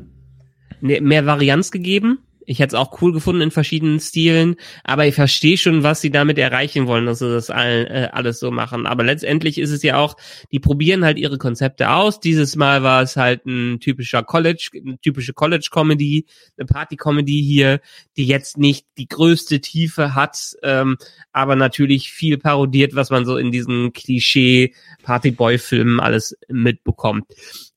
ne, 0.80 1.00
mehr 1.00 1.26
Varianz 1.26 1.70
gegeben. 1.70 2.18
Ich 2.46 2.58
hätte 2.58 2.76
es 2.76 2.80
auch 2.80 3.00
cool 3.00 3.12
gefunden 3.12 3.42
in 3.42 3.50
verschiedenen 3.50 4.00
Stilen, 4.00 4.56
aber 4.82 5.06
ich 5.06 5.14
verstehe 5.14 5.56
schon, 5.56 5.82
was 5.82 6.00
sie 6.00 6.10
damit 6.10 6.38
erreichen 6.38 6.86
wollen, 6.86 7.06
dass 7.06 7.20
sie 7.20 7.32
das 7.32 7.50
all, 7.50 7.86
äh, 7.86 8.08
alles 8.12 8.38
so 8.38 8.50
machen. 8.50 8.86
Aber 8.86 9.04
letztendlich 9.04 9.58
ist 9.58 9.70
es 9.70 9.82
ja 9.82 9.98
auch, 9.98 10.16
die 10.52 10.60
probieren 10.60 11.04
halt 11.04 11.18
ihre 11.18 11.38
Konzepte 11.38 11.90
aus. 11.90 12.20
Dieses 12.20 12.56
Mal 12.56 12.82
war 12.82 13.02
es 13.02 13.16
halt 13.16 13.46
ein 13.46 13.80
typischer 13.80 14.22
College, 14.22 14.70
eine 14.74 14.98
typische 14.98 15.32
College-Comedy, 15.32 16.26
eine 16.56 16.66
Party-Comedy 16.66 17.42
hier, 17.42 17.80
die 18.16 18.26
jetzt 18.26 18.58
nicht 18.58 18.86
die 18.98 19.08
größte 19.08 19.60
Tiefe 19.60 20.14
hat, 20.14 20.56
ähm, 20.62 20.96
aber 21.32 21.56
natürlich 21.56 22.12
viel 22.12 22.38
parodiert, 22.38 22.94
was 22.94 23.10
man 23.10 23.24
so 23.24 23.36
in 23.36 23.50
diesen 23.52 23.92
Klischee-Party-Boy-Filmen 23.92 26.00
alles 26.00 26.36
mitbekommt. 26.48 27.24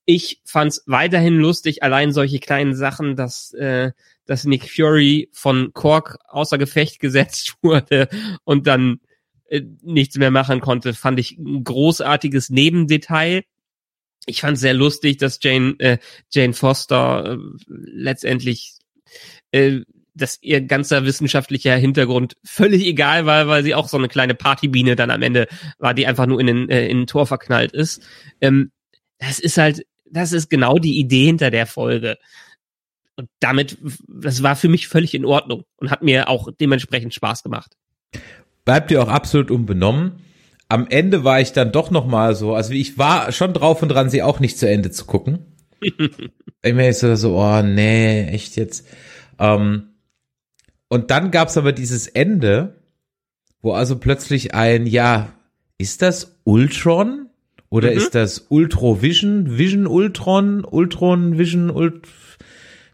Ich 0.06 0.42
fand's 0.46 0.84
weiterhin 0.86 1.38
lustig, 1.38 1.84
allein 1.84 2.14
solche 2.14 2.40
kleinen 2.40 2.76
Sachen, 2.76 3.18
dass 3.18 3.54
äh, 3.54 3.92
dass 4.28 4.46
Nick 4.46 4.70
Fury 4.70 5.30
von 5.34 5.72
Kork 5.74 6.18
außer 6.28 6.58
Gefecht 6.58 7.00
gesetzt 7.00 7.56
wurde 7.62 8.08
und 8.44 8.68
dann 8.68 9.00
äh, 9.50 9.62
nichts 9.82 10.18
mehr 10.18 10.32
machen 10.32 10.62
konnte, 10.62 10.94
fand 10.94 11.20
ich 11.20 11.38
ein 11.38 11.64
großartiges 11.64 12.50
Nebendetail. 12.50 13.44
Ich 14.26 14.42
fand 14.42 14.60
sehr 14.60 14.74
lustig, 14.74 15.18
dass 15.18 15.40
Jane 15.42 15.76
äh, 15.80 15.98
Jane 16.30 16.54
Foster 16.54 17.34
äh, 17.34 17.38
letztendlich 17.68 18.78
äh, 19.52 19.82
dass 20.18 20.40
ihr 20.42 20.62
ganzer 20.62 21.06
wissenschaftlicher 21.06 21.76
Hintergrund 21.76 22.38
völlig 22.44 22.86
egal 22.86 23.26
war, 23.26 23.48
weil 23.48 23.64
sie 23.64 23.76
auch 23.76 23.88
so 23.88 23.98
eine 23.98 24.08
kleine 24.08 24.34
Partybiene 24.34 24.96
dann 24.96 25.12
am 25.12 25.22
Ende 25.22 25.48
war, 25.78 25.94
die 25.94 26.08
einfach 26.08 26.26
nur 26.26 26.40
in 26.40 26.48
den, 26.48 26.70
äh, 26.70 26.88
in 26.88 27.02
ein 27.02 27.08
Tor 27.08 27.28
verknallt 27.28 27.72
ist. 27.72 28.02
Ähm, 28.42 28.72
das 29.20 29.40
ist 29.40 29.58
halt, 29.58 29.86
das 30.10 30.32
ist 30.32 30.50
genau 30.50 30.80
die 30.80 31.00
Idee 31.00 31.26
hinter 31.26 31.52
der 31.52 31.68
Folge. 31.68 32.18
Und 33.18 33.30
damit, 33.40 33.78
das 34.08 34.44
war 34.44 34.56
für 34.56 34.70
mich 34.70 34.88
völlig 34.88 35.14
in 35.16 35.26
Ordnung 35.26 35.64
und 35.78 35.90
hat 35.90 36.04
mir 36.04 36.30
auch 36.30 36.50
dementsprechend 36.60 37.14
Spaß 37.14 37.44
gemacht. 37.44 37.76
Bleibt 38.64 38.92
dir 38.92 39.02
auch 39.02 39.10
absolut 39.10 39.50
unbenommen. 39.50 40.20
Am 40.70 40.88
Ende 40.88 41.24
war 41.24 41.42
ich 41.42 41.52
dann 41.52 41.72
doch 41.72 41.90
noch 41.90 42.06
mal 42.06 42.36
so, 42.36 42.54
also 42.54 42.74
ich 42.74 42.98
war 42.98 43.32
schon 43.32 43.54
drauf 43.54 43.82
und 43.82 43.90
dran, 43.90 44.10
sie 44.10 44.22
auch 44.22 44.40
nicht 44.40 44.60
zu 44.60 44.70
Ende 44.70 44.92
zu 44.92 45.06
gucken. 45.06 45.40
ich 45.82 46.74
mir 46.74 46.94
so, 46.94 47.16
so, 47.16 47.38
oh 47.38 47.62
nee, 47.64 48.28
echt 48.28 48.56
jetzt. 48.56 48.88
Ähm, 49.40 49.90
und 50.90 51.10
dann 51.10 51.32
gab's 51.32 51.58
aber 51.58 51.72
dieses 51.72 52.08
Ende, 52.08 52.82
wo 53.62 53.74
also 53.74 53.98
plötzlich 53.98 54.54
ein, 54.54 54.86
ja, 54.86 55.34
ist 55.78 56.02
das 56.02 56.40
Ultron? 56.44 57.30
Oder 57.70 57.92
mhm. 57.92 57.98
ist 57.98 58.16
das 58.16 58.46
Ultrovision? 58.50 59.58
Vision 59.58 59.88
Ultron? 59.88 60.64
Ultron 60.64 61.38
Vision 61.38 61.70
Ult 61.70 62.08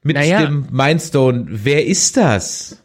mit 0.03 0.15
naja, 0.15 0.45
dem 0.45 0.67
Mindstone. 0.71 1.45
Wer 1.49 1.85
ist 1.85 2.17
das? 2.17 2.83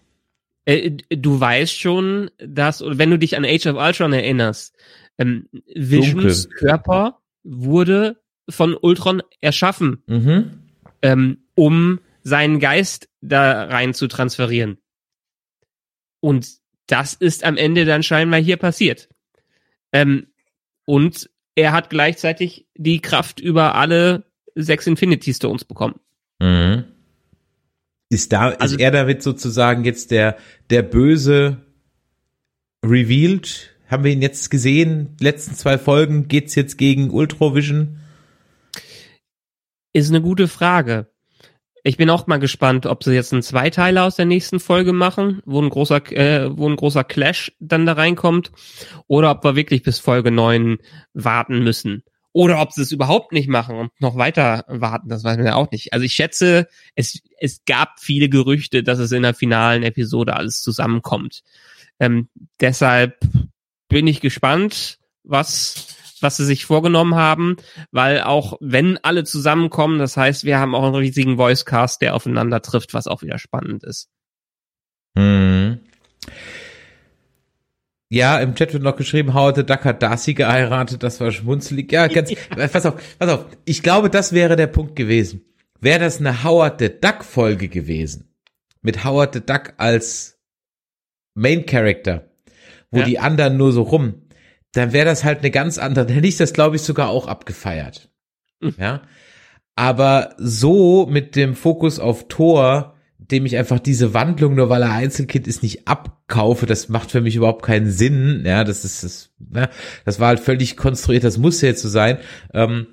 Äh, 0.64 0.92
du 1.10 1.40
weißt 1.40 1.78
schon, 1.78 2.30
dass, 2.38 2.82
wenn 2.86 3.10
du 3.10 3.18
dich 3.18 3.36
an 3.36 3.44
Age 3.44 3.66
of 3.66 3.76
Ultron 3.76 4.12
erinnerst, 4.12 4.76
ähm, 5.18 5.48
Visions 5.74 6.44
Dunkel. 6.44 6.58
Körper 6.58 7.18
wurde 7.42 8.20
von 8.48 8.74
Ultron 8.74 9.22
erschaffen, 9.40 10.02
mhm. 10.06 10.62
ähm, 11.02 11.38
um 11.54 12.00
seinen 12.22 12.60
Geist 12.60 13.08
da 13.20 13.64
rein 13.64 13.94
zu 13.94 14.08
transferieren. 14.08 14.78
Und 16.20 16.48
das 16.86 17.14
ist 17.14 17.44
am 17.44 17.56
Ende 17.56 17.84
dann 17.84 18.02
scheinbar 18.02 18.40
hier 18.40 18.56
passiert. 18.56 19.08
Ähm, 19.92 20.28
und 20.84 21.30
er 21.54 21.72
hat 21.72 21.90
gleichzeitig 21.90 22.66
die 22.76 23.00
Kraft 23.00 23.40
über 23.40 23.74
alle 23.74 24.24
sechs 24.54 24.86
Infinity 24.86 25.34
Stones 25.34 25.64
bekommen. 25.64 26.00
Mhm. 26.40 26.84
Ist 28.10 28.32
da, 28.32 28.50
also, 28.50 28.76
ist 28.76 28.80
er 28.80 28.90
damit 28.90 29.22
sozusagen 29.22 29.84
jetzt 29.84 30.10
der, 30.10 30.36
der 30.70 30.82
böse 30.82 31.58
revealed? 32.84 33.74
Haben 33.88 34.04
wir 34.04 34.12
ihn 34.12 34.22
jetzt 34.22 34.50
gesehen? 34.50 35.16
Letzten 35.20 35.54
zwei 35.54 35.78
Folgen 35.78 36.28
geht's 36.28 36.54
jetzt 36.54 36.78
gegen 36.78 37.10
Ultravision? 37.10 37.98
Ist 39.92 40.10
eine 40.10 40.22
gute 40.22 40.48
Frage. 40.48 41.10
Ich 41.84 41.96
bin 41.96 42.10
auch 42.10 42.26
mal 42.26 42.38
gespannt, 42.38 42.86
ob 42.86 43.02
sie 43.04 43.14
jetzt 43.14 43.32
einen 43.32 43.42
Zweiteiler 43.42 44.04
aus 44.04 44.16
der 44.16 44.26
nächsten 44.26 44.60
Folge 44.60 44.92
machen, 44.92 45.40
wo 45.46 45.60
ein 45.62 45.70
großer, 45.70 46.12
äh, 46.12 46.56
wo 46.56 46.68
ein 46.68 46.76
großer 46.76 47.04
Clash 47.04 47.52
dann 47.60 47.86
da 47.86 47.94
reinkommt, 47.94 48.52
oder 49.06 49.30
ob 49.30 49.44
wir 49.44 49.56
wirklich 49.56 49.82
bis 49.82 49.98
Folge 49.98 50.30
9 50.30 50.78
warten 51.14 51.62
müssen. 51.62 52.02
Oder 52.38 52.60
ob 52.60 52.70
sie 52.70 52.82
es 52.82 52.92
überhaupt 52.92 53.32
nicht 53.32 53.48
machen 53.48 53.74
und 53.74 54.00
noch 54.00 54.14
weiter 54.14 54.64
warten, 54.68 55.08
das 55.08 55.24
weiß 55.24 55.38
man 55.38 55.46
ja 55.46 55.56
auch 55.56 55.72
nicht. 55.72 55.92
Also 55.92 56.04
ich 56.04 56.12
schätze, 56.12 56.68
es, 56.94 57.20
es 57.40 57.64
gab 57.64 57.98
viele 57.98 58.28
Gerüchte, 58.28 58.84
dass 58.84 59.00
es 59.00 59.10
in 59.10 59.24
der 59.24 59.34
finalen 59.34 59.82
Episode 59.82 60.36
alles 60.36 60.62
zusammenkommt. 60.62 61.42
Ähm, 61.98 62.28
deshalb 62.60 63.18
bin 63.88 64.06
ich 64.06 64.20
gespannt, 64.20 65.00
was, 65.24 65.88
was 66.20 66.36
sie 66.36 66.44
sich 66.44 66.64
vorgenommen 66.64 67.16
haben, 67.16 67.56
weil 67.90 68.20
auch 68.20 68.56
wenn 68.60 68.98
alle 68.98 69.24
zusammenkommen, 69.24 69.98
das 69.98 70.16
heißt, 70.16 70.44
wir 70.44 70.60
haben 70.60 70.76
auch 70.76 70.84
einen 70.84 70.94
riesigen 70.94 71.38
Voicecast, 71.38 72.00
der 72.02 72.14
aufeinander 72.14 72.62
trifft, 72.62 72.94
was 72.94 73.08
auch 73.08 73.22
wieder 73.22 73.38
spannend 73.38 73.82
ist. 73.82 74.10
Hm. 75.16 75.80
Ja, 78.10 78.38
im 78.38 78.54
Chat 78.54 78.72
wird 78.72 78.82
noch 78.82 78.96
geschrieben, 78.96 79.34
Howard 79.34 79.56
the 79.56 79.66
Duck 79.66 79.84
hat 79.84 80.02
Darcy 80.02 80.32
geheiratet, 80.32 81.02
das 81.02 81.20
war 81.20 81.30
schmunzelig. 81.30 81.92
Ja, 81.92 82.06
ganz, 82.06 82.30
ja. 82.30 82.36
pass 82.68 82.86
auf, 82.86 82.94
pass 83.18 83.28
auf. 83.28 83.46
Ich 83.66 83.82
glaube, 83.82 84.08
das 84.08 84.32
wäre 84.32 84.56
der 84.56 84.66
Punkt 84.66 84.96
gewesen. 84.96 85.44
Wäre 85.80 86.00
das 86.00 86.18
eine 86.18 86.42
Howard 86.42 86.80
the 86.80 86.88
Duck 86.88 87.22
Folge 87.22 87.68
gewesen, 87.68 88.34
mit 88.80 89.04
Howard 89.04 89.34
the 89.34 89.40
Duck 89.44 89.74
als 89.76 90.38
Main 91.34 91.66
Character, 91.66 92.30
wo 92.90 93.00
ja. 93.00 93.04
die 93.04 93.18
anderen 93.18 93.56
nur 93.56 93.72
so 93.72 93.82
rum, 93.82 94.22
dann 94.72 94.92
wäre 94.92 95.06
das 95.06 95.24
halt 95.24 95.40
eine 95.40 95.50
ganz 95.50 95.78
andere, 95.78 96.06
dann 96.06 96.14
hätte 96.14 96.26
ich 96.26 96.36
das, 96.36 96.52
glaube 96.52 96.76
ich, 96.76 96.82
sogar 96.82 97.10
auch 97.10 97.26
abgefeiert. 97.26 98.10
Mhm. 98.60 98.74
Ja. 98.78 99.02
Aber 99.76 100.34
so 100.38 101.06
mit 101.06 101.36
dem 101.36 101.54
Fokus 101.54 102.00
auf 102.00 102.26
Thor, 102.26 102.96
dem 103.30 103.46
ich 103.46 103.56
einfach 103.56 103.78
diese 103.78 104.14
Wandlung, 104.14 104.54
nur 104.54 104.68
weil 104.70 104.82
er 104.82 104.92
Einzelkind 104.92 105.46
ist, 105.46 105.62
nicht 105.62 105.86
abkaufe, 105.86 106.66
das 106.66 106.88
macht 106.88 107.10
für 107.10 107.20
mich 107.20 107.36
überhaupt 107.36 107.64
keinen 107.64 107.90
Sinn. 107.90 108.42
Ja, 108.46 108.64
das 108.64 108.84
ist 108.84 109.04
das, 109.04 109.30
ne? 109.38 109.68
das 110.04 110.18
war 110.18 110.28
halt 110.28 110.40
völlig 110.40 110.76
konstruiert, 110.76 111.24
das 111.24 111.38
musste 111.38 111.66
jetzt 111.66 111.82
so 111.82 111.88
sein. 111.88 112.18
Ähm, 112.54 112.86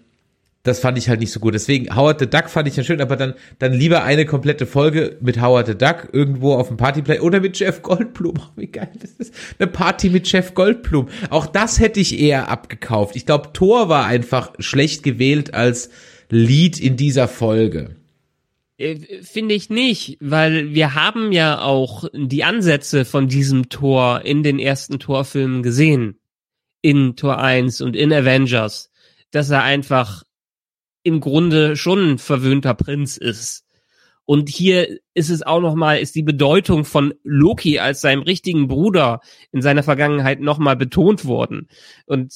das 0.66 0.80
fand 0.80 0.98
ich 0.98 1.10
halt 1.10 1.20
nicht 1.20 1.32
so 1.32 1.40
gut. 1.40 1.54
Deswegen 1.54 1.96
Howard 1.96 2.20
the 2.20 2.28
Duck 2.28 2.50
fand 2.50 2.68
ich 2.68 2.76
ja 2.76 2.84
schön, 2.84 3.00
aber 3.00 3.16
dann 3.16 3.36
dann 3.60 3.72
lieber 3.72 4.04
eine 4.04 4.26
komplette 4.26 4.66
Folge 4.66 5.16
mit 5.22 5.40
Howard 5.40 5.68
the 5.68 5.78
Duck 5.78 6.10
irgendwo 6.12 6.56
auf 6.56 6.70
dem 6.70 6.78
Partyplay 6.78 7.20
oder 7.20 7.40
mit 7.40 7.58
Jeff 7.58 7.82
Goldblum. 7.82 8.34
Oh, 8.46 8.50
wie 8.56 8.68
geil 8.68 8.90
das 9.00 9.12
ist. 9.12 9.34
Eine 9.60 9.68
Party 9.68 10.10
mit 10.10 10.30
Jeff 10.30 10.56
Goldblum. 10.56 11.08
Auch 11.30 11.46
das 11.46 11.80
hätte 11.80 12.00
ich 12.00 12.20
eher 12.20 12.50
abgekauft. 12.50 13.16
Ich 13.16 13.26
glaube, 13.26 13.54
Thor 13.54 13.88
war 13.88 14.06
einfach 14.06 14.54
schlecht 14.60 15.04
gewählt 15.04 15.54
als 15.54 15.90
Lied 16.30 16.80
in 16.80 16.98
dieser 16.98 17.28
Folge. 17.28 17.96
Äh, 18.78 19.24
finde 19.24 19.56
ich 19.56 19.70
nicht, 19.70 20.18
weil 20.20 20.74
wir 20.74 20.96
haben 20.96 21.32
ja 21.32 21.62
auch 21.62 22.06
die 22.14 22.44
Ansätze 22.44 23.06
von 23.06 23.28
diesem 23.28 23.70
Tor 23.70 24.22
in 24.22 24.44
den 24.44 24.60
ersten 24.60 25.00
Torfilmen 25.00 25.64
gesehen. 25.64 26.20
In 26.82 27.16
Tor 27.16 27.40
1 27.40 27.82
und 27.82 27.96
in 27.96 28.14
Avengers. 28.14 28.92
Dass 29.32 29.50
er 29.50 29.64
einfach 29.64 30.24
im 31.04 31.20
Grunde 31.20 31.76
schon 31.76 32.14
ein 32.14 32.18
verwöhnter 32.18 32.74
Prinz 32.74 33.18
ist. 33.18 33.66
Und 34.26 34.50
hier 34.50 35.00
ist 35.14 35.30
es 35.30 35.44
auch 35.44 35.62
nochmal, 35.62 36.00
ist 36.00 36.16
die 36.16 36.24
Bedeutung 36.24 36.84
von 36.84 37.14
Loki 37.24 37.78
als 37.78 38.02
seinem 38.02 38.24
richtigen 38.24 38.68
Bruder 38.68 39.22
in 39.52 39.62
seiner 39.62 39.84
Vergangenheit 39.84 40.40
nochmal 40.40 40.76
betont 40.76 41.26
worden. 41.26 41.68
Und 42.08 42.34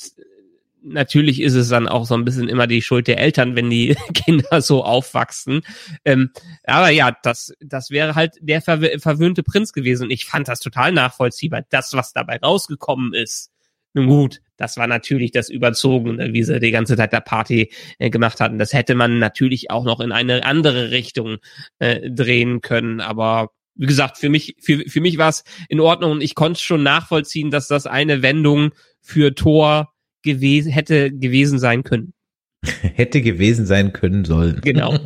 natürlich 0.81 1.41
ist 1.41 1.55
es 1.55 1.69
dann 1.69 1.87
auch 1.87 2.05
so 2.05 2.15
ein 2.15 2.25
bisschen 2.25 2.49
immer 2.49 2.67
die 2.67 2.81
Schuld 2.81 3.07
der 3.07 3.19
Eltern, 3.19 3.55
wenn 3.55 3.69
die 3.69 3.95
Kinder 4.13 4.61
so 4.61 4.83
aufwachsen. 4.83 5.61
Ähm, 6.05 6.31
aber 6.63 6.89
ja, 6.89 7.15
das, 7.23 7.53
das 7.59 7.89
wäre 7.89 8.15
halt 8.15 8.35
der 8.41 8.61
verw 8.61 8.99
verwöhnte 8.99 9.43
Prinz 9.43 9.73
gewesen. 9.73 10.05
Und 10.05 10.11
ich 10.11 10.25
fand 10.25 10.47
das 10.47 10.59
total 10.59 10.91
nachvollziehbar. 10.91 11.63
Das, 11.69 11.93
was 11.93 12.13
dabei 12.13 12.37
rausgekommen 12.37 13.13
ist, 13.13 13.51
nun 13.93 14.07
gut, 14.07 14.41
das 14.57 14.77
war 14.77 14.87
natürlich 14.87 15.31
das 15.31 15.49
Überzogene, 15.49 16.33
wie 16.33 16.43
sie 16.43 16.59
die 16.59 16.71
ganze 16.71 16.95
Zeit 16.95 17.11
der 17.11 17.21
Party 17.21 17.71
äh, 17.97 18.09
gemacht 18.09 18.39
hatten. 18.39 18.59
Das 18.59 18.73
hätte 18.73 18.93
man 18.93 19.17
natürlich 19.17 19.71
auch 19.71 19.83
noch 19.83 19.99
in 19.99 20.11
eine 20.11 20.45
andere 20.45 20.91
Richtung 20.91 21.37
äh, 21.79 22.09
drehen 22.09 22.61
können. 22.61 23.01
Aber 23.01 23.49
wie 23.75 23.87
gesagt, 23.87 24.17
für 24.17 24.29
mich, 24.29 24.55
für, 24.59 24.83
für 24.87 25.01
mich 25.01 25.17
war 25.17 25.29
es 25.29 25.43
in 25.69 25.79
Ordnung 25.79 26.11
und 26.11 26.21
ich 26.21 26.35
konnte 26.35 26.61
schon 26.61 26.83
nachvollziehen, 26.83 27.49
dass 27.49 27.67
das 27.67 27.87
eine 27.87 28.21
Wendung 28.21 28.71
für 29.01 29.33
Thor 29.33 29.91
gewesen, 30.33 30.71
hätte 30.71 31.11
gewesen 31.11 31.59
sein 31.59 31.83
können. 31.83 32.13
hätte 32.81 33.21
gewesen 33.21 33.65
sein 33.65 33.93
können 33.93 34.25
sollen. 34.25 34.61
Genau. 34.61 34.97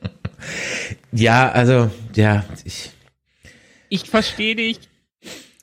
ja, 1.12 1.50
also, 1.50 1.90
ja, 2.14 2.44
ich. 2.64 2.90
Ich 3.88 4.08
verstehe 4.08 4.54
dich. 4.54 4.80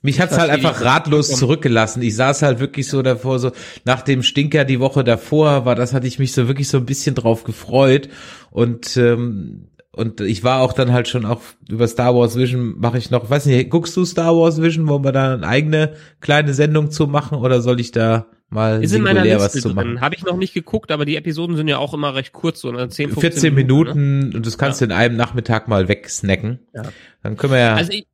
Mich 0.03 0.21
hat's 0.21 0.37
halt 0.37 0.51
einfach 0.51 0.81
ratlos 0.81 1.29
zurückgelassen. 1.29 2.01
Ich 2.01 2.15
saß 2.15 2.43
halt 2.43 2.59
wirklich 2.59 2.87
so 2.87 3.01
davor, 3.01 3.39
so 3.39 3.51
nach 3.83 4.01
dem 4.01 4.21
Stinker 4.21 4.63
die 4.63 4.79
Woche 4.79 5.03
davor 5.03 5.65
war, 5.65 5.75
das 5.75 5.93
hatte 5.93 6.07
ich 6.07 6.19
mich 6.19 6.33
so 6.33 6.47
wirklich 6.47 6.67
so 6.67 6.77
ein 6.77 6.85
bisschen 6.85 7.15
drauf 7.15 7.43
gefreut 7.43 8.07
und 8.51 8.95
ähm, 8.95 9.67
und 9.97 10.21
ich 10.21 10.43
war 10.43 10.61
auch 10.61 10.73
dann 10.73 10.93
halt 10.93 11.07
schon 11.07 11.25
auch 11.25 11.41
über 11.69 11.87
Star 11.87 12.15
Wars 12.15 12.37
Vision 12.37 12.75
mache 12.77 12.97
ich 12.97 13.11
noch, 13.11 13.29
weiß 13.29 13.45
nicht, 13.47 13.69
guckst 13.69 13.95
du 13.97 14.05
Star 14.05 14.35
Wars 14.35 14.61
Vision, 14.61 14.87
wo 14.87 15.03
wir 15.03 15.11
da 15.11 15.33
eine 15.33 15.47
eigene 15.47 15.93
kleine 16.21 16.53
Sendung 16.53 16.91
zu 16.91 17.07
machen 17.07 17.37
oder 17.37 17.61
soll 17.61 17.79
ich 17.79 17.91
da 17.91 18.27
mal 18.49 18.83
ist 18.83 18.93
in 18.93 19.03
meiner 19.03 19.23
Liste 19.23 19.39
was 19.39 19.51
zu 19.53 19.69
machen? 19.69 20.01
Habe 20.01 20.15
ich 20.15 20.23
noch 20.23 20.37
nicht 20.37 20.53
geguckt, 20.53 20.91
aber 20.91 21.05
die 21.05 21.15
Episoden 21.15 21.55
sind 21.55 21.67
ja 21.67 21.77
auch 21.77 21.93
immer 21.93 22.15
recht 22.15 22.33
kurz, 22.33 22.61
so 22.61 22.71
10, 22.71 22.89
15 22.89 23.13
14 23.13 23.53
Minuten, 23.53 23.89
Minuten 23.89 24.29
ne? 24.29 24.37
und 24.37 24.45
das 24.45 24.57
kannst 24.57 24.81
ja. 24.81 24.87
du 24.87 24.93
in 24.93 24.97
einem 24.99 25.17
Nachmittag 25.17 25.67
mal 25.67 25.87
wegsnacken. 25.87 26.59
Ja. 26.73 26.83
Dann 27.23 27.37
können 27.37 27.53
wir 27.53 27.59
ja. 27.59 27.75
Also 27.75 27.91
ich, 27.91 28.07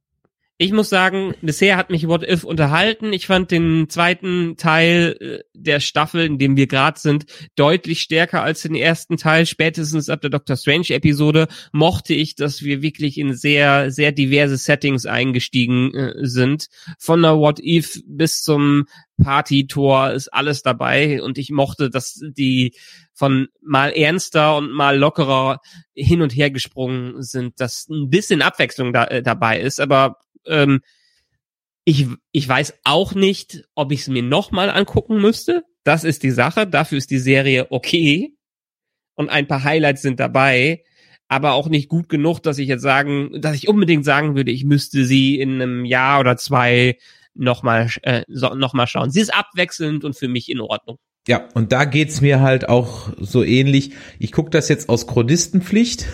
ich 0.57 0.71
muss 0.71 0.89
sagen, 0.89 1.33
bisher 1.41 1.77
hat 1.77 1.89
mich 1.89 2.07
What 2.07 2.23
If 2.23 2.43
unterhalten. 2.43 3.11
Ich 3.11 3.25
fand 3.25 3.49
den 3.49 3.89
zweiten 3.89 4.55
Teil 4.55 5.17
äh, 5.19 5.39
der 5.53 5.79
Staffel, 5.79 6.25
in 6.25 6.37
dem 6.37 6.55
wir 6.55 6.67
gerade 6.67 6.99
sind, 6.99 7.25
deutlich 7.55 8.01
stärker 8.01 8.43
als 8.43 8.61
den 8.61 8.75
ersten 8.75 9.17
Teil. 9.17 9.47
Spätestens 9.47 10.09
ab 10.09 10.21
der 10.21 10.29
Doctor 10.29 10.55
Strange 10.55 10.89
Episode 10.89 11.47
mochte 11.71 12.13
ich, 12.13 12.35
dass 12.35 12.61
wir 12.61 12.83
wirklich 12.83 13.17
in 13.17 13.33
sehr, 13.33 13.89
sehr 13.89 14.11
diverse 14.11 14.57
Settings 14.57 15.07
eingestiegen 15.07 15.93
äh, 15.95 16.13
sind. 16.21 16.67
Von 16.99 17.23
der 17.23 17.37
What 17.37 17.59
If 17.59 18.01
bis 18.05 18.41
zum 18.43 18.85
Party-Tor 19.21 20.11
ist 20.11 20.29
alles 20.29 20.61
dabei 20.61 21.21
und 21.21 21.37
ich 21.37 21.49
mochte, 21.49 21.89
dass 21.89 22.19
die 22.21 22.73
von 23.13 23.47
mal 23.61 23.91
ernster 23.91 24.57
und 24.57 24.71
mal 24.71 24.97
lockerer 24.97 25.59
hin 25.95 26.21
und 26.21 26.35
her 26.35 26.51
gesprungen 26.51 27.21
sind, 27.21 27.59
dass 27.59 27.87
ein 27.89 28.09
bisschen 28.09 28.41
Abwechslung 28.41 28.93
da, 28.93 29.05
äh, 29.05 29.21
dabei 29.21 29.59
ist, 29.59 29.79
aber 29.79 30.17
ähm, 30.47 30.81
ich, 31.85 32.07
ich 32.31 32.47
weiß 32.47 32.75
auch 32.83 33.13
nicht, 33.13 33.63
ob 33.75 33.91
ich 33.91 34.01
es 34.01 34.07
mir 34.07 34.23
nochmal 34.23 34.69
angucken 34.69 35.21
müsste. 35.21 35.63
Das 35.83 36.03
ist 36.03 36.23
die 36.23 36.31
Sache. 36.31 36.65
Dafür 36.65 36.97
ist 36.97 37.11
die 37.11 37.19
Serie 37.19 37.67
okay. 37.71 38.35
Und 39.15 39.29
ein 39.29 39.47
paar 39.47 39.63
Highlights 39.63 40.01
sind 40.01 40.19
dabei. 40.19 40.83
Aber 41.27 41.53
auch 41.53 41.67
nicht 41.67 41.89
gut 41.89 42.09
genug, 42.09 42.41
dass 42.41 42.57
ich 42.57 42.67
jetzt 42.67 42.81
sagen, 42.81 43.41
dass 43.41 43.55
ich 43.55 43.67
unbedingt 43.67 44.05
sagen 44.05 44.35
würde, 44.35 44.51
ich 44.51 44.63
müsste 44.63 45.05
sie 45.05 45.39
in 45.39 45.61
einem 45.61 45.85
Jahr 45.85 46.19
oder 46.19 46.37
zwei 46.37 46.97
nochmal 47.33 47.89
äh, 48.03 48.23
so, 48.27 48.53
noch 48.53 48.75
schauen. 48.87 49.09
Sie 49.09 49.21
ist 49.21 49.33
abwechselnd 49.33 50.03
und 50.03 50.15
für 50.15 50.27
mich 50.27 50.49
in 50.49 50.61
Ordnung. 50.61 50.99
Ja, 51.27 51.47
und 51.53 51.71
da 51.71 51.85
geht's 51.85 52.21
mir 52.21 52.41
halt 52.41 52.67
auch 52.67 53.09
so 53.17 53.43
ähnlich. 53.43 53.91
Ich 54.19 54.31
gucke 54.31 54.49
das 54.49 54.69
jetzt 54.69 54.89
aus 54.89 55.07
Chronistenpflicht. 55.07 56.05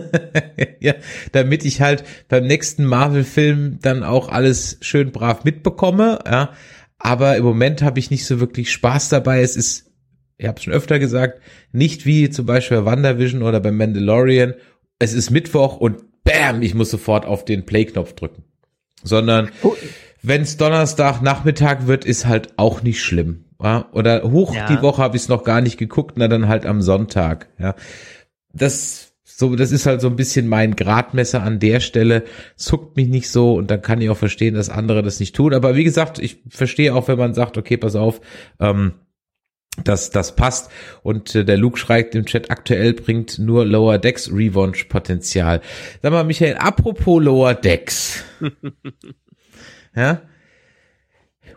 ja, 0.80 0.94
damit 1.32 1.64
ich 1.64 1.80
halt 1.80 2.04
beim 2.28 2.46
nächsten 2.46 2.84
Marvel-Film 2.84 3.78
dann 3.82 4.02
auch 4.02 4.28
alles 4.28 4.78
schön 4.80 5.12
brav 5.12 5.44
mitbekomme. 5.44 6.18
Ja, 6.26 6.52
aber 6.98 7.36
im 7.36 7.44
Moment 7.44 7.82
habe 7.82 7.98
ich 7.98 8.10
nicht 8.10 8.26
so 8.26 8.40
wirklich 8.40 8.72
Spaß 8.72 9.08
dabei. 9.08 9.40
Es 9.40 9.56
ist, 9.56 9.90
ich 10.36 10.46
habe 10.46 10.60
schon 10.60 10.72
öfter 10.72 10.98
gesagt, 10.98 11.40
nicht 11.72 12.06
wie 12.06 12.30
zum 12.30 12.46
Beispiel 12.46 12.78
bei 12.78 12.92
WandaVision 12.92 13.42
oder 13.42 13.60
bei 13.60 13.70
Mandalorian. 13.72 14.54
Es 14.98 15.12
ist 15.12 15.30
Mittwoch 15.30 15.76
und 15.76 16.02
bam, 16.24 16.62
ich 16.62 16.74
muss 16.74 16.90
sofort 16.90 17.24
auf 17.24 17.44
den 17.44 17.64
Play-Knopf 17.64 18.14
drücken. 18.14 18.44
Sondern 19.04 19.50
wenn 20.22 20.42
es 20.42 20.56
Donnerstag 20.56 21.22
Nachmittag 21.22 21.86
wird, 21.86 22.04
ist 22.04 22.26
halt 22.26 22.54
auch 22.56 22.82
nicht 22.82 23.02
schlimm. 23.02 23.44
Ja? 23.62 23.88
Oder 23.92 24.22
hoch 24.22 24.54
ja. 24.54 24.66
die 24.66 24.82
Woche 24.82 25.02
habe 25.02 25.16
ich 25.16 25.22
es 25.22 25.28
noch 25.28 25.44
gar 25.44 25.60
nicht 25.60 25.78
geguckt, 25.78 26.16
na 26.16 26.28
dann 26.28 26.48
halt 26.48 26.66
am 26.66 26.82
Sonntag. 26.82 27.48
Ja, 27.58 27.74
das 28.52 29.07
so, 29.38 29.54
das 29.54 29.70
ist 29.70 29.86
halt 29.86 30.00
so 30.00 30.08
ein 30.08 30.16
bisschen 30.16 30.48
mein 30.48 30.74
Gradmesser 30.74 31.44
an 31.44 31.60
der 31.60 31.78
Stelle. 31.78 32.24
Zuckt 32.56 32.96
mich 32.96 33.06
nicht 33.06 33.30
so 33.30 33.54
und 33.54 33.70
dann 33.70 33.80
kann 33.80 34.00
ich 34.00 34.10
auch 34.10 34.16
verstehen, 34.16 34.56
dass 34.56 34.68
andere 34.68 35.00
das 35.00 35.20
nicht 35.20 35.36
tun. 35.36 35.54
Aber 35.54 35.76
wie 35.76 35.84
gesagt, 35.84 36.18
ich 36.18 36.42
verstehe 36.48 36.92
auch, 36.92 37.06
wenn 37.06 37.18
man 37.18 37.34
sagt, 37.34 37.56
okay, 37.56 37.76
pass 37.76 37.94
auf, 37.94 38.20
ähm, 38.58 38.94
das, 39.84 40.10
das 40.10 40.34
passt. 40.34 40.72
Und 41.04 41.36
äh, 41.36 41.44
der 41.44 41.56
Luke 41.56 41.78
schreibt 41.78 42.16
im 42.16 42.26
Chat, 42.26 42.50
aktuell 42.50 42.94
bringt 42.94 43.38
nur 43.38 43.64
Lower 43.64 43.98
Decks 43.98 44.28
Revenge 44.28 44.78
Potenzial. 44.88 45.60
Sag 46.02 46.10
mal, 46.10 46.24
Michael, 46.24 46.56
apropos 46.56 47.22
Lower 47.22 47.54
Decks. 47.54 48.24
ja, 49.94 50.20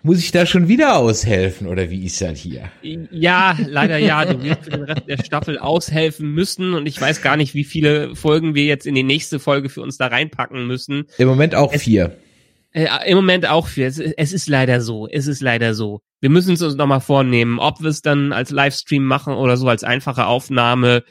muss 0.04 0.20
ich 0.20 0.32
da 0.32 0.46
schon 0.46 0.68
wieder 0.68 0.98
aushelfen 0.98 1.68
oder 1.68 1.90
wie 1.90 2.06
ist 2.06 2.22
das 2.22 2.40
hier? 2.40 2.72
Ja, 3.12 3.56
leider 3.68 3.98
ja. 3.98 4.26
Du 4.26 4.44
wirst 4.44 4.64
für 4.64 4.72
den 4.72 4.84
Rest 4.84 5.08
der 5.08 5.24
Staffel 5.24 5.60
aushelfen 5.60 6.34
müssen 6.34 6.74
und 6.74 6.88
ich 6.88 7.00
weiß 7.00 7.22
gar 7.22 7.38
nicht, 7.38 7.54
wie 7.54 7.64
viele 7.64 8.16
Folgen 8.16 8.56
wir 8.56 8.66
jetzt 8.66 8.88
in 8.88 8.96
die 8.96 9.04
nächste 9.04 9.40
Folge 9.40 9.70
für 9.70 9.82
uns 9.82 9.98
da 9.98 10.08
reinpacken 10.08 10.66
müssen. 10.66 11.06
Im 11.18 11.28
Moment 11.28 11.56
auch 11.56 11.72
es, 11.72 11.84
vier. 11.84 12.18
Äh, 12.72 12.88
Im 13.08 13.18
Moment 13.18 13.48
auch 13.48 13.68
vier. 13.68 13.88
Es, 13.88 14.00
es, 14.00 14.34
ist 14.34 14.50
leider 14.50 14.82
so. 14.82 15.08
Es 15.08 15.28
ist 15.28 15.42
leider 15.42 15.74
so. 15.74 16.02
Wir 16.20 16.30
müssen 16.30 16.54
es 16.54 16.62
uns 16.62 16.76
nochmal 16.76 17.02
vornehmen, 17.02 17.60
ob 17.60 17.82
wir 17.82 17.90
es 17.90 18.02
dann 18.02 18.34
als 18.34 18.52
Livestream 18.52 19.04
machen 19.04 19.34
oder 19.34 19.58
so 19.58 19.68
als 19.68 19.84
einfache 19.84 20.26
Aufnahme 20.26 21.04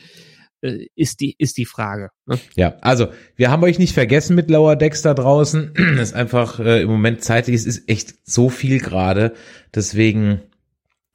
ist 0.61 1.21
die 1.21 1.35
ist 1.39 1.57
die 1.57 1.65
Frage. 1.65 2.11
Ne? 2.27 2.39
Ja, 2.55 2.77
also 2.81 3.09
wir 3.37 3.51
haben 3.51 3.63
euch 3.63 3.79
nicht 3.79 3.95
vergessen 3.95 4.37
mit 4.37 4.51
Lower 4.51 4.77
Decks 4.77 5.03
da 5.03 5.15
draußen. 5.15 5.75
ist 6.01 6.15
einfach 6.15 6.61
äh, 6.61 6.83
im 6.83 6.89
Moment 6.89 7.23
zeitlich, 7.23 7.57
es 7.57 7.67
ist 7.67 7.89
echt 7.89 8.15
so 8.25 8.49
viel 8.49 8.79
gerade, 8.79 9.35
deswegen 9.75 10.43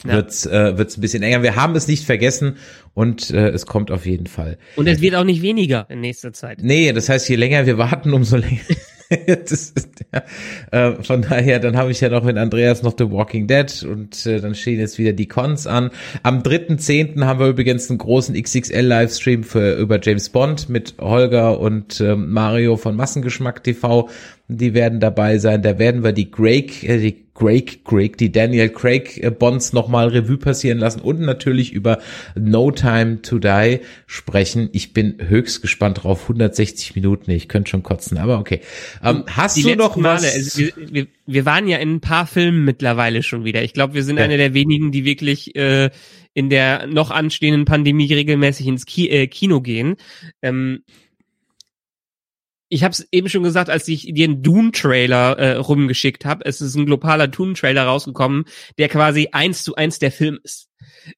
ja. 0.04 0.14
wird's 0.14 0.46
äh, 0.46 0.78
wird's 0.78 0.98
ein 0.98 1.02
bisschen 1.02 1.24
enger. 1.24 1.44
Wir 1.44 1.56
haben 1.56 1.76
es 1.76 1.88
nicht 1.88 2.06
vergessen 2.06 2.58
und 2.94 3.30
äh, 3.32 3.50
es 3.50 3.66
kommt 3.66 3.92
auf 3.92 4.06
jeden 4.06 4.28
Fall. 4.28 4.58
Und 4.76 4.88
es 4.88 5.02
wird 5.02 5.16
auch 5.16 5.24
nicht 5.24 5.42
weniger 5.42 5.86
in 5.90 6.02
nächster 6.02 6.34
Zeit. 6.34 6.60
Nee, 6.62 6.92
das 6.94 7.10
heißt, 7.10 7.30
je 7.30 7.36
länger 7.36 7.66
wir 7.66 7.78
warten, 7.78 8.14
umso 8.14 8.38
länger. 8.38 8.62
ist, 9.28 10.06
ja, 10.14 10.24
äh, 10.72 11.04
von 11.04 11.22
daher, 11.22 11.60
dann 11.60 11.78
habe 11.78 11.92
ich 11.92 12.02
ja 12.02 12.10
noch 12.10 12.24
mit 12.24 12.38
Andreas 12.38 12.82
noch 12.84 12.94
The 12.98 13.12
Walking 13.12 13.48
Dead 13.48 13.84
und 13.84 14.26
äh, 14.26 14.40
dann 14.40 14.56
stehen 14.56 14.80
jetzt 14.80 14.98
wieder 14.98 15.14
die 15.14 15.28
Cons 15.28 15.68
an. 15.68 15.92
Am 16.24 16.42
3.10. 16.42 17.24
haben 17.24 17.40
wir 17.40 17.48
übrigens 17.48 17.90
einen 17.90 18.00
großen 18.00 18.36
XXL-Livestream 18.36 19.44
für 19.44 19.76
über 19.76 20.00
James 20.02 20.30
Bond 20.30 20.70
mit 20.70 20.96
Holger 21.00 21.60
und 21.60 22.00
äh, 22.00 22.16
Mario 22.16 22.78
von 22.78 22.96
Massengeschmack 22.96 23.64
TV. 23.64 24.10
Die 24.48 24.74
werden 24.74 25.00
dabei 25.00 25.38
sein. 25.38 25.62
Da 25.62 25.80
werden 25.80 26.04
wir 26.04 26.12
die 26.12 26.32
Craig, 26.32 26.84
äh, 26.84 26.98
die 26.98 27.25
Craig, 27.36 27.84
Craig, 27.84 28.18
die 28.18 28.32
Daniel 28.32 28.70
Craig 28.70 29.22
äh, 29.22 29.30
Bonds 29.30 29.74
nochmal 29.74 30.08
Revue 30.08 30.38
passieren 30.38 30.80
lassen 30.80 31.02
und 31.02 31.20
natürlich 31.20 31.74
über 31.74 32.00
No 32.34 32.72
Time 32.72 33.22
to 33.22 33.40
Die 33.40 33.82
sprechen. 34.08 34.70
Ich 34.72 34.94
bin 34.94 35.18
höchst 35.20 35.62
gespannt 35.62 36.04
drauf. 36.04 36.24
160 36.24 36.96
Minuten, 36.96 37.30
ich 37.32 37.50
könnte 37.50 37.70
schon 37.70 37.84
kotzen, 37.84 38.18
aber 38.18 38.40
okay. 38.40 38.62
Ähm, 39.04 39.26
hast 39.28 39.58
die 39.58 39.64
du 39.64 39.76
noch 39.76 39.98
Male, 39.98 40.16
was? 40.16 40.34
Also 40.34 40.60
wir, 40.60 40.74
wir, 40.78 41.08
wir, 41.26 41.46
waren 41.46 41.68
ja 41.68 41.78
in 41.78 41.96
ein 41.96 42.02
paar 42.02 42.26
Filmen 42.26 42.64
mittlerweile 42.64 43.22
schon 43.22 43.44
wieder. 43.44 43.64
Ich 43.64 43.74
glaube, 43.74 43.96
wir 43.96 44.04
sind 44.04 44.18
ja. 44.18 44.24
einer 44.24 44.38
der 44.38 44.54
wenigen, 44.54 44.92
die 44.94 45.04
wirklich 45.04 45.56
äh, 45.58 45.90
in 46.34 46.50
der 46.50 46.88
noch 46.88 47.12
anstehenden 47.12 47.66
Pandemie 47.66 48.14
regelmäßig 48.14 48.68
ins 48.68 48.86
Ki 48.86 49.10
äh, 49.10 49.28
Kino 49.28 49.60
gehen. 49.60 49.98
Ähm, 50.42 50.84
ich 52.76 52.84
habe 52.84 52.92
es 52.92 53.08
eben 53.14 53.30
schon 53.30 53.44
gesagt, 53.44 53.70
als 53.70 53.88
ich 53.88 54.02
dir 54.14 54.26
einen 54.26 54.44
Dune-Trailer 54.44 55.40
äh, 55.40 55.56
rumgeschickt 55.56 56.26
habe. 56.26 56.44
Es 56.44 56.60
ist 56.60 56.76
ein 56.76 56.86
globaler 56.86 57.30
Dune-Trailer 57.30 57.84
rausgekommen, 57.84 58.44
der 58.78 58.90
quasi 58.90 59.30
eins 59.32 59.64
zu 59.64 59.76
eins 59.76 59.98
der 59.98 60.12
Film 60.12 60.40
ist. 60.44 60.68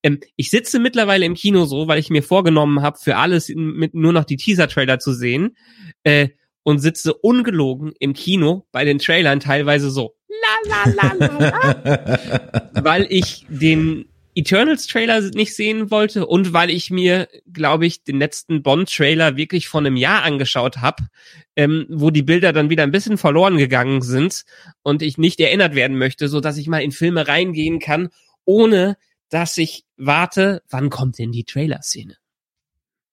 Ähm, 0.03 0.19
ich 0.35 0.51
sitze 0.51 0.77
mittlerweile 0.77 1.25
im 1.25 1.33
Kino 1.33 1.65
so, 1.65 1.87
weil 1.87 1.97
ich 1.97 2.11
mir 2.11 2.21
vorgenommen 2.21 2.83
habe, 2.83 2.99
für 3.01 3.15
alles 3.15 3.49
in, 3.49 3.71
mit 3.71 3.95
nur 3.95 4.13
noch 4.13 4.25
die 4.25 4.37
Teaser-Trailer 4.37 4.99
zu 4.99 5.13
sehen 5.13 5.57
äh, 6.03 6.29
und 6.61 6.77
sitze 6.77 7.15
ungelogen 7.15 7.93
im 7.99 8.13
Kino 8.13 8.67
bei 8.71 8.85
den 8.85 8.99
Trailern 8.99 9.39
teilweise 9.39 9.89
so. 9.89 10.13
La, 10.29 10.85
la, 10.85 10.93
la, 10.93 11.27
la, 11.27 11.39
la, 11.39 12.69
weil 12.83 13.07
ich 13.09 13.47
den 13.49 14.05
Eternals 14.37 14.85
Trailer 14.85 15.19
nicht 15.31 15.55
sehen 15.55 15.89
wollte 15.89 16.27
und 16.27 16.53
weil 16.53 16.69
ich 16.69 16.91
mir, 16.91 17.27
glaube 17.51 17.87
ich, 17.87 18.03
den 18.03 18.19
letzten 18.19 18.61
Bond 18.61 18.93
Trailer 18.93 19.35
wirklich 19.35 19.67
von 19.67 19.85
einem 19.85 19.97
Jahr 19.97 20.21
angeschaut 20.21 20.77
habe, 20.77 21.07
ähm, 21.55 21.87
wo 21.89 22.11
die 22.11 22.21
Bilder 22.21 22.53
dann 22.53 22.69
wieder 22.69 22.83
ein 22.83 22.91
bisschen 22.91 23.17
verloren 23.17 23.57
gegangen 23.57 24.03
sind 24.03 24.45
und 24.83 25.01
ich 25.01 25.17
nicht 25.17 25.39
erinnert 25.39 25.73
werden 25.73 25.97
möchte, 25.97 26.27
so 26.27 26.39
dass 26.39 26.57
ich 26.57 26.67
mal 26.67 26.83
in 26.83 26.91
Filme 26.91 27.27
reingehen 27.27 27.79
kann, 27.79 28.09
ohne 28.45 28.97
dass 29.29 29.57
ich 29.57 29.85
warte, 29.97 30.61
wann 30.69 30.91
kommt 30.91 31.17
denn 31.17 31.31
die 31.31 31.43
Trailer-Szene? 31.43 32.15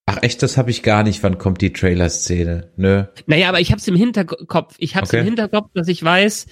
Ach 0.05 0.18
echt, 0.20 0.43
das 0.43 0.59
habe 0.59 0.70
ich 0.70 0.83
gar 0.83 1.03
nicht. 1.03 1.22
Wann 1.22 1.39
kommt 1.39 1.62
die 1.62 1.72
Trailer-Szene? 1.72 2.70
Nö. 2.77 3.05
Naja, 3.27 3.49
aber 3.49 3.61
ich 3.61 3.70
habe 3.70 3.81
es 3.81 3.89
im 3.89 3.97
Hinterkopf. 3.97 4.75
Ich 4.79 4.95
habe 4.95 5.05
es 5.05 5.11
okay. 5.11 5.20
im 5.20 5.25
Hinterkopf, 5.25 5.70
dass 5.72 5.89
ich 5.89 6.03
weiß, 6.05 6.47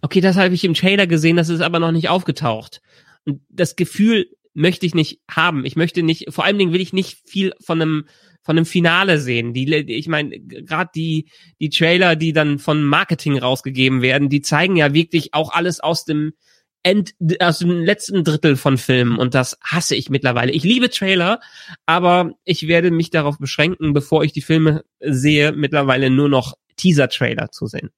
okay, 0.00 0.22
das 0.22 0.36
habe 0.36 0.54
ich 0.54 0.64
im 0.64 0.74
Trailer 0.74 1.06
gesehen, 1.06 1.36
das 1.36 1.50
ist 1.50 1.60
aber 1.60 1.78
noch 1.78 1.92
nicht 1.92 2.08
aufgetaucht. 2.08 2.80
Und 3.24 3.40
das 3.48 3.76
Gefühl 3.76 4.26
möchte 4.54 4.86
ich 4.86 4.94
nicht 4.94 5.20
haben. 5.30 5.64
Ich 5.64 5.76
möchte 5.76 6.02
nicht, 6.02 6.32
vor 6.32 6.44
allen 6.44 6.58
Dingen 6.58 6.72
will 6.72 6.80
ich 6.80 6.92
nicht 6.92 7.28
viel 7.28 7.52
von 7.60 7.82
einem 7.82 8.04
von 8.42 8.58
einem 8.58 8.66
Finale 8.66 9.18
sehen. 9.20 9.54
Die, 9.54 9.64
ich 9.74 10.06
meine, 10.06 10.38
gerade 10.38 10.90
die 10.94 11.30
die 11.60 11.70
Trailer, 11.70 12.14
die 12.14 12.34
dann 12.34 12.58
von 12.58 12.84
Marketing 12.84 13.38
rausgegeben 13.38 14.02
werden, 14.02 14.28
die 14.28 14.42
zeigen 14.42 14.76
ja 14.76 14.92
wirklich 14.92 15.32
auch 15.32 15.50
alles 15.50 15.80
aus 15.80 16.04
dem 16.04 16.34
End, 16.82 17.14
aus 17.40 17.60
dem 17.60 17.70
letzten 17.82 18.24
Drittel 18.24 18.56
von 18.56 18.76
Filmen 18.76 19.16
und 19.16 19.34
das 19.34 19.58
hasse 19.64 19.96
ich 19.96 20.10
mittlerweile. 20.10 20.52
Ich 20.52 20.64
liebe 20.64 20.90
Trailer, 20.90 21.40
aber 21.86 22.32
ich 22.44 22.68
werde 22.68 22.90
mich 22.90 23.08
darauf 23.08 23.38
beschränken, 23.38 23.94
bevor 23.94 24.22
ich 24.22 24.32
die 24.32 24.42
Filme 24.42 24.84
sehe, 25.00 25.52
mittlerweile 25.52 26.10
nur 26.10 26.28
noch 26.28 26.52
Teaser-Trailer 26.76 27.50
zu 27.50 27.66
sehen. 27.66 27.88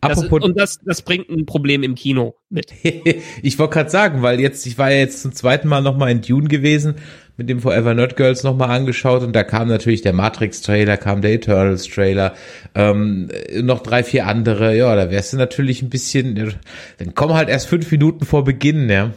Das, 0.00 0.18
und 0.24 0.56
das, 0.56 0.78
das 0.84 1.02
bringt 1.02 1.28
ein 1.28 1.44
Problem 1.44 1.82
im 1.82 1.96
Kino 1.96 2.36
mit. 2.50 2.72
ich 3.42 3.58
wollte 3.58 3.74
gerade 3.74 3.90
sagen, 3.90 4.22
weil 4.22 4.38
jetzt, 4.38 4.64
ich 4.66 4.78
war 4.78 4.90
ja 4.90 4.98
jetzt 4.98 5.22
zum 5.22 5.32
zweiten 5.32 5.66
Mal 5.66 5.80
nochmal 5.80 6.10
in 6.12 6.22
Dune 6.22 6.46
gewesen, 6.48 6.94
mit 7.36 7.48
dem 7.48 7.60
Forever 7.60 7.94
Nerd 7.94 8.16
Girls 8.16 8.44
nochmal 8.44 8.70
angeschaut 8.70 9.22
und 9.22 9.34
da 9.34 9.42
kam 9.42 9.68
natürlich 9.68 10.02
der 10.02 10.12
Matrix-Trailer, 10.12 10.96
kam 10.96 11.20
der 11.20 11.32
Eternals-Trailer, 11.32 12.34
ähm, 12.74 13.28
noch 13.60 13.82
drei, 13.82 14.04
vier 14.04 14.26
andere, 14.26 14.76
ja, 14.76 14.94
da 14.94 15.10
wärst 15.10 15.32
du 15.32 15.36
natürlich 15.36 15.82
ein 15.82 15.90
bisschen, 15.90 16.54
dann 16.98 17.14
komm 17.14 17.34
halt 17.34 17.48
erst 17.48 17.66
fünf 17.66 17.90
Minuten 17.90 18.24
vor 18.24 18.44
Beginn, 18.44 18.88
ja. 18.88 19.12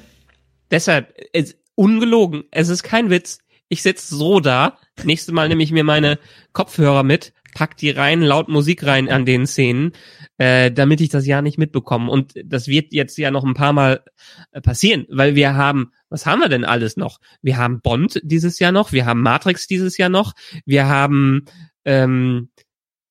Deshalb, 0.71 1.13
es, 1.33 1.57
ungelogen, 1.75 2.43
es 2.51 2.69
ist 2.69 2.83
kein 2.83 3.09
Witz. 3.09 3.39
Ich 3.69 3.83
sitze 3.83 4.15
so 4.15 4.39
da, 4.39 4.77
nächstes 5.03 5.33
Mal 5.33 5.47
nehme 5.47 5.63
ich 5.63 5.71
mir 5.71 5.83
meine 5.83 6.19
Kopfhörer 6.53 7.03
mit, 7.03 7.33
pack 7.53 7.77
die 7.77 7.89
rein, 7.89 8.21
laut 8.21 8.49
Musik 8.49 8.85
rein 8.85 9.09
an 9.09 9.25
den 9.25 9.45
Szenen, 9.45 9.91
äh, 10.37 10.71
damit 10.71 11.01
ich 11.01 11.09
das 11.09 11.25
ja 11.25 11.41
nicht 11.41 11.57
mitbekomme. 11.57 12.09
Und 12.09 12.33
das 12.43 12.67
wird 12.67 12.93
jetzt 12.93 13.17
ja 13.17 13.31
noch 13.31 13.43
ein 13.43 13.53
paar 13.53 13.73
Mal 13.73 14.03
äh, 14.51 14.61
passieren, 14.61 15.05
weil 15.09 15.35
wir 15.35 15.55
haben, 15.55 15.91
was 16.09 16.25
haben 16.25 16.41
wir 16.41 16.49
denn 16.49 16.65
alles 16.65 16.97
noch? 16.97 17.19
Wir 17.41 17.57
haben 17.57 17.81
Bond 17.81 18.19
dieses 18.23 18.59
Jahr 18.59 18.71
noch, 18.71 18.91
wir 18.91 19.05
haben 19.05 19.21
Matrix 19.21 19.67
dieses 19.67 19.97
Jahr 19.97 20.09
noch, 20.09 20.33
wir 20.65 20.87
haben 20.87 21.45
ähm, 21.85 22.49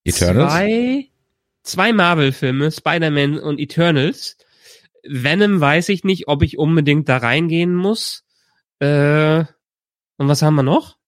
Eternals? 0.05 0.53
zwei, 0.53 1.11
zwei 1.63 1.93
Marvel-Filme, 1.93 2.71
Spider-Man 2.71 3.39
und 3.39 3.59
Eternals. 3.59 4.37
Venom 5.03 5.61
weiß 5.61 5.89
ich 5.89 6.05
nicht, 6.05 6.29
ob 6.29 6.43
ich 6.43 6.59
unbedingt 6.59 7.09
da 7.09 7.19
reingehen 7.19 7.75
muss. 7.75 8.25
Äh, 8.81 9.45
und 10.17 10.29
was 10.29 10.43
haben 10.43 10.55
wir 10.55 10.63
noch? 10.63 11.00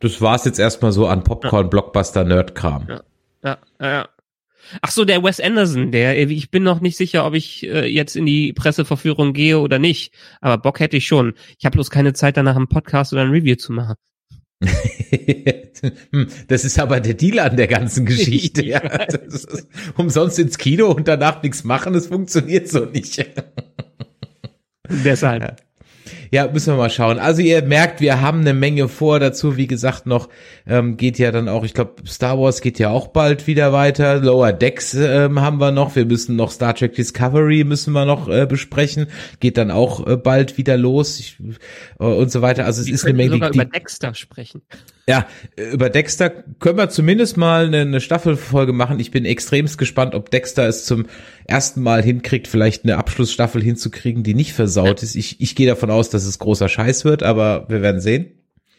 Das 0.00 0.20
war's 0.20 0.44
jetzt 0.44 0.58
erstmal 0.58 0.92
so 0.92 1.06
an 1.06 1.24
Popcorn-Blockbuster-Nerd-Kram. 1.24 2.86
Ja. 2.88 3.00
Ja, 3.42 3.58
ja, 3.80 3.90
ja. 3.90 4.08
Ach 4.82 4.90
so, 4.90 5.04
der 5.04 5.22
Wes 5.22 5.40
Anderson, 5.40 5.90
der, 5.90 6.18
ich 6.18 6.50
bin 6.50 6.62
noch 6.62 6.80
nicht 6.80 6.96
sicher, 6.96 7.26
ob 7.26 7.34
ich 7.34 7.66
äh, 7.66 7.86
jetzt 7.86 8.14
in 8.14 8.26
die 8.26 8.52
Presseverführung 8.52 9.32
gehe 9.32 9.58
oder 9.58 9.78
nicht. 9.78 10.12
Aber 10.40 10.58
Bock 10.58 10.80
hätte 10.80 10.96
ich 10.96 11.06
schon. 11.06 11.34
Ich 11.58 11.64
habe 11.64 11.74
bloß 11.74 11.90
keine 11.90 12.12
Zeit, 12.12 12.36
danach 12.36 12.56
einen 12.56 12.68
Podcast 12.68 13.12
oder 13.12 13.22
ein 13.22 13.30
Review 13.30 13.56
zu 13.56 13.72
machen. 13.72 13.94
Hm, 16.12 16.28
das 16.48 16.66
ist 16.66 16.78
aber 16.78 17.00
der 17.00 17.14
Deal 17.14 17.38
an 17.38 17.56
der 17.56 17.66
ganzen 17.66 18.04
Geschichte. 18.04 18.62
ja. 18.66 18.80
Ist, 18.80 19.66
umsonst 19.96 20.38
ins 20.38 20.58
Kino 20.58 20.90
und 20.90 21.08
danach 21.08 21.42
nichts 21.42 21.64
machen, 21.64 21.94
das 21.94 22.08
funktioniert 22.08 22.68
so 22.68 22.84
nicht. 22.84 23.24
Deshalb. 24.90 25.56
Ja, 26.32 26.46
müssen 26.46 26.72
wir 26.72 26.78
mal 26.78 26.90
schauen. 26.90 27.18
Also 27.18 27.42
ihr 27.42 27.62
merkt, 27.62 28.00
wir 28.00 28.20
haben 28.20 28.40
eine 28.40 28.54
Menge 28.54 28.88
vor 28.88 29.18
dazu. 29.18 29.56
Wie 29.56 29.66
gesagt, 29.66 30.06
noch 30.06 30.28
ähm, 30.66 30.96
geht 30.96 31.18
ja 31.18 31.32
dann 31.32 31.48
auch, 31.48 31.64
ich 31.64 31.74
glaube, 31.74 32.06
Star 32.06 32.38
Wars 32.38 32.60
geht 32.60 32.78
ja 32.78 32.90
auch 32.90 33.08
bald 33.08 33.48
wieder 33.48 33.72
weiter. 33.72 34.20
Lower 34.20 34.52
Decks 34.52 34.94
ähm, 34.94 35.40
haben 35.40 35.58
wir 35.58 35.72
noch. 35.72 35.96
Wir 35.96 36.04
müssen 36.04 36.36
noch 36.36 36.52
Star 36.52 36.74
Trek 36.74 36.94
Discovery 36.94 37.64
müssen 37.64 37.92
wir 37.92 38.04
noch 38.04 38.28
äh, 38.28 38.46
besprechen. 38.46 39.08
Geht 39.40 39.56
dann 39.56 39.72
auch 39.72 40.06
äh, 40.06 40.16
bald 40.16 40.56
wieder 40.56 40.76
los 40.76 41.18
ich, 41.18 41.36
äh, 41.98 42.04
und 42.04 42.30
so 42.30 42.42
weiter. 42.42 42.64
Also 42.64 42.80
es 42.80 42.86
Wir 42.86 42.94
ist 42.94 43.04
eine 43.04 43.14
Menge. 43.14 43.32
sogar 43.32 43.50
die, 43.50 43.58
über 43.58 43.64
Dexter 43.64 44.14
sprechen. 44.14 44.62
Ja, 45.08 45.26
über 45.56 45.90
Dexter 45.90 46.30
können 46.30 46.78
wir 46.78 46.88
zumindest 46.88 47.36
mal 47.36 47.66
eine, 47.66 47.80
eine 47.80 48.00
Staffelfolge 48.00 48.72
machen. 48.72 49.00
Ich 49.00 49.10
bin 49.10 49.24
extremst 49.24 49.78
gespannt, 49.78 50.14
ob 50.14 50.30
Dexter 50.30 50.68
es 50.68 50.84
zum 50.84 51.06
ersten 51.46 51.82
Mal 51.82 52.02
hinkriegt, 52.02 52.46
vielleicht 52.46 52.84
eine 52.84 52.96
Abschlussstaffel 52.96 53.62
hinzukriegen, 53.62 54.22
die 54.22 54.34
nicht 54.34 54.52
versaut 54.52 55.02
ist. 55.02 55.16
Ich, 55.16 55.40
ich 55.40 55.56
gehe 55.56 55.66
davon 55.66 55.90
aus, 55.90 56.10
dass 56.10 56.24
es 56.24 56.38
großer 56.38 56.68
Scheiß 56.68 57.04
wird, 57.04 57.22
aber 57.22 57.66
wir 57.68 57.82
werden 57.82 58.00
sehen. 58.00 58.32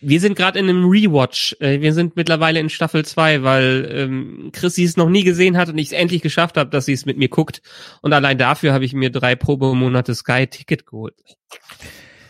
Wir 0.03 0.19
sind 0.19 0.35
gerade 0.35 0.57
in 0.57 0.67
einem 0.67 0.89
Rewatch. 0.89 1.55
Äh, 1.59 1.79
Wir 1.79 1.93
sind 1.93 2.15
mittlerweile 2.15 2.59
in 2.59 2.69
Staffel 2.69 3.05
2, 3.05 3.43
weil 3.43 3.87
ähm, 3.93 4.49
Chrissy 4.51 4.83
es 4.83 4.97
noch 4.97 5.09
nie 5.09 5.23
gesehen 5.23 5.57
hat 5.57 5.69
und 5.69 5.77
ich 5.77 5.87
es 5.87 5.91
endlich 5.91 6.23
geschafft 6.23 6.57
habe, 6.57 6.71
dass 6.71 6.85
sie 6.85 6.93
es 6.93 7.05
mit 7.05 7.17
mir 7.17 7.29
guckt. 7.29 7.61
Und 8.01 8.11
allein 8.11 8.39
dafür 8.39 8.73
habe 8.73 8.83
ich 8.83 8.93
mir 8.93 9.11
drei 9.11 9.35
Probemonate 9.35 10.15
Sky-Ticket 10.15 10.87
geholt. 10.87 11.13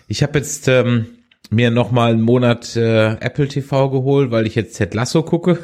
Ich 0.09 0.21
habe 0.21 0.39
jetzt 0.39 0.67
ähm, 0.67 1.05
mir 1.49 1.71
noch 1.71 1.91
mal 1.91 2.11
einen 2.11 2.21
Monat 2.21 2.75
äh, 2.75 3.13
Apple 3.15 3.47
TV 3.47 3.89
geholt, 3.89 4.31
weil 4.31 4.47
ich 4.47 4.55
jetzt 4.55 4.77
Ted 4.77 4.93
Lasso 4.93 5.23
gucke. 5.23 5.59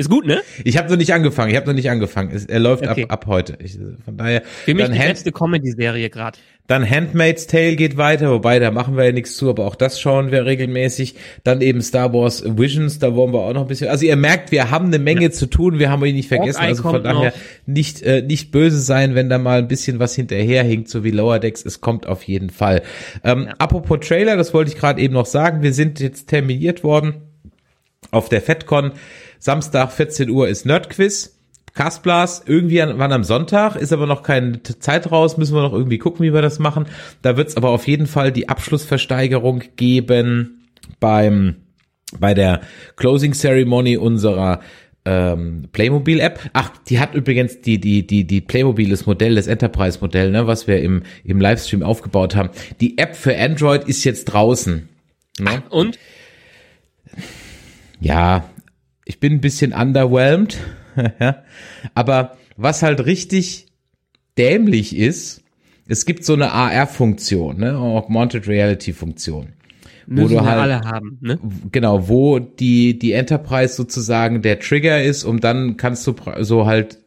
Ist 0.00 0.08
gut, 0.10 0.26
ne? 0.26 0.40
Ich 0.64 0.78
habe 0.78 0.88
noch 0.88 0.96
nicht 0.96 1.12
angefangen. 1.12 1.50
Ich 1.50 1.56
habe 1.56 1.66
noch 1.66 1.74
nicht 1.74 1.90
angefangen. 1.90 2.30
Es, 2.34 2.46
er 2.46 2.58
läuft 2.58 2.86
Okay. 2.88 3.04
ab, 3.04 3.12
ab 3.12 3.26
heute. 3.26 3.58
Ich, 3.62 3.78
von 4.04 4.16
daher. 4.16 4.42
Für 4.64 4.74
mich 4.74 4.86
die 4.88 4.98
Hand, 4.98 5.08
beste 5.10 5.30
Comedy-Serie 5.30 6.08
gerade. 6.08 6.38
dann 6.66 6.88
Handmaid's 6.88 7.46
Tale 7.46 7.76
geht 7.76 7.96
weiter, 7.96 8.30
wobei 8.30 8.58
da 8.60 8.70
machen 8.70 8.96
wir 8.96 9.04
ja 9.04 9.12
nichts 9.12 9.36
zu, 9.36 9.50
aber 9.50 9.66
auch 9.66 9.74
das 9.74 10.00
schauen 10.00 10.30
wir 10.30 10.46
regelmäßig. 10.46 11.16
Dann 11.44 11.60
eben 11.60 11.82
Star 11.82 12.14
Wars 12.14 12.42
Visions, 12.46 12.98
da 12.98 13.14
wollen 13.14 13.32
wir 13.34 13.40
auch 13.40 13.52
noch 13.52 13.62
ein 13.62 13.68
bisschen. 13.68 13.88
Also 13.88 14.06
ihr 14.06 14.16
merkt, 14.16 14.52
wir 14.52 14.70
haben 14.70 14.86
eine 14.86 14.98
Menge 14.98 15.30
zu 15.32 15.46
tun. 15.46 15.78
Wir 15.78 15.90
haben 15.90 16.02
euch 16.02 16.14
nicht 16.14 16.28
vergessen. 16.28 16.60
Also 16.60 16.82
von 16.82 17.02
daher 17.02 17.30
noch. 17.30 17.36
nicht 17.66 18.02
äh, 18.02 18.22
nicht 18.22 18.52
böse 18.52 18.80
sein, 18.80 19.14
wenn 19.14 19.28
da 19.28 19.36
mal 19.38 19.58
ein 19.58 19.68
bisschen 19.68 19.98
was 19.98 20.14
hinterherhinkt, 20.14 20.88
so 20.88 21.04
wie 21.04 21.10
Lower 21.10 21.38
Decks. 21.40 21.64
Es 21.66 21.80
kommt 21.82 22.06
auf 22.06 22.22
jeden 22.22 22.48
Fall. 22.50 22.82
Ähm, 23.22 23.44
Ja. 23.48 23.54
Apropos 23.58 23.98
Trailer, 24.00 24.36
das 24.38 24.54
wollte 24.54 24.70
ich 24.72 24.78
gerade 24.78 25.00
eben 25.00 25.12
noch 25.14 25.26
sagen. 25.26 25.62
Wir 25.62 25.74
sind 25.74 26.00
jetzt 26.00 26.28
terminiert 26.28 26.82
worden 26.84 27.14
auf 28.12 28.28
der 28.28 28.40
FedCon. 28.42 28.92
Samstag 29.40 29.90
14 29.90 30.30
Uhr 30.30 30.48
ist 30.48 30.66
Nerdquiz. 30.66 31.36
Castblast, 31.74 32.48
irgendwie 32.48 32.82
an, 32.82 32.98
wann 32.98 33.12
am 33.12 33.24
Sonntag, 33.24 33.76
ist 33.76 33.92
aber 33.92 34.06
noch 34.06 34.22
keine 34.22 34.62
Zeit 34.62 35.10
raus, 35.10 35.36
müssen 35.36 35.54
wir 35.54 35.62
noch 35.62 35.72
irgendwie 35.72 35.98
gucken, 35.98 36.24
wie 36.24 36.34
wir 36.34 36.42
das 36.42 36.58
machen. 36.58 36.86
Da 37.22 37.36
wird 37.36 37.48
es 37.48 37.56
aber 37.56 37.70
auf 37.70 37.86
jeden 37.86 38.06
Fall 38.06 38.32
die 38.32 38.48
Abschlussversteigerung 38.48 39.62
geben 39.76 40.68
beim 40.98 41.56
bei 42.18 42.34
der 42.34 42.60
Closing 42.96 43.34
Ceremony 43.34 43.96
unserer 43.96 44.60
ähm, 45.04 45.68
Playmobil 45.72 46.20
App. 46.20 46.40
Ach, 46.52 46.72
die 46.88 46.98
hat 46.98 47.14
übrigens 47.14 47.60
die 47.60 47.80
die 47.80 48.06
die 48.06 48.26
die 48.26 48.40
Playmobil 48.40 48.90
das 48.90 49.06
Modell, 49.06 49.36
das 49.36 49.46
Enterprise 49.46 49.98
Modell, 50.00 50.32
ne, 50.32 50.46
was 50.48 50.66
wir 50.66 50.82
im 50.82 51.04
im 51.24 51.40
Livestream 51.40 51.82
aufgebaut 51.82 52.34
haben. 52.34 52.50
Die 52.80 52.98
App 52.98 53.14
für 53.14 53.36
Android 53.38 53.84
ist 53.84 54.04
jetzt 54.04 54.24
draußen. 54.24 54.88
Ne? 55.38 55.62
Und? 55.70 55.98
Ja, 58.00 58.49
ich 59.10 59.18
bin 59.18 59.32
ein 59.34 59.40
bisschen 59.40 59.72
underwhelmed. 59.72 60.56
Aber 61.94 62.36
was 62.56 62.84
halt 62.84 63.04
richtig 63.06 63.66
dämlich 64.38 64.96
ist, 64.96 65.42
es 65.88 66.06
gibt 66.06 66.24
so 66.24 66.34
eine 66.34 66.52
AR-Funktion, 66.52 67.58
ne, 67.58 67.76
Augmented 67.76 68.46
Reality-Funktion. 68.46 69.48
Müssen 70.06 70.36
du 70.36 70.44
halt- 70.44 70.60
alle 70.60 70.80
haben, 70.82 71.18
ne? 71.20 71.40
Genau, 71.72 72.08
wo 72.08 72.38
die, 72.38 73.00
die 73.00 73.12
Enterprise 73.12 73.74
sozusagen 73.74 74.42
der 74.42 74.60
Trigger 74.60 75.02
ist 75.02 75.24
und 75.24 75.42
dann 75.42 75.76
kannst 75.76 76.06
du 76.06 76.14
so 76.38 76.66
halt 76.66 77.00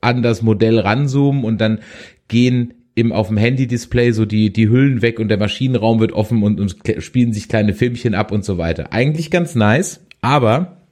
an 0.00 0.22
das 0.22 0.40
Modell 0.42 0.78
ranzoomen 0.78 1.42
und 1.42 1.60
dann 1.60 1.80
gehen 2.28 2.74
im, 2.94 3.10
auf 3.10 3.26
dem 3.26 3.38
Handy-Display 3.38 4.12
so 4.12 4.24
die, 4.24 4.52
die 4.52 4.68
Hüllen 4.68 5.02
weg 5.02 5.18
und 5.18 5.26
der 5.26 5.38
Maschinenraum 5.38 5.98
wird 5.98 6.12
offen 6.12 6.44
und, 6.44 6.60
und 6.60 6.76
spielen 7.02 7.32
sich 7.32 7.48
kleine 7.48 7.74
Filmchen 7.74 8.14
ab 8.14 8.30
und 8.30 8.44
so 8.44 8.56
weiter. 8.56 8.92
Eigentlich 8.92 9.32
ganz 9.32 9.56
nice, 9.56 10.06
aber 10.20 10.83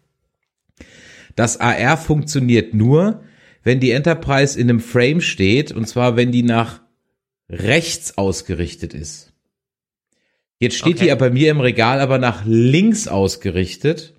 das 1.36 1.58
AR 1.60 1.96
funktioniert 1.96 2.74
nur, 2.74 3.22
wenn 3.62 3.80
die 3.80 3.92
Enterprise 3.92 4.58
in 4.58 4.68
einem 4.68 4.80
Frame 4.80 5.20
steht 5.20 5.72
und 5.72 5.86
zwar 5.86 6.16
wenn 6.16 6.32
die 6.32 6.42
nach 6.42 6.80
rechts 7.48 8.18
ausgerichtet 8.18 8.94
ist. 8.94 9.32
Jetzt 10.58 10.76
steht 10.76 10.94
Okay. 10.94 11.02
die 11.04 11.08
ja 11.08 11.14
bei 11.16 11.30
mir 11.30 11.50
im 11.50 11.60
Regal 11.60 12.00
aber 12.00 12.18
nach 12.18 12.44
links 12.46 13.08
ausgerichtet. 13.08 14.14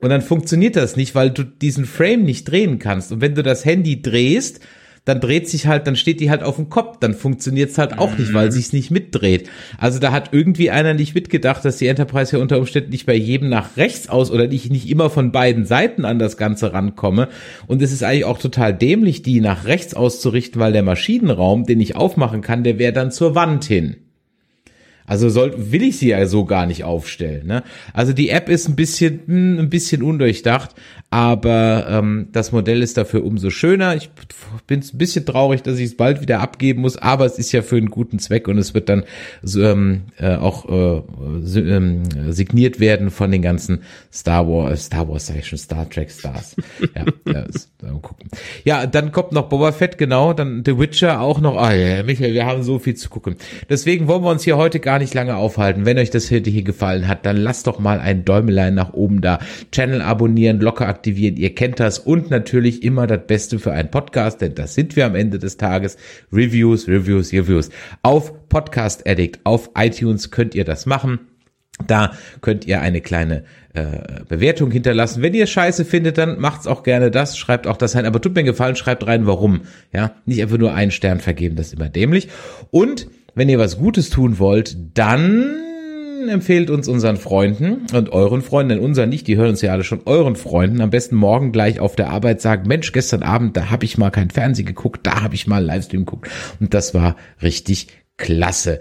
Und 0.00 0.10
dann 0.10 0.22
funktioniert 0.22 0.76
das 0.76 0.96
nicht, 0.96 1.14
weil 1.14 1.30
du 1.30 1.42
diesen 1.42 1.86
Frame 1.86 2.24
nicht 2.24 2.44
drehen 2.44 2.78
kannst. 2.78 3.12
Und 3.12 3.20
wenn 3.20 3.34
du 3.34 3.42
das 3.42 3.64
Handy 3.64 4.02
drehst, 4.02 4.60
dann 5.06 5.20
dreht 5.20 5.48
sich 5.48 5.68
halt, 5.68 5.86
dann 5.86 5.94
steht 5.94 6.18
die 6.18 6.30
halt 6.30 6.42
auf 6.42 6.56
dem 6.56 6.68
Kopf. 6.68 6.98
Dann 6.98 7.14
funktioniert 7.14 7.70
es 7.70 7.78
halt 7.78 7.96
auch 7.96 8.18
nicht, 8.18 8.34
weil 8.34 8.50
sich's 8.52 8.72
nicht 8.72 8.90
mitdreht. 8.90 9.48
Also 9.78 10.00
da 10.00 10.10
hat 10.10 10.30
irgendwie 10.32 10.68
einer 10.68 10.94
nicht 10.94 11.14
mitgedacht, 11.14 11.64
dass 11.64 11.78
die 11.78 11.86
Enterprise 11.86 12.36
ja 12.36 12.42
unter 12.42 12.58
Umständen 12.58 12.90
nicht 12.90 13.06
bei 13.06 13.14
jedem 13.14 13.48
nach 13.48 13.76
rechts 13.76 14.08
aus 14.08 14.32
oder 14.32 14.50
ich 14.50 14.68
nicht 14.68 14.90
immer 14.90 15.08
von 15.08 15.30
beiden 15.30 15.64
Seiten 15.64 16.04
an 16.04 16.18
das 16.18 16.36
Ganze 16.36 16.72
rankomme. 16.72 17.28
Und 17.68 17.82
es 17.82 17.92
ist 17.92 18.02
eigentlich 18.02 18.24
auch 18.24 18.38
total 18.38 18.74
dämlich, 18.74 19.22
die 19.22 19.40
nach 19.40 19.64
rechts 19.64 19.94
auszurichten, 19.94 20.60
weil 20.60 20.72
der 20.72 20.82
Maschinenraum, 20.82 21.66
den 21.66 21.80
ich 21.80 21.94
aufmachen 21.94 22.40
kann, 22.40 22.64
der 22.64 22.80
wäre 22.80 22.92
dann 22.92 23.12
zur 23.12 23.36
Wand 23.36 23.64
hin. 23.64 23.98
Also 25.06 25.28
soll, 25.28 25.70
will 25.70 25.84
ich 25.84 25.98
sie 25.98 26.08
ja 26.08 26.26
so 26.26 26.44
gar 26.44 26.66
nicht 26.66 26.82
aufstellen. 26.82 27.46
Ne? 27.46 27.62
Also 27.92 28.12
die 28.12 28.30
App 28.30 28.48
ist 28.48 28.68
ein 28.68 28.74
bisschen, 28.74 29.20
hm, 29.26 29.58
ein 29.60 29.70
bisschen 29.70 30.02
undurchdacht, 30.02 30.74
aber 31.10 31.86
ähm, 31.88 32.28
das 32.32 32.50
Modell 32.50 32.82
ist 32.82 32.96
dafür 32.96 33.24
umso 33.24 33.50
schöner. 33.50 33.94
Ich 33.94 34.10
bin 34.66 34.80
ein 34.80 34.98
bisschen 34.98 35.24
traurig, 35.24 35.62
dass 35.62 35.78
ich 35.78 35.86
es 35.86 35.96
bald 35.96 36.20
wieder 36.20 36.40
abgeben 36.40 36.82
muss, 36.82 36.96
aber 36.96 37.24
es 37.24 37.38
ist 37.38 37.52
ja 37.52 37.62
für 37.62 37.76
einen 37.76 37.90
guten 37.90 38.18
Zweck 38.18 38.48
und 38.48 38.58
es 38.58 38.74
wird 38.74 38.88
dann 38.88 39.04
ähm, 39.56 40.02
äh, 40.18 40.34
auch 40.34 40.68
äh, 40.68 41.02
ähm, 41.58 42.02
signiert 42.32 42.80
werden 42.80 43.10
von 43.10 43.30
den 43.30 43.40
ganzen 43.40 43.82
Star 44.12 44.48
Wars, 44.48 44.86
Star 44.86 45.08
Wars 45.08 45.26
sag 45.28 45.36
ich 45.36 45.46
schon, 45.46 45.58
Star 45.58 45.88
Trek 45.88 46.10
Stars. 46.10 46.56
ja, 46.94 47.04
ja, 47.32 47.40
ist, 47.42 47.70
mal 47.82 48.00
gucken. 48.00 48.28
ja, 48.64 48.86
dann 48.86 49.12
kommt 49.12 49.30
noch 49.32 49.48
Boba 49.48 49.70
Fett, 49.72 49.98
genau, 49.98 50.32
dann 50.32 50.64
The 50.66 50.76
Witcher 50.76 51.20
auch 51.20 51.40
noch. 51.40 51.56
Ah 51.56 51.72
ja, 51.72 52.02
Michael, 52.02 52.34
wir 52.34 52.46
haben 52.46 52.64
so 52.64 52.80
viel 52.80 52.94
zu 52.94 53.08
gucken. 53.10 53.36
Deswegen 53.70 54.08
wollen 54.08 54.24
wir 54.24 54.30
uns 54.30 54.42
hier 54.42 54.56
heute 54.56 54.80
gar 54.80 54.98
nicht 54.98 55.14
lange 55.14 55.36
aufhalten. 55.36 55.86
Wenn 55.86 55.98
euch 55.98 56.10
das 56.10 56.28
hier 56.28 56.42
gefallen 56.42 57.06
hat, 57.06 57.24
dann 57.24 57.36
lasst 57.36 57.68
doch 57.68 57.78
mal 57.78 58.00
ein 58.00 58.24
Däumelein 58.24 58.74
nach 58.74 58.92
oben 58.92 59.20
da, 59.20 59.38
Channel 59.70 60.02
abonnieren, 60.02 60.58
Glocke 60.58 60.86
aktivieren 60.86 61.05
aktivieren. 61.06 61.36
Ihr 61.36 61.54
kennt 61.54 61.78
das 61.78 62.00
und 62.00 62.30
natürlich 62.30 62.82
immer 62.82 63.06
das 63.06 63.20
Beste 63.28 63.60
für 63.60 63.72
einen 63.72 63.92
Podcast, 63.92 64.40
denn 64.40 64.56
das 64.56 64.74
sind 64.74 64.96
wir 64.96 65.06
am 65.06 65.14
Ende 65.14 65.38
des 65.38 65.56
Tages. 65.56 65.96
Reviews, 66.32 66.88
Reviews, 66.88 67.32
Reviews. 67.32 67.70
Auf 68.02 68.48
Podcast 68.48 69.08
Addict, 69.08 69.38
auf 69.44 69.70
iTunes 69.76 70.32
könnt 70.32 70.56
ihr 70.56 70.64
das 70.64 70.84
machen. 70.84 71.20
Da 71.86 72.12
könnt 72.40 72.66
ihr 72.66 72.80
eine 72.80 73.00
kleine 73.02 73.44
äh, 73.74 74.24
Bewertung 74.28 74.72
hinterlassen. 74.72 75.22
Wenn 75.22 75.34
ihr 75.34 75.46
scheiße 75.46 75.84
findet, 75.84 76.18
dann 76.18 76.40
macht's 76.40 76.66
auch 76.66 76.82
gerne 76.82 77.12
das, 77.12 77.38
schreibt 77.38 77.68
auch 77.68 77.76
das 77.76 77.94
rein. 77.94 78.04
Aber 78.04 78.20
tut 78.20 78.34
mir 78.34 78.40
einen 78.40 78.48
Gefallen, 78.48 78.74
schreibt 78.74 79.06
rein, 79.06 79.26
warum. 79.26 79.60
Ja, 79.92 80.12
nicht 80.24 80.42
einfach 80.42 80.58
nur 80.58 80.74
einen 80.74 80.90
Stern 80.90 81.20
vergeben, 81.20 81.54
das 81.54 81.68
ist 81.68 81.74
immer 81.74 81.88
dämlich. 81.88 82.28
Und 82.72 83.06
wenn 83.36 83.48
ihr 83.48 83.60
was 83.60 83.78
Gutes 83.78 84.10
tun 84.10 84.40
wollt, 84.40 84.76
dann 84.94 85.65
empfehlt 86.28 86.70
uns 86.70 86.88
unseren 86.88 87.16
Freunden 87.16 87.86
und 87.92 88.10
euren 88.10 88.42
Freunden, 88.42 88.70
denn 88.70 88.78
unseren 88.78 89.08
nicht, 89.08 89.26
die 89.26 89.36
hören 89.36 89.50
uns 89.50 89.62
ja 89.62 89.72
alle 89.72 89.84
schon, 89.84 90.02
euren 90.04 90.36
Freunden, 90.36 90.80
am 90.80 90.90
besten 90.90 91.16
morgen 91.16 91.52
gleich 91.52 91.80
auf 91.80 91.96
der 91.96 92.10
Arbeit 92.10 92.40
sagen, 92.40 92.68
Mensch, 92.68 92.92
gestern 92.92 93.22
Abend, 93.22 93.56
da 93.56 93.70
habe 93.70 93.84
ich 93.84 93.98
mal 93.98 94.10
kein 94.10 94.30
Fernsehen 94.30 94.66
geguckt, 94.66 95.06
da 95.06 95.22
habe 95.22 95.34
ich 95.34 95.46
mal 95.46 95.64
Livestream 95.64 96.04
geguckt 96.04 96.30
und 96.60 96.74
das 96.74 96.94
war 96.94 97.16
richtig 97.42 97.88
klasse. 98.16 98.80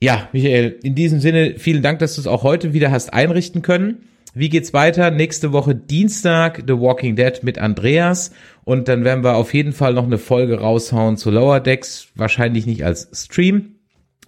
Ja, 0.00 0.28
Michael, 0.32 0.78
in 0.82 0.94
diesem 0.94 1.20
Sinne, 1.20 1.54
vielen 1.58 1.82
Dank, 1.82 1.98
dass 1.98 2.16
du 2.16 2.20
es 2.20 2.26
auch 2.26 2.42
heute 2.42 2.72
wieder 2.72 2.90
hast 2.90 3.12
einrichten 3.12 3.62
können. 3.62 4.08
Wie 4.34 4.48
geht's 4.48 4.72
weiter? 4.72 5.12
Nächste 5.12 5.52
Woche 5.52 5.76
Dienstag 5.76 6.64
The 6.66 6.74
Walking 6.74 7.14
Dead 7.14 7.42
mit 7.42 7.58
Andreas 7.58 8.32
und 8.64 8.88
dann 8.88 9.04
werden 9.04 9.22
wir 9.22 9.36
auf 9.36 9.54
jeden 9.54 9.72
Fall 9.72 9.94
noch 9.94 10.04
eine 10.04 10.18
Folge 10.18 10.58
raushauen 10.58 11.16
zu 11.16 11.30
Lower 11.30 11.60
Decks, 11.60 12.08
wahrscheinlich 12.16 12.66
nicht 12.66 12.84
als 12.84 13.08
Stream. 13.14 13.73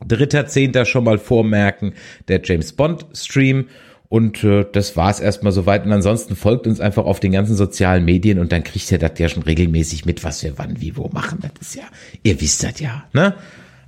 Dritter, 0.07 0.47
zehnter 0.47 0.85
schon 0.85 1.05
mal 1.05 1.19
vormerken, 1.19 1.95
der 2.29 2.41
James 2.43 2.73
Bond 2.73 3.07
Stream. 3.15 3.67
Und 4.09 4.45
äh, 4.45 4.65
das 4.71 4.97
war's 4.97 5.21
erstmal 5.21 5.53
soweit. 5.53 5.85
Und 5.85 5.93
ansonsten 5.93 6.37
folgt 6.37 6.67
uns 6.67 6.81
einfach 6.81 7.05
auf 7.05 7.19
den 7.19 7.33
ganzen 7.33 7.57
sozialen 7.57 8.05
Medien 8.05 8.39
und 8.39 8.53
dann 8.53 8.63
kriegt 8.63 8.91
ihr 8.93 8.99
das 8.99 9.19
ja 9.19 9.29
schon 9.29 9.43
regelmäßig 9.43 10.05
mit, 10.05 10.23
was 10.23 10.43
wir 10.43 10.59
wann, 10.59 10.81
wie, 10.81 10.97
wo 10.97 11.09
machen. 11.09 11.39
Das 11.41 11.69
ist 11.69 11.75
ja, 11.77 11.85
ihr 12.23 12.41
wisst 12.41 12.63
das 12.63 12.79
ja, 12.79 13.05
ne? 13.13 13.35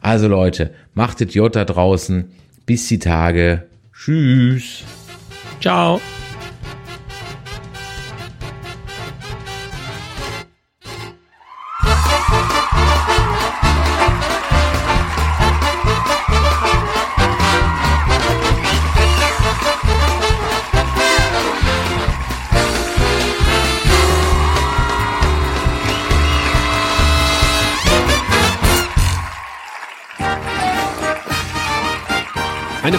Also 0.01 0.29
Leute, 0.29 0.73
macht 0.95 1.21
Idiot 1.21 1.57
da 1.57 1.65
draußen. 1.65 2.27
Bis 2.67 2.87
die 2.89 2.99
Tage. 2.99 3.65
Tschüss. 3.93 4.85
Ciao. 5.61 6.01